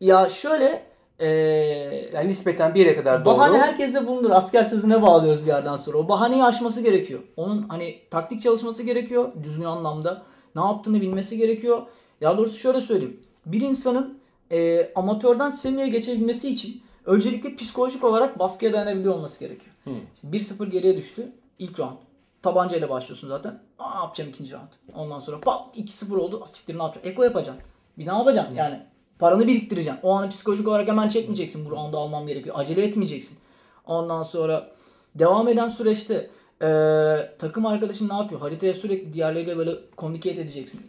Ya 0.00 0.28
şöyle 0.28 0.82
eee 1.20 2.10
Yani 2.14 2.28
nispeten 2.28 2.74
bir 2.74 2.80
yere 2.80 2.96
kadar 2.96 3.24
doğru. 3.24 3.34
Bahane 3.38 3.58
herkeste 3.58 4.06
bulunur. 4.06 4.30
Asker 4.30 4.64
sözüne 4.64 5.02
bağlıyoruz 5.02 5.42
bir 5.42 5.46
yerden 5.46 5.76
sonra. 5.76 5.98
O 5.98 6.08
bahaneyi 6.08 6.44
aşması 6.44 6.80
gerekiyor. 6.82 7.20
Onun 7.36 7.62
hani 7.68 7.98
taktik 8.10 8.42
çalışması 8.42 8.82
gerekiyor. 8.82 9.32
Düzgün 9.42 9.64
anlamda. 9.64 10.22
Ne 10.56 10.62
yaptığını 10.62 11.00
bilmesi 11.00 11.38
gerekiyor. 11.38 11.82
Ya 12.20 12.38
doğrusu 12.38 12.56
şöyle 12.56 12.80
söyleyeyim. 12.80 13.20
Bir 13.46 13.60
insanın 13.60 14.18
e, 14.52 14.90
amatörden 14.94 15.50
semiye 15.50 15.88
geçebilmesi 15.88 16.48
için 16.48 16.82
öncelikle 17.04 17.56
psikolojik 17.56 18.04
olarak 18.04 18.38
baskıya 18.38 18.72
dayanabiliyor 18.72 19.14
olması 19.14 19.40
gerekiyor. 19.40 19.74
Şimdi 20.20 20.36
1-0 20.36 20.66
geriye 20.70 20.96
düştü. 20.96 21.32
İlk 21.58 21.80
round. 21.80 21.96
Tabancayla 22.44 22.90
başlıyorsun 22.90 23.28
zaten. 23.28 23.60
Aa, 23.78 23.94
ne 23.94 24.00
yapacağım 24.00 24.30
ikinci 24.30 24.52
round? 24.52 24.68
Ondan 24.94 25.18
sonra 25.18 25.40
pat 25.40 25.76
2-0 25.76 26.16
oldu. 26.16 26.40
Aa, 26.44 26.46
Siktir 26.46 26.78
ne 26.78 26.82
yapacaksın? 26.82 27.10
Eko 27.10 27.22
yapacaksın. 27.22 27.64
Bir 27.98 28.06
ne 28.06 28.12
yapacaksın? 28.12 28.54
Yani 28.54 28.82
paranı 29.18 29.46
biriktireceksin. 29.46 30.00
O 30.02 30.10
anı 30.10 30.28
psikolojik 30.30 30.68
olarak 30.68 30.88
hemen 30.88 31.08
çekmeyeceksin. 31.08 31.66
Bu 31.66 31.70
roundu 31.70 31.98
almam 31.98 32.26
gerekiyor. 32.26 32.56
Acele 32.58 32.84
etmeyeceksin. 32.84 33.38
Ondan 33.86 34.22
sonra 34.22 34.68
devam 35.14 35.48
eden 35.48 35.68
süreçte 35.68 36.30
eee, 36.62 37.34
takım 37.38 37.66
arkadaşın 37.66 38.08
ne 38.08 38.14
yapıyor? 38.14 38.40
Haritaya 38.40 38.74
sürekli 38.74 39.12
diğerleriyle 39.12 39.56
böyle 39.58 39.70
communicate 39.98 40.40
edeceksin. 40.40 40.80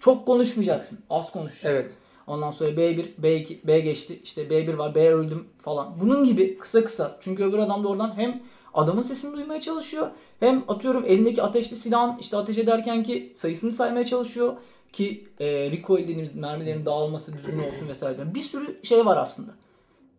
Çok 0.00 0.26
konuşmayacaksın. 0.26 0.98
Az 1.10 1.32
konuşacaksın. 1.32 1.68
Evet. 1.68 1.92
Ondan 2.26 2.50
sonra 2.50 2.70
B1, 2.70 3.06
B2, 3.22 3.66
B 3.66 3.80
geçti. 3.80 4.20
İşte 4.24 4.42
B1 4.42 4.78
var, 4.78 4.94
B 4.94 5.14
öldüm 5.14 5.48
falan. 5.62 6.00
Bunun 6.00 6.24
gibi 6.24 6.58
kısa 6.58 6.84
kısa. 6.84 7.16
Çünkü 7.20 7.44
öbür 7.44 7.58
adam 7.58 7.84
da 7.84 7.88
oradan 7.88 8.12
hem 8.16 8.42
adamın 8.74 9.02
sesini 9.02 9.36
duymaya 9.36 9.60
çalışıyor. 9.60 10.10
Hem 10.40 10.64
atıyorum 10.68 11.04
elindeki 11.06 11.42
ateşli 11.42 11.76
silahın 11.76 12.18
işte 12.18 12.36
ateş 12.36 12.58
ederken 12.58 13.02
ki 13.02 13.32
sayısını 13.36 13.72
saymaya 13.72 14.06
çalışıyor. 14.06 14.56
Ki 14.92 15.28
e, 15.40 15.46
recoil 15.46 16.02
dediğimiz 16.02 16.34
mermilerin 16.34 16.86
dağılması 16.86 17.32
düzgün 17.32 17.58
olsun 17.58 17.88
vesaire. 17.88 18.34
Bir 18.34 18.40
sürü 18.40 18.84
şey 18.84 19.06
var 19.06 19.16
aslında. 19.16 19.50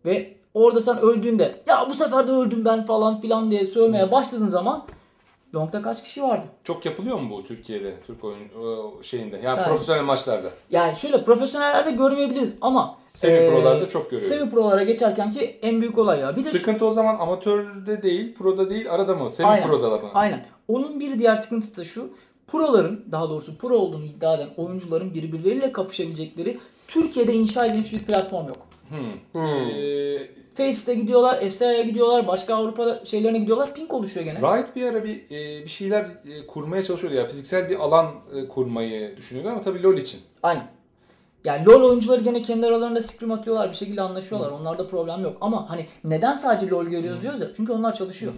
Ve 0.06 0.34
orada 0.54 0.82
sen 0.82 1.02
öldüğünde 1.02 1.64
ya 1.68 1.90
bu 1.90 1.94
sefer 1.94 2.28
de 2.28 2.32
öldüm 2.32 2.66
ben 2.66 2.86
falan 2.86 3.22
filan 3.22 3.52
diye 3.52 3.68
sövmeye 3.68 4.12
başladığın 4.12 4.50
zaman 4.50 4.86
Long'da 5.56 5.82
kaç 5.82 6.04
kişi 6.04 6.24
vardı? 6.24 6.46
Çok 6.64 6.86
yapılıyor 6.86 7.20
mu 7.20 7.30
bu 7.38 7.44
Türkiye'de 7.44 7.96
Türk 8.08 8.24
oyun 8.24 8.40
şeyinde? 9.02 9.40
Yani 9.44 9.58
Evet. 9.60 9.68
profesyonel 9.70 10.04
maçlarda. 10.04 10.50
Yani 10.72 10.96
şöyle 10.98 11.24
profesyonellerde 11.24 11.92
görmeyebiliriz 11.92 12.54
ama 12.62 12.98
Semi 13.08 13.50
prolarda 13.50 13.80
eee, 13.84 13.90
çok 13.90 14.12
görüyorum. 14.12 14.38
Semi 14.38 14.52
prolara 14.52 14.84
geçerken 14.84 15.32
ki 15.32 15.60
en 15.62 15.82
büyük 15.82 15.98
olay 15.98 16.20
ya. 16.20 16.32
Bir 16.32 16.46
de 16.46 16.50
Sıkıntı 16.50 16.86
o 16.86 16.92
zaman 16.92 17.16
amatörde 17.20 18.04
değil, 18.04 18.36
proda 18.36 18.70
değil, 18.70 18.92
arada 18.92 19.16
mı? 19.16 19.30
Semi 19.30 19.50
Aynen. 19.50 19.68
proda 19.68 19.90
mı? 19.90 20.10
Aynen. 20.14 20.46
Onun 20.68 21.00
bir 21.00 21.20
diğer 21.20 21.36
sıkıntısı 21.36 21.78
da 21.78 21.84
şu. 21.86 22.10
Proların 22.48 23.06
daha 23.12 23.30
doğrusu 23.30 23.58
pro 23.58 23.78
olduğunu 23.78 24.06
iddia 24.06 24.36
eden 24.36 24.50
oyuncuların 24.58 25.14
birbirleriyle 25.14 25.72
kapışabilecekleri 25.72 26.60
Türkiye'de 26.88 27.34
inşa 27.34 27.66
edilmiş 27.66 27.94
bir 27.94 28.00
platform 28.00 28.48
yok. 28.48 28.58
Hmm. 28.90 28.98
Hmm. 29.42 29.70
Ee, 29.70 30.45
Face'te 30.58 30.96
gidiyorlar, 30.96 31.50
STA'ya 31.50 31.82
gidiyorlar, 31.82 32.28
başka 32.28 32.56
Avrupa 32.56 33.00
şeylerine 33.06 33.38
gidiyorlar. 33.38 33.74
Pink 33.74 33.94
oluşuyor 33.94 34.26
gene. 34.26 34.40
Riot 34.40 34.76
bir 34.76 34.86
ara 34.86 35.04
bir 35.04 35.16
e, 35.32 35.64
bir 35.64 35.70
şeyler 35.70 36.02
e, 36.04 36.48
kurmaya 36.48 36.84
çalışıyordu 36.84 37.18
ya 37.18 37.26
fiziksel 37.26 37.70
bir 37.70 37.80
alan 37.80 38.12
e, 38.36 38.48
kurmayı 38.48 39.18
düşünüyordu 39.18 39.50
ama 39.52 39.62
tabii 39.62 39.84
LoL 39.84 39.98
için. 39.98 40.20
Aynen. 40.44 40.68
Yani 41.46 41.66
LoL 41.66 41.84
oyuncuları 41.84 42.22
gene 42.22 42.42
kendi 42.42 42.66
aralarında 42.66 43.02
scrim 43.02 43.32
atıyorlar, 43.32 43.70
bir 43.70 43.76
şekilde 43.76 44.02
anlaşıyorlar. 44.02 44.52
Onlarda 44.52 44.88
problem 44.88 45.24
yok. 45.24 45.38
Ama 45.42 45.70
hani 45.70 45.86
neden 46.04 46.36
sadece 46.36 46.70
LoL 46.70 46.86
görüyoruz 46.86 47.22
diyoruz 47.22 47.42
ya? 47.42 47.48
Çünkü 47.58 47.72
onlar 47.74 47.96
çalışıyor. 47.96 48.34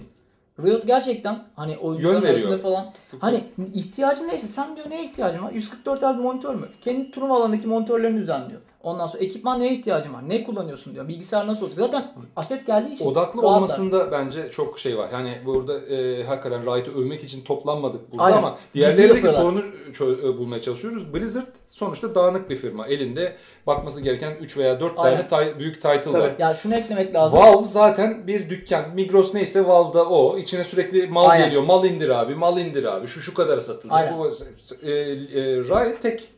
Riot 0.64 0.88
gerçekten 0.88 1.44
hani 1.56 1.78
oyuncuların 1.78 2.26
arasında 2.26 2.58
falan 2.58 2.94
hani 3.20 3.44
ihtiyacın 3.74 4.28
neyse 4.28 4.48
sen 4.48 4.76
diyor 4.76 4.90
neye 4.90 5.04
ihtiyacın 5.04 5.44
var? 5.44 5.52
144 5.52 6.02
Hz 6.02 6.20
monitör 6.20 6.56
mü? 6.56 6.70
Kendi 6.82 7.12
turnuva 7.12 7.38
alanındaki 7.38 7.68
monitörlerini 7.68 8.22
düzenliyor. 8.22 8.62
Ondan 8.88 9.08
sonra 9.08 9.24
ekipman 9.24 9.60
neye 9.60 9.74
ihtiyacın 9.74 10.14
var? 10.14 10.30
Ne 10.30 10.44
kullanıyorsun 10.44 10.94
diyor. 10.94 11.08
Bilgisayar 11.08 11.48
nasıl 11.48 11.62
olacak? 11.62 11.80
Zaten 11.80 12.06
aset 12.36 12.68
geldiği 12.68 12.94
için 12.94 13.06
Odaklı 13.06 13.42
rahatlar. 13.42 13.58
olmasında 13.58 14.12
bence 14.12 14.52
çok 14.52 14.80
şey 14.80 14.98
var. 14.98 15.10
Yani 15.14 15.42
burada 15.46 15.80
e, 15.86 16.24
hakikaten 16.24 16.66
Riot'ı 16.66 16.92
övmek 16.92 17.24
için 17.24 17.44
toplanmadık 17.44 18.12
burada 18.12 18.24
Aynen. 18.24 18.38
ama 18.38 18.58
diğerlerindeki 18.74 19.30
sorunu 19.30 19.60
çö- 19.94 20.20
e, 20.34 20.38
bulmaya 20.38 20.62
çalışıyoruz. 20.62 21.14
Blizzard 21.14 21.48
sonuçta 21.70 22.16
dağınık 22.16 22.50
bir 22.50 22.56
firma. 22.56 22.88
Elinde 22.88 23.36
bakması 23.68 24.02
gereken 24.02 24.34
3 24.42 24.58
veya 24.58 24.80
4 24.80 24.96
tane 24.96 25.10
Aynen. 25.10 25.28
tay- 25.28 25.60
büyük 25.60 25.76
title 25.82 26.12
var. 26.20 26.32
Ya 26.40 26.54
şunu 26.54 26.76
eklemek 26.76 27.14
lazım. 27.16 27.40
Valve 27.40 27.66
zaten 27.66 28.28
bir 28.28 28.50
dükkan. 28.50 28.96
Migros 28.96 29.34
neyse 29.34 29.68
Valve'da 29.68 30.10
o. 30.10 30.38
İçine 30.38 30.64
sürekli 30.64 31.08
mal 31.08 31.26
Aynen. 31.30 31.46
geliyor. 31.46 31.64
Mal 31.64 31.86
indir 31.86 32.10
abi, 32.10 32.36
mal 32.36 32.58
indir 32.58 32.84
abi. 32.84 33.08
Şu 33.08 33.22
şu 33.22 33.34
kadara 33.34 33.62
satılacak. 33.62 34.00
Aynen. 34.00 34.18
Bu, 34.20 34.28
e, 34.84 34.92
e, 34.92 34.96
Riot 35.58 36.02
tek 36.02 36.37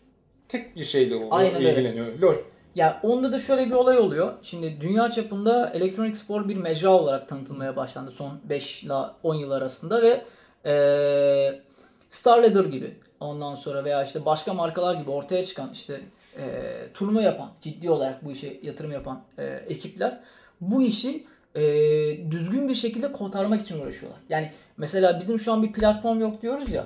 tek 0.50 0.76
bir 0.76 0.84
şeyle 0.86 1.16
o- 1.16 1.28
Aynen 1.36 1.56
öyle. 1.56 1.72
ilgileniyor. 1.72 2.20
LoL. 2.22 2.36
Ya 2.76 3.00
onda 3.04 3.32
da 3.32 3.40
şöyle 3.40 3.66
bir 3.66 3.72
olay 3.72 3.98
oluyor. 3.98 4.34
Şimdi 4.42 4.82
dünya 4.82 5.12
çapında 5.12 5.70
elektronik 5.74 6.18
spor 6.18 6.50
bir 6.50 6.56
mecra 6.58 6.90
olarak 6.90 7.30
tanıtılmaya 7.30 7.76
başlandı 7.76 8.12
son 8.12 8.40
5 8.50 8.84
ile 8.84 8.94
10 9.24 9.36
yıl 9.36 9.52
arasında 9.52 10.02
ve 10.02 10.22
eee 10.66 11.62
StarLadder 12.10 12.66
gibi 12.66 12.98
ondan 13.20 13.56
sonra 13.56 13.84
veya 13.86 14.04
işte 14.04 14.26
başka 14.26 14.54
markalar 14.54 14.96
gibi 14.96 15.12
ortaya 15.12 15.46
çıkan 15.46 15.70
işte 15.74 16.02
eee 16.38 16.94
turnuva 16.94 17.22
yapan, 17.22 17.50
ciddi 17.62 17.90
olarak 17.90 18.26
bu 18.26 18.32
işe 18.32 18.60
yatırım 18.64 18.92
yapan 18.92 19.22
eee, 19.40 19.64
ekipler 19.70 20.20
bu 20.62 20.82
işi 20.84 21.26
eee, 21.56 22.32
düzgün 22.32 22.70
bir 22.70 22.76
şekilde 22.76 23.12
kotarmak 23.12 23.62
için 23.62 23.80
uğraşıyorlar. 23.82 24.22
Yani 24.30 24.52
mesela 24.78 25.20
bizim 25.20 25.40
şu 25.40 25.54
an 25.54 25.64
bir 25.64 25.72
platform 25.74 26.20
yok 26.20 26.42
diyoruz 26.42 26.72
ya. 26.74 26.86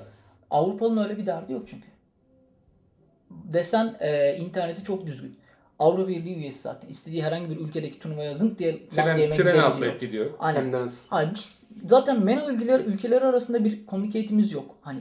Avrupa'nın 0.51 1.03
öyle 1.03 1.17
bir 1.17 1.25
derdi 1.25 1.53
yok 1.53 1.63
çünkü. 1.67 1.87
Desen 3.53 3.95
eee, 4.01 4.37
interneti 4.39 4.83
çok 4.83 5.05
düzgün. 5.07 5.37
Avrupa 5.79 6.07
Birliği 6.07 6.35
üyesi 6.37 6.61
zaten. 6.61 6.87
İstediği 6.87 7.23
herhangi 7.23 7.49
bir 7.49 7.57
ülkedeki 7.59 7.99
turnuvaya 7.99 8.33
zınk 8.33 8.59
diye 8.59 8.89
Tren, 8.89 9.17
gidebiliyor. 9.17 9.63
atlayıp 9.63 9.99
gidiyor. 10.01 10.25
Aynen. 10.39 10.73
Hani 11.09 11.29
biz 11.35 11.63
zaten 11.89 12.23
MENA 12.23 12.47
ülkeler, 12.47 12.79
ülkeleri 12.79 13.25
arasında 13.25 13.65
bir 13.65 13.87
communicate'imiz 13.87 14.51
yok. 14.53 14.75
Hani 14.81 14.99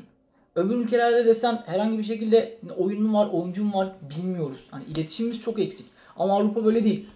öbür 0.57 0.77
ülkelerde 0.77 1.27
desen 1.27 1.62
herhangi 1.66 1.99
bir 1.99 2.05
şekilde 2.05 2.59
oyunun 2.77 3.14
var, 3.14 3.29
oyuncun 3.33 3.73
var 3.73 3.92
bilmiyoruz. 4.16 4.66
Hani 4.71 4.85
iletişimimiz 4.85 5.40
çok 5.40 5.59
eksik. 5.59 5.87
Ama 6.16 6.37
Avrupa 6.37 6.64
böyle 6.64 6.85
değil. 6.85 7.07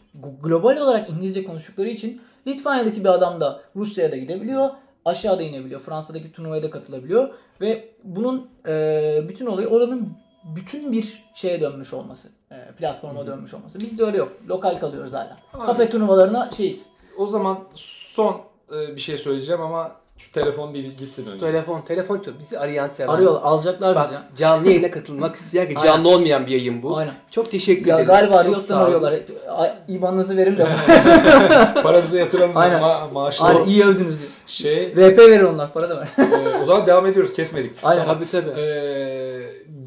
Global 0.42 0.76
olarak 0.76 1.10
İngilizce 1.10 1.44
konuştukları 1.44 1.88
için 1.88 2.20
Litvanya'daki 2.46 3.00
bir 3.04 3.08
adam 3.08 3.40
da 3.40 3.60
Rusya'ya 3.76 4.12
da 4.12 4.16
gidebiliyor. 4.16 4.70
Aşağıda 5.04 5.42
inebiliyor. 5.42 5.80
Fransa'daki 5.80 6.32
turnuvaya 6.32 6.62
da 6.62 6.70
katılabiliyor. 6.70 7.28
Ve 7.60 7.88
bunun 8.04 8.46
e, 8.68 9.22
bütün 9.28 9.46
olayı 9.46 9.68
oranın 9.68 10.08
bütün 10.56 10.92
bir 10.92 11.24
şeye 11.34 11.60
dönmüş 11.60 11.92
olması. 11.92 12.28
e, 12.50 12.56
platforma 12.78 13.26
dönmüş 13.26 13.54
olması. 13.54 13.80
Bizde 13.80 14.04
öyle 14.04 14.16
yok. 14.16 14.32
Lokal 14.48 14.78
kalıyoruz 14.80 15.12
hala. 15.12 15.36
Abi. 15.54 15.66
Kafe 15.66 15.90
turnuvalarına 15.90 16.50
şeyiz. 16.56 16.86
O 17.18 17.26
zaman 17.26 17.58
son 17.74 18.36
e, 18.76 18.96
bir 18.96 19.00
şey 19.00 19.18
söyleyeceğim 19.18 19.60
ama 19.62 19.92
şu 20.18 20.32
telefon 20.32 20.74
bir 20.74 20.84
gitsin 20.84 21.26
önce. 21.30 21.46
Telefon, 21.46 21.80
telefon 21.80 22.18
çok. 22.18 22.38
Bizi 22.38 22.58
arayan 22.58 22.88
seven. 22.88 23.12
Arıyorlar, 23.12 23.42
alacaklar 23.42 23.96
Bak 23.96 24.04
bizi. 24.04 24.14
ya. 24.14 24.22
canlı 24.36 24.68
yayına 24.68 24.90
katılmak 24.90 25.36
isteyen 25.40 25.68
ki 25.68 25.74
canlı 25.84 26.08
olmayan 26.08 26.46
bir 26.46 26.50
yayın 26.50 26.82
bu. 26.82 26.96
Aynen. 26.96 27.14
Çok 27.30 27.50
teşekkür 27.50 27.86
Ya 27.86 27.94
ederiz. 28.00 28.30
galiba 28.30 28.48
olun. 28.58 28.80
arıyorlar. 28.82 29.14
Hep, 29.14 29.30
"Ay, 29.50 29.72
İban'ınızı 29.88 30.36
verin 30.36 30.56
de. 30.58 30.66
Paranızı 31.82 32.16
yatıralım. 32.16 32.56
Aynen. 32.56 32.80
Ma- 32.82 33.12
maaşları. 33.12 33.48
Aynen 33.58 33.66
iyi 33.68 33.84
övdünüz 33.84 34.18
diye. 34.20 34.28
Şey, 34.46 34.92
VP 34.96 35.18
verir 35.18 35.42
onlar 35.42 35.72
para 35.72 35.90
da 35.90 35.96
ver. 36.00 36.08
e, 36.18 36.58
o 36.62 36.64
zaman 36.64 36.86
devam 36.86 37.06
ediyoruz. 37.06 37.32
Kesmedik. 37.34 37.72
Aynen. 37.82 38.06
Tabii 38.06 38.28
tabii. 38.28 38.50
Ee, 38.60 39.42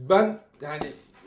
ben 0.10 0.40
yani 0.62 0.80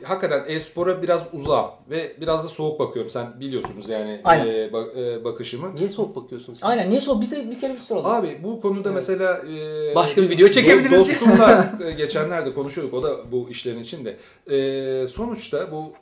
hakikaten 0.03 0.43
e-spora 0.47 1.01
biraz 1.03 1.27
uzağım 1.33 1.69
ve 1.89 2.13
biraz 2.21 2.45
da 2.45 2.49
soğuk 2.49 2.79
bakıyorum. 2.79 3.09
Sen 3.09 3.39
biliyorsunuz 3.39 3.89
yani 3.89 4.21
Aynen. 4.23 4.47
e, 4.47 4.73
bak- 4.73 4.97
e, 4.97 5.23
bakışımı. 5.23 5.75
Niye 5.75 5.89
soğuk 5.89 6.15
bakıyorsun 6.15 6.53
sen? 6.55 6.67
Aynen. 6.67 6.89
Niye 6.89 7.01
sor? 7.01 7.21
Bize 7.21 7.51
bir 7.51 7.59
kere 7.59 7.73
bir 7.73 7.79
soralım. 7.79 8.05
Abi 8.11 8.37
bu 8.43 8.61
konuda 8.61 8.91
mesela 8.91 9.41
e, 9.91 9.95
Başka 9.95 10.21
bir 10.21 10.29
video 10.29 10.49
çekebiliriz. 10.49 10.91
do- 10.93 10.99
Dostumla 10.99 11.73
e, 11.85 11.91
geçenlerde 11.91 12.53
konuşuyorduk. 12.53 12.93
O 12.93 13.03
da 13.03 13.31
bu 13.31 13.49
işlerin 13.49 13.79
içinde. 13.83 14.17
E, 14.51 15.07
sonuçta 15.07 15.67
bu 15.71 15.93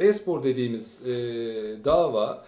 e, 0.00 0.06
e-spor 0.06 0.42
dediğimiz 0.42 1.00
e, 1.06 1.10
dava 1.84 2.44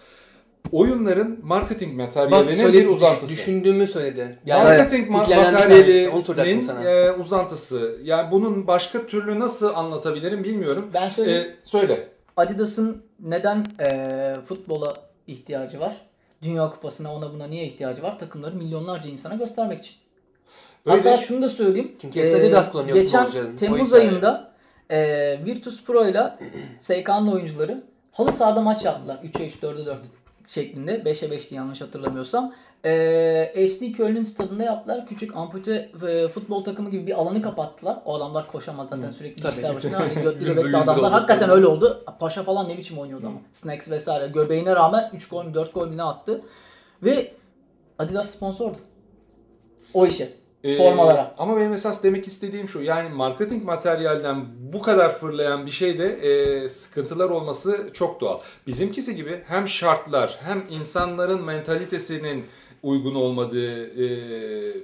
oyunların 0.71 1.39
marketing 1.43 1.93
materyalinin 1.97 2.73
bir 2.73 2.87
uzantısı. 2.89 3.33
Düşündüğümü 3.33 3.87
söyledi. 3.87 4.39
Marketing 4.47 5.09
ma- 5.09 5.19
fikirlerden 5.19 5.53
bir 5.53 5.85
tanesi. 5.85 6.09
Onu 6.09 6.17
materyalinin 6.19 6.85
e, 6.85 7.11
uzantısı. 7.11 7.97
Yani 8.03 8.31
bunun 8.31 8.67
başka 8.67 9.05
türlü 9.07 9.39
nasıl 9.39 9.73
anlatabilirim 9.75 10.43
bilmiyorum. 10.43 10.89
Ben 10.93 11.09
söyleyeyim. 11.09 11.47
E, 11.51 11.55
söyle. 11.63 12.07
Adidas'ın 12.37 13.03
neden 13.19 13.65
eee, 13.79 14.35
futbola 14.45 14.93
ihtiyacı 15.27 15.79
var? 15.79 15.95
Dünya 16.43 16.69
Kupası'na 16.69 17.13
ona 17.15 17.33
buna 17.33 17.47
niye 17.47 17.65
ihtiyacı 17.65 18.03
var? 18.03 18.19
Takımları 18.19 18.55
milyonlarca 18.55 19.09
insana 19.09 19.35
göstermek 19.35 19.79
için. 19.79 19.95
Öyle. 20.85 20.97
Hatta 20.97 21.17
şunu 21.17 21.41
da 21.41 21.49
söyleyeyim. 21.49 21.91
Çünkü 22.01 22.19
hepsi 22.21 22.35
Eee, 22.37 22.41
Adidas 22.45 22.71
kullanıyor 22.71 22.97
Geçen 22.97 23.55
Temmuz 23.59 23.93
ayında 23.93 24.51
eee 24.91 25.39
Virtus 25.45 25.83
Pro 25.83 26.07
ile 26.07 26.23
SK'nın 26.79 27.31
oyuncuları 27.31 27.83
halı 28.11 28.31
sahada 28.31 28.61
maç 28.61 28.85
yaptılar. 28.85 29.19
3'e 29.23 29.45
3, 29.47 29.55
4'e 29.55 29.85
4 29.85 29.99
şeklinde. 30.51 30.95
5'e 30.95 31.27
5'ti 31.29 31.55
yanlış 31.55 31.81
hatırlamıyorsam. 31.81 32.53
Eee 32.85 33.67
FC 33.69 33.91
Köln'ün 33.91 34.23
stadında 34.23 34.63
yaptılar. 34.63 35.07
Küçük 35.07 35.35
ampute 35.37 35.89
e, 36.07 36.27
futbol 36.27 36.63
takımı 36.63 36.89
gibi 36.89 37.07
bir 37.07 37.19
alanı 37.19 37.41
kapattılar. 37.41 37.97
O 38.05 38.15
adamlar 38.15 38.47
koşamaz 38.47 38.89
zaten 38.89 39.11
sürekli 39.11 39.41
Tabii. 39.41 39.51
bilgisayar 39.51 39.75
başında. 39.75 39.99
Hani 39.99 40.13
götlü 40.13 40.45
göbekli 40.45 40.77
adamlar. 40.77 41.11
Hakikaten 41.11 41.49
öyle 41.49 41.67
oldu. 41.67 42.03
Paşa 42.19 42.43
falan 42.43 42.69
ne 42.69 42.77
biçim 42.77 42.97
oynuyordu 42.97 43.27
ama. 43.27 43.39
Snacks 43.51 43.89
vesaire. 43.89 44.27
Göbeğine 44.27 44.75
rağmen 44.75 45.09
3 45.13 45.27
gol 45.29 45.45
mü 45.45 45.53
4 45.53 45.73
gol 45.73 45.87
mü 45.87 45.97
ne 45.97 46.03
attı. 46.03 46.41
Ve 47.03 47.33
Adidas 47.99 48.29
sponsordu. 48.29 48.77
O 49.93 50.05
işe. 50.05 50.40
Ee, 50.63 50.77
Formalara. 50.77 51.35
ama 51.37 51.57
benim 51.57 51.73
esas 51.73 52.03
demek 52.03 52.27
istediğim 52.27 52.67
şu. 52.67 52.81
Yani 52.81 53.09
marketing 53.09 53.63
materyalden 53.63 54.45
bu 54.73 54.81
kadar 54.81 55.17
fırlayan 55.19 55.65
bir 55.65 55.71
şeyde 55.71 56.05
e, 56.05 56.69
sıkıntılar 56.69 57.29
olması 57.29 57.89
çok 57.93 58.21
doğal. 58.21 58.39
Bizimkisi 58.67 59.15
gibi 59.15 59.43
hem 59.47 59.67
şartlar 59.67 60.39
hem 60.43 60.63
insanların 60.69 61.43
mentalitesinin 61.43 62.45
uygun 62.83 63.15
olmadığı 63.15 63.85
e, 63.85 64.09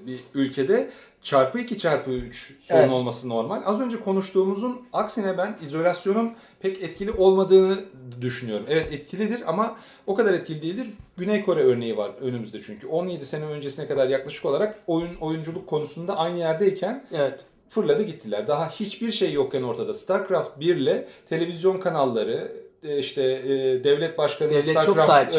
bir 0.07 0.19
ülkede 0.33 0.89
çarpı 1.21 1.59
2 1.59 1.77
çarpı 1.77 2.11
3 2.11 2.53
sorun 2.61 2.79
Evet. 2.79 2.91
olması 2.91 3.29
normal. 3.29 3.61
Az 3.65 3.81
önce 3.81 3.99
konuştuğumuzun 3.99 4.81
aksine 4.93 5.37
ben 5.37 5.57
izolasyonun 5.63 6.31
pek 6.59 6.83
etkili 6.83 7.11
olmadığını 7.11 7.77
düşünüyorum. 8.21 8.65
Evet 8.69 8.93
etkilidir 8.93 9.41
ama 9.47 9.75
o 10.07 10.15
kadar 10.15 10.33
etkili 10.33 10.61
değildir. 10.61 10.87
Güney 11.17 11.41
Kore 11.41 11.61
örneği 11.63 11.97
var 11.97 12.11
önümüzde 12.21 12.61
çünkü. 12.61 12.87
17 12.87 13.25
sene 13.25 13.45
öncesine 13.45 13.87
kadar 13.87 14.07
yaklaşık 14.09 14.45
olarak 14.45 14.79
oyun 14.87 15.15
oyunculuk 15.15 15.67
konusunda 15.67 16.17
aynı 16.17 16.39
yerdeyken 16.39 17.05
Evet. 17.11 17.45
fırladı 17.69 18.03
gittiler. 18.03 18.47
Daha 18.47 18.69
hiçbir 18.69 19.11
şey 19.11 19.33
yokken 19.33 19.63
ortada. 19.63 19.93
StarCraft 19.93 20.59
1 20.59 20.75
ile 20.75 21.07
televizyon 21.29 21.79
kanalları 21.79 22.66
işte 22.83 23.21
e, 23.23 23.83
devlet 23.83 24.17
başkanı 24.17 24.49
Devlet 24.49 24.63
çıktı 24.63 24.81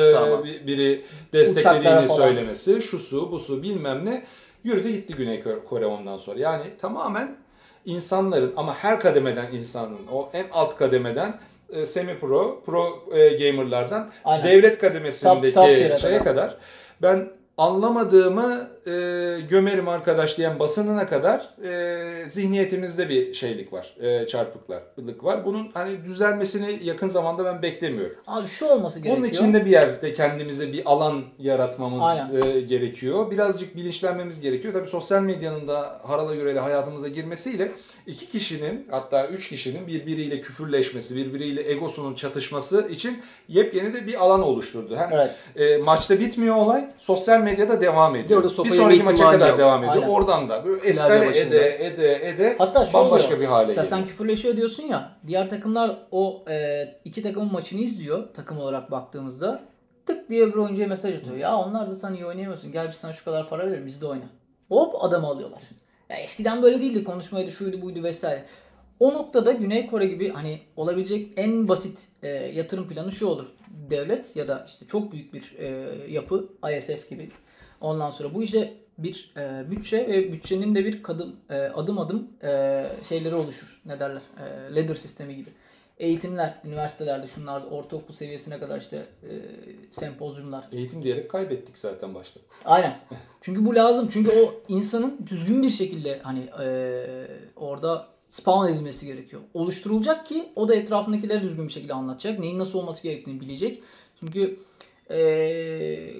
e, 0.01 0.67
biri 0.67 1.05
desteklediğini 1.33 2.09
söylemesi, 2.09 2.83
şusu, 2.83 3.33
busu 3.33 3.63
bilmem 3.63 4.05
ne. 4.05 4.25
Yürüdü 4.65 4.89
gitti 4.91 5.15
Güney 5.15 5.43
Kore- 5.71 5.87
ondan 5.87 6.19
sonra. 6.19 6.39
Yani 6.41 6.65
tamamen 6.81 7.37
insanların 7.85 8.53
ama 8.57 8.75
her 8.75 9.01
kademeden 9.01 9.47
insanın 9.53 9.99
o 10.13 10.31
en 10.33 10.47
alt 10.53 10.77
kademeden 10.77 11.41
e, 11.71 11.87
semi 11.87 12.19
pro, 12.19 12.63
pro 12.67 13.05
e, 13.13 13.29
gamerlardan 13.29 14.11
Aynen. 14.25 14.45
devlet 14.45 14.79
kademesindeki 14.79 15.55
Top- 15.55 15.91
top 15.91 15.99
şeye 15.99 16.23
kadar. 16.23 16.57
Ben 17.03 17.29
anlamadığımı 17.59 18.71
e, 18.89 19.41
gömerim 19.41 19.89
arkadaş 19.89 20.39
diyen 20.39 20.59
basınına 20.59 21.07
kadar 21.07 21.51
e, 21.65 22.29
zihniyetimizde 22.29 23.09
bir 23.09 23.35
şeylik 23.35 23.73
var. 23.73 23.97
E, 24.01 24.27
çarpıklık 24.27 25.25
var. 25.25 25.45
Bunun 25.45 25.71
hani 25.75 26.05
düzelmesini 26.05 26.81
yakın 26.83 27.09
zamanda 27.09 27.45
ben 27.45 27.63
beklemiyorum. 27.63 28.17
Abi 28.27 28.49
şu 28.49 28.67
olması 28.67 29.01
gerekiyor. 29.01 29.19
Onun 29.19 29.29
içinde 29.29 29.65
bir 29.65 29.71
yerde 29.71 30.15
kendimize 30.15 30.73
bir 30.73 30.83
alan 30.85 31.23
yaratmamız 31.39 32.05
Aynen. 32.05 32.57
e, 32.57 32.61
gerekiyor. 32.61 33.31
Birazcık 33.31 33.77
bilinçlenmemiz 33.77 34.41
gerekiyor. 34.41 34.75
Tabii 34.75 34.89
sosyal 34.89 35.23
medyanın 35.23 35.69
da 35.69 36.01
harala 36.07 36.35
gürele 36.35 36.61
hayatımıza 36.61 37.09
girmesiyle 37.09 37.73
iki 38.07 38.29
kişinin 38.29 38.87
hatta 38.91 39.27
üç 39.27 39.49
kişinin 39.49 39.87
birbiriyle 39.87 40.41
küfürleşmesi, 40.41 41.17
birbiriyle 41.17 41.71
egosunun 41.71 42.15
çatışması 42.15 42.89
için 42.91 43.19
yepyeni 43.49 43.95
de 43.95 44.07
bir 44.07 44.25
alan 44.25 44.43
oluşturdu. 44.43 44.97
Hem 44.97 45.13
Evet. 45.13 45.31
e, 45.57 45.77
maçta 45.77 46.21
bitmiyor 46.21 46.57
olay, 46.57 46.89
sosyal 46.99 47.41
medyada 47.41 47.81
devam 47.81 48.17
ediyor. 48.17 48.41
orada 48.41 48.51
Bir 48.51 48.55
sopayı 48.55 48.78
sonraki 48.83 49.03
maça 49.03 49.31
kadar 49.31 49.49
yok. 49.49 49.59
devam 49.59 49.85
ediyor. 49.85 49.95
Aynen. 50.03 50.09
Oradan 50.09 50.49
da 50.49 50.65
böyle 50.65 50.89
eskale 50.89 51.39
ede 51.39 51.87
ede 51.87 52.29
ede 52.29 52.55
Hatta 52.59 52.87
şu 52.87 52.93
bambaşka 52.93 53.29
oluyor. 53.29 53.41
bir 53.41 53.47
hale 53.47 53.67
geliyor. 53.69 53.87
sen 53.87 54.07
küfürleşiyor 54.07 54.57
diyorsun 54.57 54.83
ya. 54.83 55.17
Diğer 55.27 55.51
takımlar 55.51 55.97
o 56.11 56.45
e, 56.49 56.85
iki 57.05 57.23
takımın 57.23 57.53
maçını 57.53 57.81
izliyor 57.81 58.29
takım 58.35 58.59
olarak 58.59 58.91
baktığımızda. 58.91 59.61
Tık 60.07 60.31
diye 60.31 60.47
bir 60.47 60.55
oyuncuya 60.55 60.89
mesaj 60.89 61.15
atıyor. 61.15 61.37
Ya 61.37 61.57
onlar 61.57 61.91
da 61.91 61.97
sen 61.97 62.15
iyi 62.15 62.27
oynayamıyorsun. 62.27 62.73
Gel 62.73 62.89
biz 62.89 62.97
sana 62.97 63.13
şu 63.13 63.25
kadar 63.25 63.49
para 63.49 63.67
verelim 63.67 63.87
biz 63.87 64.01
de 64.01 64.07
oyna. 64.07 64.25
Hop 64.69 65.05
adamı 65.05 65.27
alıyorlar. 65.27 65.63
Ya 66.09 66.17
eskiden 66.17 66.63
böyle 66.63 66.81
değildi. 66.81 67.05
Konuşmaydı 67.05 67.53
şuydu 67.53 67.83
buydu 67.83 68.03
vesaire. 68.03 68.45
O 69.01 69.13
noktada 69.15 69.53
Güney 69.53 69.87
Kore 69.87 70.07
gibi 70.07 70.29
hani 70.31 70.61
olabilecek 70.77 71.29
en 71.37 71.69
basit 71.69 72.09
e, 72.23 72.29
yatırım 72.29 72.89
planı 72.89 73.13
şu 73.13 73.27
olur. 73.27 73.47
Devlet 73.91 74.37
ya 74.37 74.49
da 74.49 74.65
işte 74.69 74.87
çok 74.87 75.13
büyük 75.13 75.35
bir 75.35 75.55
e, 75.59 75.67
yapı 76.09 76.49
ISF 76.77 77.09
gibi. 77.11 77.31
Ondan 77.81 78.11
sonra 78.11 78.35
bu 78.35 78.43
işte 78.43 78.75
bir 78.99 79.33
e, 79.37 79.71
bütçe 79.71 80.09
ve 80.09 80.33
bütçenin 80.33 80.75
de 80.75 80.85
bir 80.85 81.03
kadım 81.03 81.37
e, 81.51 81.55
adım 81.55 81.99
adım 81.99 82.29
e, 82.43 82.87
şeyleri 83.09 83.35
oluşur. 83.35 83.81
Ne 83.87 84.01
derler? 84.01 84.23
E, 84.71 84.75
ladder 84.75 84.95
sistemi 84.95 85.37
gibi. 85.37 85.51
Eğitimler, 85.99 86.55
üniversitelerde 86.65 87.27
şunlarda 87.27 87.67
ortaokul 87.67 88.15
seviyesine 88.15 88.59
kadar 88.61 88.79
işte 88.81 88.97
e, 89.23 89.31
sempozyumlar, 89.91 90.69
Eğitim 90.73 91.03
diyerek 91.03 91.31
kaybettik 91.31 91.79
zaten 91.79 92.15
başta. 92.15 92.41
Aynen. 92.65 92.99
Çünkü 93.41 93.65
bu 93.67 93.75
lazım. 93.75 94.09
Çünkü 94.13 94.31
o 94.31 94.55
insanın 94.69 95.19
düzgün 95.27 95.63
bir 95.63 95.71
şekilde 95.71 96.19
hani 96.23 96.49
eee, 96.61 97.27
orada 97.57 98.07
spawn 98.29 98.73
edilmesi 98.73 99.07
gerekiyor. 99.07 99.43
Oluşturulacak 99.55 100.27
ki 100.27 100.49
o 100.57 100.69
da 100.69 100.75
etrafındakilere 100.75 101.43
düzgün 101.43 101.67
bir 101.69 101.73
şekilde 101.73 101.95
anlatacak. 101.95 102.39
Neyin 102.39 102.59
nasıl 102.59 102.79
olması 102.79 103.03
gerektiğini 103.03 103.41
bilecek. 103.41 103.83
Çünkü 104.21 104.59
eee, 105.11 106.15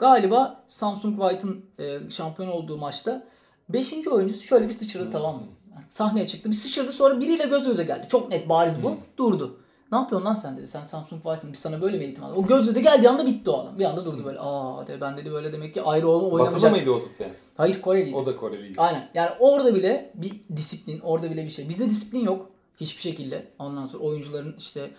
galiba 0.00 0.64
Samsung 0.68 1.20
White'ın 1.20 1.64
eee, 1.78 2.00
şampiyon 2.10 2.48
olduğu 2.48 2.76
maçta 2.76 3.26
5. 3.68 4.06
oyuncusu 4.06 4.42
şöyle 4.42 4.68
bir 4.68 4.72
sıçradı 4.72 5.10
tamam 5.12 5.34
mı? 5.34 5.42
Sahneye 5.90 6.26
çıktı. 6.26 6.48
Bir 6.50 6.54
sıçradı 6.54 6.92
sonra 6.92 7.20
biriyle 7.20 7.44
göz 7.44 7.66
göze 7.66 7.84
geldi. 7.84 8.06
Çok 8.08 8.30
net 8.30 8.48
bariz 8.48 8.82
bu. 8.82 8.96
Durdu. 9.16 9.56
Ne 9.92 9.98
yapıyorsun 9.98 10.26
lan 10.26 10.34
sen 10.34 10.56
dedi. 10.56 10.68
Sen 10.68 10.86
Samsung 10.86 11.22
White'ın 11.22 11.52
biz 11.52 11.58
sana 11.60 11.82
böyle 11.82 11.98
mi 11.98 12.04
eğitim 12.04 12.24
aldık? 12.24 12.38
O 12.38 12.46
göz 12.46 12.66
göze 12.66 12.80
geldiği 12.80 13.08
anda 13.08 13.26
bitti 13.26 13.50
o 13.50 13.58
adam. 13.60 13.78
Bir 13.78 13.84
anda 13.84 14.04
durdu 14.04 14.24
böyle. 14.24 14.38
Aa 14.40 14.86
dedi, 14.86 15.00
ben 15.00 15.16
dedi 15.16 15.32
böyle 15.32 15.52
demek 15.52 15.74
ki 15.74 15.82
ayrı 15.82 16.08
olma 16.08 16.24
Batılı 16.24 16.42
oynamayacak. 16.42 16.72
mıydı 16.72 16.90
o 16.90 16.98
zıplayan? 16.98 17.32
Hayır 17.56 17.80
Koreliydi. 17.82 18.16
O 18.16 18.26
da 18.26 18.36
Koreliydi. 18.36 18.80
Aynen. 18.80 19.10
Yani 19.14 19.30
orada 19.40 19.74
bile 19.74 20.10
bir 20.14 20.32
disiplin, 20.56 21.00
orada 21.00 21.30
bile 21.30 21.44
bir 21.44 21.50
şey. 21.50 21.68
Bizde 21.68 21.90
disiplin 21.90 22.20
yok 22.20 22.50
hiçbir 22.80 23.02
şekilde. 23.02 23.46
Ondan 23.58 23.84
sonra 23.84 24.02
oyuncuların 24.04 24.54
işte 24.58 24.90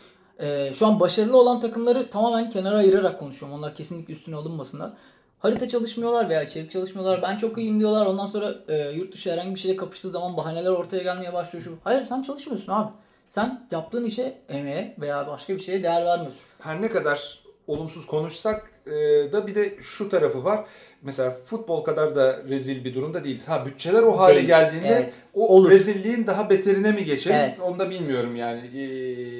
e, 0.41 0.73
şu 0.73 0.87
an 0.87 0.99
başarılı 0.99 1.37
olan 1.37 1.59
takımları 1.59 2.09
tamamen 2.09 2.49
kenara 2.49 2.77
ayırarak 2.77 3.19
konuşuyorum. 3.19 3.57
Onlar 3.57 3.75
kesinlikle 3.75 4.13
üstüne 4.13 4.35
alınmasınlar. 4.35 4.91
Harita 5.39 5.67
çalışmıyorlar 5.67 6.29
veya 6.29 6.43
içerik 6.43 6.71
çalışmıyorlar. 6.71 7.21
Ben 7.21 7.37
çok 7.37 7.57
iyiyim 7.57 7.79
diyorlar. 7.79 8.05
Ondan 8.05 8.25
sonra 8.25 8.55
e, 8.67 8.91
yurt 8.91 9.13
dışı 9.13 9.31
herhangi 9.31 9.55
bir 9.55 9.59
şeyle 9.59 9.75
kapıştığı 9.75 10.09
zaman 10.09 10.37
bahaneler 10.37 10.69
ortaya 10.69 11.03
gelmeye 11.03 11.33
başlıyor. 11.33 11.63
Şu. 11.65 11.77
Hayır 11.83 12.05
sen 12.05 12.21
çalışmıyorsun 12.21 12.71
abi. 12.71 12.91
Sen 13.29 13.67
yaptığın 13.71 14.03
işe, 14.03 14.37
emeğe 14.49 14.95
veya 14.99 15.27
başka 15.27 15.55
bir 15.55 15.59
şeye 15.59 15.83
değer 15.83 16.05
vermiyorsun. 16.05 16.41
her 16.59 16.81
ne 16.81 16.89
kadar 16.89 17.40
olumsuz 17.67 18.07
konuşsak 18.07 18.71
e, 18.87 18.91
da 19.33 19.47
bir 19.47 19.55
de 19.55 19.73
şu 19.81 20.09
tarafı 20.09 20.43
var. 20.43 20.65
Mesela 21.03 21.31
futbol 21.45 21.83
kadar 21.83 22.15
da 22.15 22.43
rezil 22.49 22.85
bir 22.85 22.95
durumda 22.95 23.23
değil. 23.23 23.45
Ha 23.45 23.65
bütçeler 23.65 24.03
o 24.03 24.19
hale 24.19 24.35
Değil. 24.35 24.47
geldiğinde 24.47 24.87
Evet. 24.87 25.13
o 25.33 25.47
Olur. 25.47 25.69
rezilliğin 25.69 26.27
daha 26.27 26.49
beterine 26.49 26.91
mi 26.91 27.05
geçeriz? 27.05 27.41
Evet. 27.41 27.59
Onu 27.61 27.79
da 27.79 27.89
bilmiyorum 27.89 28.35
yani. 28.35 28.61
E, 28.77 28.81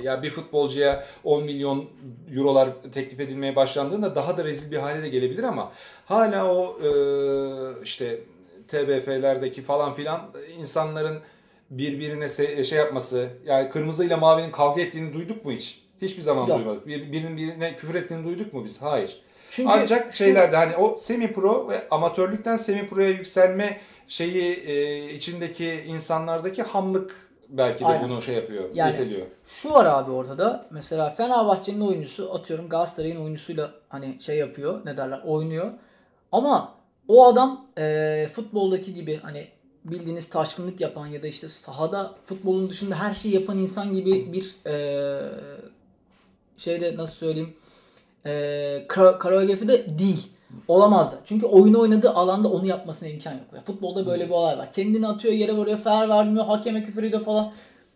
ya 0.03 0.23
bir 0.23 0.29
futbolcuya 0.29 1.05
10 1.23 1.43
milyon 1.43 1.85
eurolar 2.35 2.69
teklif 2.93 3.19
edilmeye 3.19 3.55
başlandığında 3.55 4.15
daha 4.15 4.37
da 4.37 4.43
rezil 4.43 4.71
bir 4.71 4.77
hale 4.77 5.03
de 5.03 5.09
gelebilir 5.09 5.43
ama 5.43 5.71
hala 6.05 6.53
o 6.53 6.79
e, 6.83 6.89
işte 7.83 8.19
TBF'lerdeki 8.67 9.61
falan 9.61 9.93
filan 9.93 10.21
insanların 10.59 11.17
birbirine 11.69 12.29
şey 12.63 12.77
yapması 12.77 13.27
yani 13.45 13.69
kırmızıyla 13.69 14.17
mavinin 14.17 14.51
kavga 14.51 14.81
ettiğini 14.81 15.13
duyduk 15.13 15.45
mu 15.45 15.51
hiç? 15.51 15.80
Hiçbir 16.01 16.21
zaman 16.21 16.47
Yok. 16.47 16.59
duymadık. 16.59 16.87
Bir, 16.87 17.11
birinin 17.11 17.37
birine 17.37 17.75
küfür 17.75 17.95
ettiğini 17.95 18.25
duyduk 18.25 18.53
mu 18.53 18.65
biz? 18.65 18.81
Hayır. 18.81 19.21
Çünkü 19.49 19.69
Ancak 19.69 20.13
şeylerde 20.13 20.55
hani 20.55 20.75
o 20.75 20.95
semi 20.95 21.33
pro 21.33 21.69
ve 21.69 21.87
amatörlükten 21.89 22.57
semi 22.57 22.87
proya 22.87 23.09
yükselme 23.09 23.79
şeyi 24.07 24.53
e, 24.53 25.13
içindeki 25.13 25.83
insanlardaki 25.87 26.63
hamlık 26.63 27.31
belki 27.49 27.79
de 27.79 27.85
Aynen. 27.87 28.09
bunu 28.09 28.21
şey 28.21 28.35
yapıyor, 28.35 28.63
Yani- 28.73 28.91
yeteliyor. 28.91 29.27
Şu 29.45 29.69
var 29.69 29.85
abi 29.85 30.11
ortada. 30.11 30.65
Mesela 30.71 31.09
Fenerbahçe'nin 31.09 31.81
oyuncusu 31.81 32.33
atıyorum 32.33 32.69
Galatasaray'ın 32.69 33.21
oyuncusuyla 33.21 33.71
hani 33.89 34.17
şey 34.21 34.37
yapıyor. 34.37 34.85
Ne 34.85 34.97
derler? 34.97 35.21
Oynuyor. 35.25 35.71
Ama 36.31 36.75
o 37.07 37.27
adam 37.27 37.65
e, 37.77 38.27
futboldaki 38.35 38.93
gibi 38.93 39.19
hani 39.23 39.47
bildiğiniz 39.85 40.29
taşkınlık 40.29 40.81
yapan 40.81 41.07
ya 41.07 41.23
da 41.23 41.27
işte 41.27 41.49
sahada 41.49 42.15
futbolun 42.25 42.69
dışında 42.69 42.95
her 42.95 43.13
şeyi 43.13 43.33
yapan 43.33 43.57
insan 43.57 43.93
gibi 43.93 44.33
bir 44.33 44.55
e, 44.71 44.73
şeyde 46.57 46.97
nasıl 46.97 47.15
söyleyeyim 47.15 47.53
e, 48.25 48.85
kara- 48.87 49.19
koreografi 49.19 49.67
de 49.67 49.99
değil. 49.99 50.27
Olamaz 50.67 51.11
da. 51.11 51.15
Çünkü 51.25 51.45
oyunu 51.45 51.79
oynadığı 51.79 52.09
alanda 52.09 52.47
onu 52.47 52.65
yapmasına 52.65 53.09
imkan 53.09 53.31
yok. 53.31 53.53
Ve 53.53 53.59
futbolda 53.59 54.05
böyle 54.05 54.25
bir 54.25 54.33
olay 54.33 54.57
var. 54.57 54.73
Kendini 54.73 55.07
atıyor 55.07 55.33
yere 55.33 55.51
vuruyor, 55.51 55.77
fer 55.77 56.09
vermiyor, 56.09 56.45
hakeme 56.45 56.83
küfür 56.83 57.03
ediyor 57.03 57.23
falan. 57.23 57.51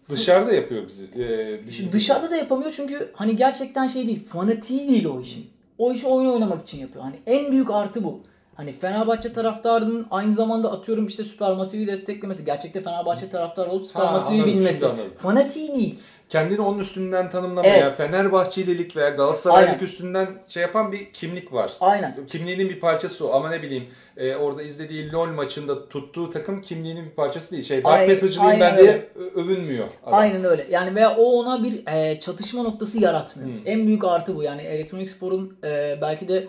Dışarıda 0.10 0.53
yapıyor 0.53 0.88
bizi. 0.88 1.06
E, 1.24 1.66
bizi. 1.66 1.78
Şimdi 1.78 1.91
dışarıda 1.91 2.32
da 2.32 2.36
yapamıyor 2.36 2.72
çünkü 2.76 3.12
hani 3.14 3.36
gerçekten 3.36 3.88
şey 3.88 4.08
değil. 4.08 4.26
Fanatiği 4.28 4.89
değil 4.89 5.06
o 5.06 5.22
işin. 5.22 5.47
O 5.78 5.93
işi 5.93 6.08
oyun 6.08 6.30
oynamak 6.30 6.62
için 6.62 6.80
yapıyor. 6.80 7.03
Hani 7.03 7.16
en 7.28 7.51
büyük 7.51 7.72
artı 7.72 8.03
bu. 8.03 8.20
Hani 8.56 8.72
Fenerbahçe 8.72 9.34
taraftarının 9.34 10.08
aynı 10.12 10.34
zamanda 10.34 10.72
atıyorum 10.72 11.08
işte 11.08 11.24
Supermassive'i 11.24 11.88
desteklemesi. 11.88 12.45
Gerçekte 12.45 12.82
Fenerbahçe 12.84 13.30
taraftarı 13.30 13.70
olup 13.72 13.86
Supermassive'i 13.86 14.41
anladım, 14.41 14.60
bilmesi. 14.60 14.86
Fanatiği 15.18 15.76
değil. 15.76 15.99
Kendini 16.30 16.61
onun 16.61 16.80
üstünden 16.80 17.30
tanımlamaya, 17.30 17.76
Evet. 17.76 17.97
Fenerbahçelilik 17.97 18.95
veya 18.95 19.09
Galatasaraylık 19.09 19.69
Aynen. 19.69 19.84
üstünden 19.84 20.28
şey 20.47 20.61
yapan 20.61 20.91
bir 20.91 21.13
kimlik 21.13 21.53
var. 21.53 21.71
Aynen. 21.80 22.15
Kimliğinin 22.28 22.69
bir 22.69 22.80
parçası 22.80 23.28
o 23.28 23.34
ama 23.34 23.49
ne 23.49 23.61
bileyim 23.61 23.84
e, 24.17 24.36
orada 24.36 24.63
izlediği 24.63 25.11
LoL 25.11 25.28
maçında 25.28 25.89
tuttuğu 25.89 26.30
takım 26.30 26.61
kimliğinin 26.61 27.05
bir 27.05 27.11
parçası 27.11 27.51
değil. 27.51 27.63
Şey 27.63 27.84
Dark 27.84 28.07
Passage'lıyım 28.09 28.59
ben 28.59 28.78
diye 28.78 29.09
övünmüyor. 29.36 29.88
adam. 30.05 30.19
Aynen 30.19 30.43
öyle. 30.43 30.67
Yani 30.69 30.95
veya 30.95 31.15
o 31.15 31.23
ona 31.23 31.63
bir 31.63 31.88
e, 31.88 32.19
çatışma 32.19 32.63
noktası 32.63 32.99
yaratmıyor. 33.01 33.49
Hmm. 33.49 33.61
En 33.65 33.88
büyük 33.88 34.03
artı 34.03 34.36
bu. 34.36 34.43
Yani 34.43 34.61
elektronik 34.61 35.09
sporun 35.09 35.57
e, 35.63 35.97
belki 36.01 36.28
de 36.28 36.47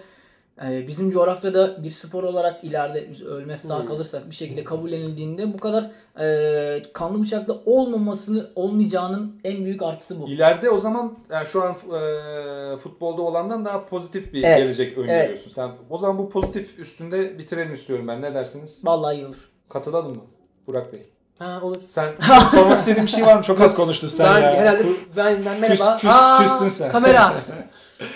bizim 0.63 1.11
coğrafyada 1.11 1.83
bir 1.83 1.91
spor 1.91 2.25
olarak 2.25 2.65
ileride 2.65 3.11
biz 3.11 3.23
ölmez 3.23 3.61
sağ 3.61 3.79
Hmm. 3.79 3.87
kalırsak 3.89 4.31
bir 4.31 4.35
şekilde 4.35 4.65
kabullenildiğinde 4.65 5.53
bu 5.55 5.59
kadar 5.59 5.91
e, 6.21 6.83
kanlı 6.93 7.23
bıçaklı 7.23 7.61
olmamasını 7.67 8.47
olmayacağının 8.55 9.41
en 9.45 9.65
büyük 9.65 9.83
artısı 9.83 10.21
bu. 10.21 10.29
İleride 10.29 10.71
o 10.71 10.79
zaman 10.79 11.13
yani 11.31 11.47
şu 11.47 11.63
an 11.63 11.71
e, 11.73 12.77
futbolda 12.77 13.23
olandan 13.23 13.65
daha 13.65 13.87
pozitif 13.87 14.33
bir 14.33 14.43
Evet. 14.43 14.59
gelecek 14.59 14.99
öngörüyorsun. 14.99 15.51
Sen 15.51 15.71
o 15.91 15.99
zaman 15.99 16.19
bu 16.19 16.31
pozitif 16.31 16.79
üstünde 16.79 17.39
bitirelim 17.39 17.75
istiyorum 17.75 18.09
ben. 18.09 18.23
Ne 18.23 18.35
dersiniz? 18.35 18.83
Vallahi 18.85 19.17
iyi 19.17 19.27
olur. 19.27 19.51
Katılalım 19.69 20.15
mı? 20.17 20.23
Burak 20.67 20.93
Bey. 20.93 21.07
Ha 21.39 21.61
olur. 21.63 21.77
Sen 21.87 22.13
sormak 22.55 22.79
istediğin 22.79 23.07
bir 23.07 23.11
şey 23.11 23.27
var 23.27 23.37
mı? 23.37 23.43
Çok 23.43 23.61
az 23.61 23.75
konuştun 23.75 24.09
sen 24.09 24.27
ben 24.35 24.41
ya. 24.41 24.55
herhalde 24.55 24.87
ben, 25.17 25.45
ben 25.45 25.61
merhaba. 25.61 25.99
küs- 26.03 26.09
Aa, 26.09 26.43
küstün 26.43 26.69
sen. 26.69 26.93
Kamera. 26.93 27.33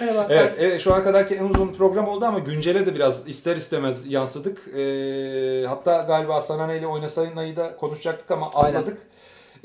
merhaba. 0.00 0.26
Evet, 0.30 0.54
evet, 0.58 0.80
şu 0.80 0.94
ana 0.94 1.04
kadarki 1.04 1.34
en 1.34 1.44
uzun 1.44 1.72
program 1.72 2.08
oldu 2.08 2.24
ama 2.24 2.38
güncele 2.38 2.86
de 2.86 2.94
biraz 2.94 3.28
ister 3.28 3.56
istemez 3.56 4.06
yansıdık. 4.12 4.68
Ee, 4.68 5.64
hatta 5.68 6.02
galiba 6.08 6.40
Sanane 6.40 6.78
ile 6.78 6.86
oynasana'yı 6.86 7.56
da 7.56 7.76
konuşacaktık 7.76 8.30
ama 8.30 8.46
atladık. 8.54 8.98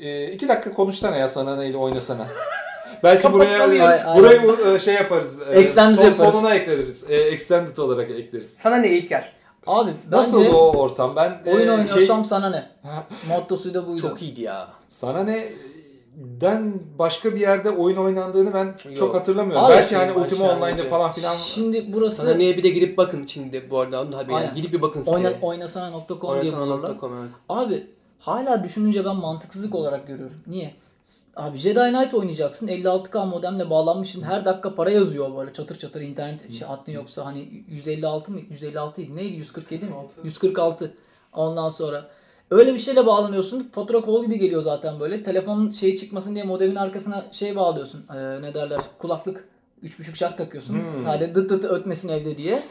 Ee, 0.00 0.26
iki 0.26 0.48
dakika 0.48 0.74
konuşsana 0.74 1.16
ya 1.16 1.28
Sanane 1.28 1.66
ile 1.66 1.76
oynasana. 1.76 2.26
Belki 3.02 3.32
buraya. 3.32 3.62
Aynen. 3.62 4.16
burayı 4.16 4.74
e, 4.74 4.78
şey 4.78 4.94
yaparız. 4.94 5.36
e, 5.50 5.60
Extended 5.60 5.96
son, 5.96 6.04
yaparız. 6.04 6.34
sonuna 6.34 6.54
ekleriz. 6.54 7.04
E, 7.10 7.16
extended 7.16 7.76
olarak 7.76 8.10
ekleriz. 8.10 8.54
Sana 8.54 8.76
ne 8.76 8.88
ilk 8.88 9.10
yer? 9.10 9.32
Abi 9.66 9.90
Nasıldı 10.10 10.48
o 10.50 10.76
ortam? 10.76 11.16
Ben 11.16 11.42
oyun 11.46 11.68
e, 11.68 11.72
oynuyorsam 11.72 12.22
key- 12.22 12.28
sana 12.28 12.50
ne? 12.50 12.70
Mottosu 13.28 13.74
da 13.74 13.86
buydu. 13.88 14.00
Çok 14.00 14.22
iyiydi 14.22 14.40
ya. 14.42 14.68
sana 14.88 15.24
ne 15.24 15.48
den 16.16 16.74
başka 16.98 17.34
bir 17.34 17.40
yerde 17.40 17.70
oyun 17.70 17.96
oynandığını 17.96 18.54
ben 18.54 18.64
Yok. 18.64 18.96
çok 18.96 19.14
hatırlamıyorum. 19.14 19.64
Abi, 19.64 19.72
Belki 19.72 19.88
şey, 19.88 19.98
hani 19.98 20.12
Ultima 20.12 20.44
aşağı 20.44 20.56
Online'da 20.56 20.84
falan 20.84 21.12
filan 21.12 21.36
Şimdi 21.36 21.92
burası 21.92 22.16
Sana 22.16 22.34
niye 22.34 22.56
bir 22.56 22.62
de 22.62 22.68
gidip 22.68 22.98
bakın 22.98 23.26
şimdi 23.26 23.70
bu 23.70 23.78
arada 23.78 24.02
onun 24.02 24.12
haberi. 24.12 24.36
Aynen. 24.36 24.54
Gidip 24.54 24.72
bir 24.72 24.82
bakın 24.82 25.00
siteye. 25.00 25.16
oyna, 25.16 25.32
oynasana.com 25.42 26.42
diye 26.42 26.52
bulurlar. 26.52 26.78
Oynasana.com 26.78 27.18
evet. 27.20 27.30
Abi 27.48 27.86
hala 28.18 28.64
düşününce 28.64 29.04
ben 29.04 29.16
mantıksızlık 29.16 29.74
olarak 29.74 30.06
görüyorum. 30.06 30.36
Niye? 30.46 30.74
Abi 31.36 31.58
Jedi 31.58 31.78
Knight 31.78 32.14
oynayacaksın. 32.14 32.68
56K 32.68 33.28
modemle 33.28 33.70
bağlanmışsın. 33.70 34.22
Her 34.22 34.44
dakika 34.44 34.74
para 34.74 34.90
yazıyor 34.90 35.36
böyle 35.36 35.52
çatır 35.52 35.78
çatır 35.78 36.00
internet 36.00 36.52
şey, 36.52 36.68
hattın 36.68 36.92
yoksa 36.92 37.24
hani 37.24 37.64
156 37.68 38.32
mı? 38.32 38.40
156 38.50 39.00
idi. 39.00 39.16
Neydi? 39.16 39.34
147 39.36 39.84
mi? 39.84 39.92
146. 40.24 40.94
Ondan 41.32 41.68
sonra 41.68 42.08
öyle 42.50 42.74
bir 42.74 42.78
şeyle 42.78 43.06
bağlanıyorsun. 43.06 43.70
Fatura 43.74 44.00
kol 44.00 44.24
gibi 44.24 44.38
geliyor 44.38 44.62
zaten 44.62 45.00
böyle. 45.00 45.22
Telefonun 45.22 45.70
şey 45.70 45.96
çıkmasın 45.96 46.34
diye 46.34 46.44
modemin 46.44 46.76
arkasına 46.76 47.24
şey 47.32 47.56
bağlıyorsun. 47.56 48.04
Ee, 48.14 48.42
ne 48.42 48.54
derler? 48.54 48.80
Kulaklık 48.98 49.48
3.5 49.84 50.14
şart 50.16 50.38
takıyorsun. 50.38 50.74
Hmm. 50.74 51.04
Sadece 51.04 51.34
dıt 51.34 51.50
dıt 51.50 51.64
ötmesin 51.64 52.08
evde 52.08 52.36
diye. 52.38 52.62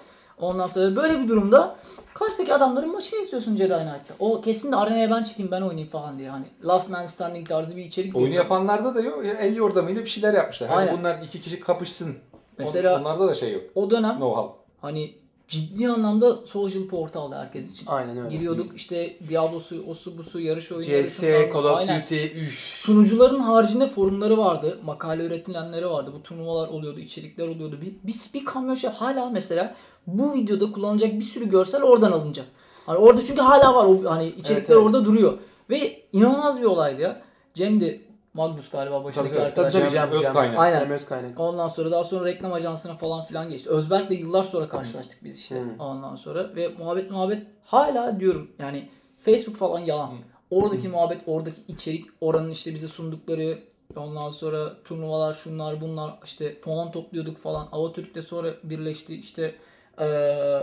Ondan 0.42 0.68
sonra 0.68 0.96
böyle 0.96 1.20
bir 1.24 1.28
durumda 1.28 1.76
karşıdaki 2.14 2.54
adamların 2.54 2.92
maçını 2.92 3.20
izliyorsun 3.20 3.56
Jedi 3.56 3.74
Knight'ta. 3.74 4.14
O 4.20 4.42
kesin 4.42 4.72
de 4.72 4.76
arenaya 4.76 5.12
ben 5.12 5.24
çıkayım 5.24 5.52
ben 5.52 5.62
oynayayım 5.62 5.90
falan 5.90 6.20
diye. 6.20 6.30
Hani 6.30 6.46
Last 6.66 6.90
Man 6.90 7.06
Standing 7.06 7.50
tarzı 7.50 7.76
bir 7.78 7.84
içerik. 7.86 8.16
oyunu 8.16 8.34
yapanlarda 8.34 8.96
da 8.96 9.02
yok. 9.02 9.26
El 9.40 9.56
yordamıyla 9.56 10.02
bir 10.02 10.10
şeyler 10.10 10.34
yapmışlar. 10.34 10.70
Aynen. 10.74 10.98
bunlar 10.98 11.18
iki 11.24 11.42
kişi 11.42 11.60
kapışsın. 11.60 12.16
Mesela- 12.58 12.96
On- 12.96 13.02
onlarda 13.02 13.28
da 13.28 13.34
şey 13.34 13.54
yok. 13.54 13.64
O 13.76 13.90
dönem 13.90 14.12
Know-how. 14.16 14.50
hani 14.82 15.14
ciddi 15.48 15.90
anlamda 15.90 16.46
social 16.46 16.88
portaldı 16.88 17.36
herkes 17.36 17.72
için. 17.72 17.88
Aynen 17.88 18.18
öyle. 18.18 18.30
Giriyorduk 18.30 18.76
işte 18.76 19.18
Diablo'su, 19.30 19.84
osu 19.88 20.18
busu, 20.18 20.40
yarış 20.40 20.72
oyunları. 20.72 21.10
CS, 21.10 21.22
Call 21.54 21.64
of. 21.64 21.82
Duty, 21.82 22.26
üf. 22.26 22.60
Sunucuların 22.60 23.40
haricinde 23.40 23.88
forumları 23.88 24.38
vardı. 24.38 24.80
Makale 24.84 25.24
üretilenleri 25.26 25.90
vardı. 25.90 26.12
Bu 26.14 26.24
turnuvalar 26.24 26.68
oluyordu, 26.68 27.00
içerikler 27.00 27.48
oluyordu. 27.48 27.80
Bir, 27.82 28.14
bir, 28.14 28.20
bir 28.34 28.46
kamyon 28.46 28.76
şey 28.76 28.90
hala 28.90 29.30
mesela 29.30 29.76
bu 30.08 30.34
videoda 30.34 30.72
kullanılacak 30.72 31.14
bir 31.14 31.24
sürü 31.24 31.50
görsel 31.50 31.84
oradan 31.84 32.12
alınacak. 32.12 32.46
Hani 32.86 32.98
orada 32.98 33.26
çünkü 33.26 33.42
hala 33.42 33.76
var 33.76 33.86
o 33.86 34.12
hani 34.12 34.28
içerikler 34.28 34.56
Evet, 34.56 34.70
evet. 34.70 34.78
orada 34.84 35.06
duruyor. 35.06 35.38
Ve 35.70 36.02
inanılmaz 36.14 36.62
bir 36.62 36.66
olaydı 36.66 37.02
ya. 37.02 37.22
Cem 37.54 37.82
de 37.82 38.02
Magnus 38.36 38.70
galiba 38.70 39.04
başındaki 39.04 39.34
tabii. 39.34 39.44
arkadaş. 39.44 39.74
Tabii 39.74 39.84
tabii 39.84 39.94
Cem 39.94 40.10
Cem. 40.12 40.20
Özkaynak. 40.20 40.60
Aynen. 40.60 40.80
Cem 40.80 40.92
Özkaynak. 40.92 41.40
Ondan 41.40 41.68
sonra 41.68 41.92
daha 41.92 42.04
sonra 42.04 42.26
reklam 42.26 42.54
ajansına 42.54 42.96
falan 42.98 43.26
filan 43.26 43.50
geçti. 43.50 43.70
Özberk'le 43.70 44.12
yıllar 44.12 44.44
sonra 44.44 44.70
karşılaştık 44.70 45.24
biz 45.24 45.38
işte 45.40 45.62
Hmm. 45.62 45.80
ondan 45.80 46.16
sonra 46.16 46.56
ve 46.56 46.68
muhabbet 46.68 47.12
muhabbet 47.12 47.44
hala 47.66 48.20
diyorum 48.20 48.52
yani 48.60 48.90
Facebook 49.26 49.56
falan 49.58 49.80
yalan. 49.80 50.12
Oradaki 50.52 50.88
muhabbet, 50.88 51.18
oradaki 51.28 51.62
içerik, 51.68 52.06
oranın 52.22 52.50
işte 52.52 52.74
bize 52.76 52.88
sundukları 52.88 53.60
ondan 53.96 54.30
sonra 54.32 54.74
turnuvalar, 54.84 55.34
şunlar 55.34 55.82
bunlar 55.82 56.14
işte 56.26 56.60
puan 56.60 56.92
topluyorduk 56.92 57.38
falan. 57.38 57.68
Avatürk'te 57.72 58.22
sonra 58.22 58.54
birleşti 58.64 59.16
işte 59.16 59.56
eee, 60.00 60.06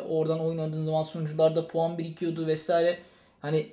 oradan 0.09 0.41
oynadığın 0.41 0.85
zaman 0.85 1.03
sunucularda 1.03 1.67
puan 1.69 1.99
birikiyordu 1.99 2.47
vesaire. 2.47 2.99
Hani 3.41 3.67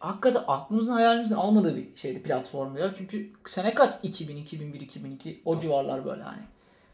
hakikaten 0.00 0.42
aklımızın 0.48 0.92
hayalimizin 0.92 1.34
almadığı 1.34 1.76
bir 1.76 1.96
şeydi 1.96 2.22
platformda 2.22 2.78
ya. 2.78 2.94
Çünkü 2.98 3.30
sene 3.46 3.74
kaç? 3.74 3.90
2000, 4.02 4.36
2001, 4.36 4.80
2002 4.80 5.42
o 5.44 5.60
civarlar 5.60 6.04
böyle 6.04 6.22
hani. 6.22 6.42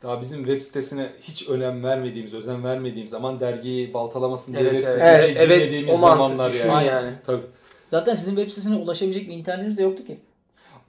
Daha 0.03 0.21
bizim 0.21 0.39
web 0.39 0.61
sitesine 0.61 1.13
hiç 1.21 1.49
önem 1.49 1.85
vermediğimiz, 1.85 2.35
özen 2.35 2.65
vermediğimiz 2.65 3.11
zaman 3.11 3.41
dergiyi 3.41 3.95
baltalamasın 3.95 4.53
diye 4.53 4.63
Evet, 4.63 4.73
web 4.73 4.85
evet. 4.89 4.95
sitesine 4.99 5.11
Evet, 5.11 5.37
evet, 5.39 5.59
girmediğimiz 5.59 5.91
o 5.91 5.99
mantık 5.99 6.17
zamanlar 6.17 6.51
yani. 6.51 6.87
yani. 6.87 7.11
Tabii. 7.27 7.47
Zaten 7.89 8.15
sizin 8.15 8.37
web 8.37 8.49
sitesine 8.49 8.77
ulaşabilecek 8.77 9.29
bir 9.29 9.35
internetimiz 9.35 9.77
de 9.77 9.83
yoktu 9.83 10.05
ki. 10.05 10.19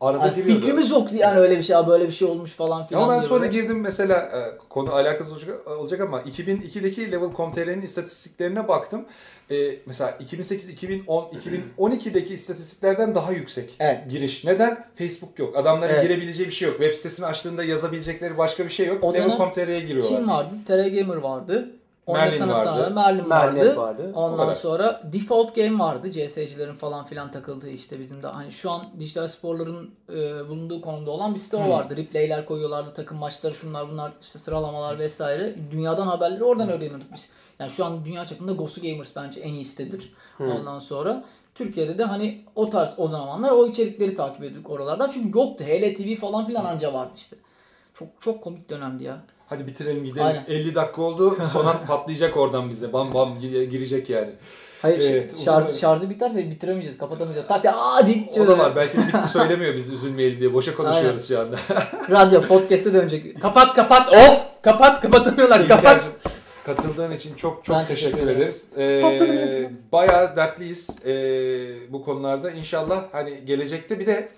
Arada 0.02 0.22
Hani 0.24 0.36
giriyordu. 0.36 0.60
fikrimiz 0.62 0.92
yoktu 0.92 1.16
yani 1.18 1.40
öyle 1.40 1.58
bir 1.58 1.64
şey, 1.64 1.76
"Aa, 1.76 1.88
böyle 1.88 2.08
bir 2.08 2.12
şey 2.12 2.28
olmuş 2.28 2.52
falan 2.52 2.88
filan. 2.88 3.02
Ama 3.04 3.14
ben 3.16 3.22
sonra 3.22 3.42
böyle. 3.42 3.52
girdim 3.62 3.80
mesela 3.82 4.16
e, 4.18 4.58
konu 4.70 4.94
alakasız 4.94 5.34
olacak, 5.80 6.02
ama 6.02 6.22
2002'deki 6.22 7.12
Level.com.tr'nin 7.12 7.82
istatistiklerine 7.82 8.68
baktım. 8.68 9.06
E, 9.52 9.56
mesela 9.86 10.12
2008, 10.12 10.70
2010, 10.70 11.30
2012'deki 11.78 12.34
istatistiklerden 12.34 13.16
daha 13.16 13.32
yüksek 13.32 13.76
Evet. 13.80 14.00
giriş. 14.10 14.44
Neden? 14.46 14.86
Facebook 14.96 15.40
yok. 15.40 15.58
Adamların 15.58 15.94
Evet. 15.94 16.04
girebileceği 16.04 16.50
bir 16.50 16.54
şey 16.54 16.68
yok. 16.68 16.78
Web 16.78 16.94
sitesini 16.94 17.26
açtığında 17.26 17.64
yazabilecekleri 17.64 18.38
başka 18.38 18.64
bir 18.66 18.70
şey 18.70 18.88
yok. 18.88 19.04
Level.com.tr'ye 19.16 19.80
giriyorlar. 19.80 20.18
Kim 20.18 20.30
vardı? 20.30 20.56
TR 20.68 20.88
Gamer 21.00 21.18
vardı. 21.18 21.70
Merlin 22.14 22.50
vardı. 22.50 22.60
Sana, 22.64 22.90
Merlin 22.90 23.30
vardı. 23.30 23.54
Merlin 23.56 23.76
vardı. 23.76 24.12
O 24.16 24.22
Ondan 24.22 24.54
sonra 24.54 25.02
Default 25.14 25.56
Game 25.56 25.80
vardı. 25.80 26.12
CS'cilerin 26.12 26.74
falan 26.74 27.06
filan 27.06 27.32
takıldığı 27.32 27.70
işte 27.70 28.00
bizim 28.00 28.24
de 28.24 28.28
hani 28.28 28.52
şu 28.52 28.72
an 28.72 28.82
dijital 29.00 29.28
sporların 29.28 29.92
e, 30.10 30.50
bulunduğu 30.50 30.82
konumda 30.82 31.12
olan 31.12 31.34
bir 31.34 31.40
site 31.40 31.58
o 31.58 31.70
vardı. 31.70 31.98
Replay'ler 31.98 32.46
koyuyorlardı, 32.46 32.94
takım 32.94 33.18
maçları 33.18 33.54
şunlar 33.54 33.90
bunlar 33.92 34.12
işte 34.22 34.40
sıralamalar 34.40 35.00
vesaire. 35.00 35.56
Dünyadan 35.72 36.08
haberleri 36.08 36.44
oradan 36.44 36.70
öğreniyorduk 36.70 37.14
biz. 37.14 37.30
Yani 37.60 37.72
şu 37.72 37.86
an 37.86 38.06
dünya 38.06 38.26
çapında 38.26 38.52
Gosu 38.52 38.82
Gamers 38.82 39.16
bence 39.16 39.42
en 39.42 39.54
iyi 39.54 39.66
sitedir. 39.66 40.14
Ondan 40.40 40.80
sonra 40.80 41.24
Türkiye'de 41.56 41.98
de 41.98 42.04
hani 42.04 42.46
o 42.56 42.70
tarz 42.70 42.90
o 42.98 43.08
zamanlar 43.08 43.52
o 43.52 43.68
içerikleri 43.68 44.16
takip 44.16 44.44
ediyorduk 44.44 44.70
oralardan. 44.70 45.10
Çünkü 45.10 45.40
yoktu. 45.40 45.64
HLTV 45.64 46.16
falan 46.16 46.46
filan 46.46 46.66
anca 46.66 46.94
vardı 46.94 47.12
işte. 47.16 47.36
Çok 47.94 48.08
çok 48.20 48.44
komik 48.44 48.70
dönemdi 48.70 49.04
ya. 49.04 49.18
Hadi 49.50 49.68
bitirelim 49.68 50.04
gidelim. 50.06 50.26
Aynen. 50.26 50.44
50 50.48 50.76
dakika 50.76 51.02
oldu. 51.02 51.38
Sonat 51.54 51.88
patlayacak 51.88 52.38
oradan 52.38 52.70
bize. 52.70 52.94
Bam 52.94 53.14
bam 53.14 53.40
gi- 53.40 53.64
girecek 53.64 54.10
yani. 54.10 54.30
Hayır 54.82 55.02
şey- 55.02 55.12
Evet, 55.12 55.34
uzun 55.34 55.44
şarj, 55.46 55.66
bölüm. 55.66 55.78
şarjı 55.78 56.10
biterse 56.10 56.50
bitiremeyeceğiz, 56.50 56.98
kapatamayacağız. 56.98 57.48
Tak 57.48 57.64
diye 57.64 57.74
aa 57.74 58.08
diye 58.08 58.18
O 58.18 58.20
gideceğiz. 58.20 58.50
da 58.50 58.58
var. 58.58 58.76
Belki 58.76 58.98
de 58.98 59.08
bitti 59.08 59.28
söylemiyor 59.32 59.76
biz 59.76 59.94
üzülmeyelim 59.94 60.40
diye. 60.40 60.54
Boşa 60.54 60.76
konuşuyoruz 60.76 61.28
şu 61.28 61.40
anda. 61.40 61.56
Radyo, 62.12 62.42
podcast'e 62.42 62.94
dönecek. 62.94 63.42
Kapat 63.42 63.74
kapat 63.76 64.10
of! 64.14 64.46
Kapat 64.62 65.02
kapatamıyorlar 65.02 65.68
kapat. 65.68 66.08
Katıldığın 66.66 67.12
için 67.12 67.36
çok 67.36 67.66
çok 67.66 67.76
Ben 67.76 67.86
teşekkür, 67.86 68.12
teşekkür 68.18 68.32
ederiz. 68.38 68.66
Ee, 68.78 69.70
bayağı 69.92 70.36
dertliyiz 70.36 70.90
ee, 71.06 71.14
bu 71.94 72.04
konularda. 72.04 72.52
İnşallah 72.52 73.04
hani 73.12 73.46
gelecekte 73.46 74.00
bir 74.00 74.08
de 74.08 74.30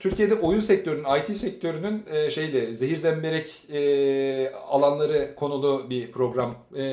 Türkiye'de 0.00 0.34
oyun 0.34 0.60
sektörünün, 0.60 1.04
IT 1.18 1.36
sektörünün 1.36 2.04
e, 2.10 2.30
şeyle 2.30 2.74
zehir 2.74 2.96
zemberek 2.96 3.64
e, 3.72 4.52
alanları 4.54 5.34
konulu 5.36 5.90
bir 5.90 6.12
program 6.12 6.54
e, 6.74 6.84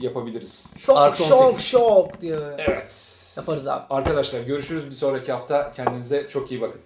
yapabiliriz. 0.00 0.74
Şok 0.78 0.98
Artı 0.98 1.22
şok 1.22 1.42
18. 1.42 1.66
şok 1.66 2.20
diyor. 2.20 2.52
Evet. 2.58 3.12
Yaparız 3.36 3.68
abi. 3.68 3.84
Arkadaşlar 3.90 4.40
görüşürüz 4.40 4.86
bir 4.86 4.94
sonraki 4.94 5.32
hafta. 5.32 5.72
Kendinize 5.72 6.28
çok 6.28 6.50
iyi 6.50 6.60
bakın. 6.60 6.80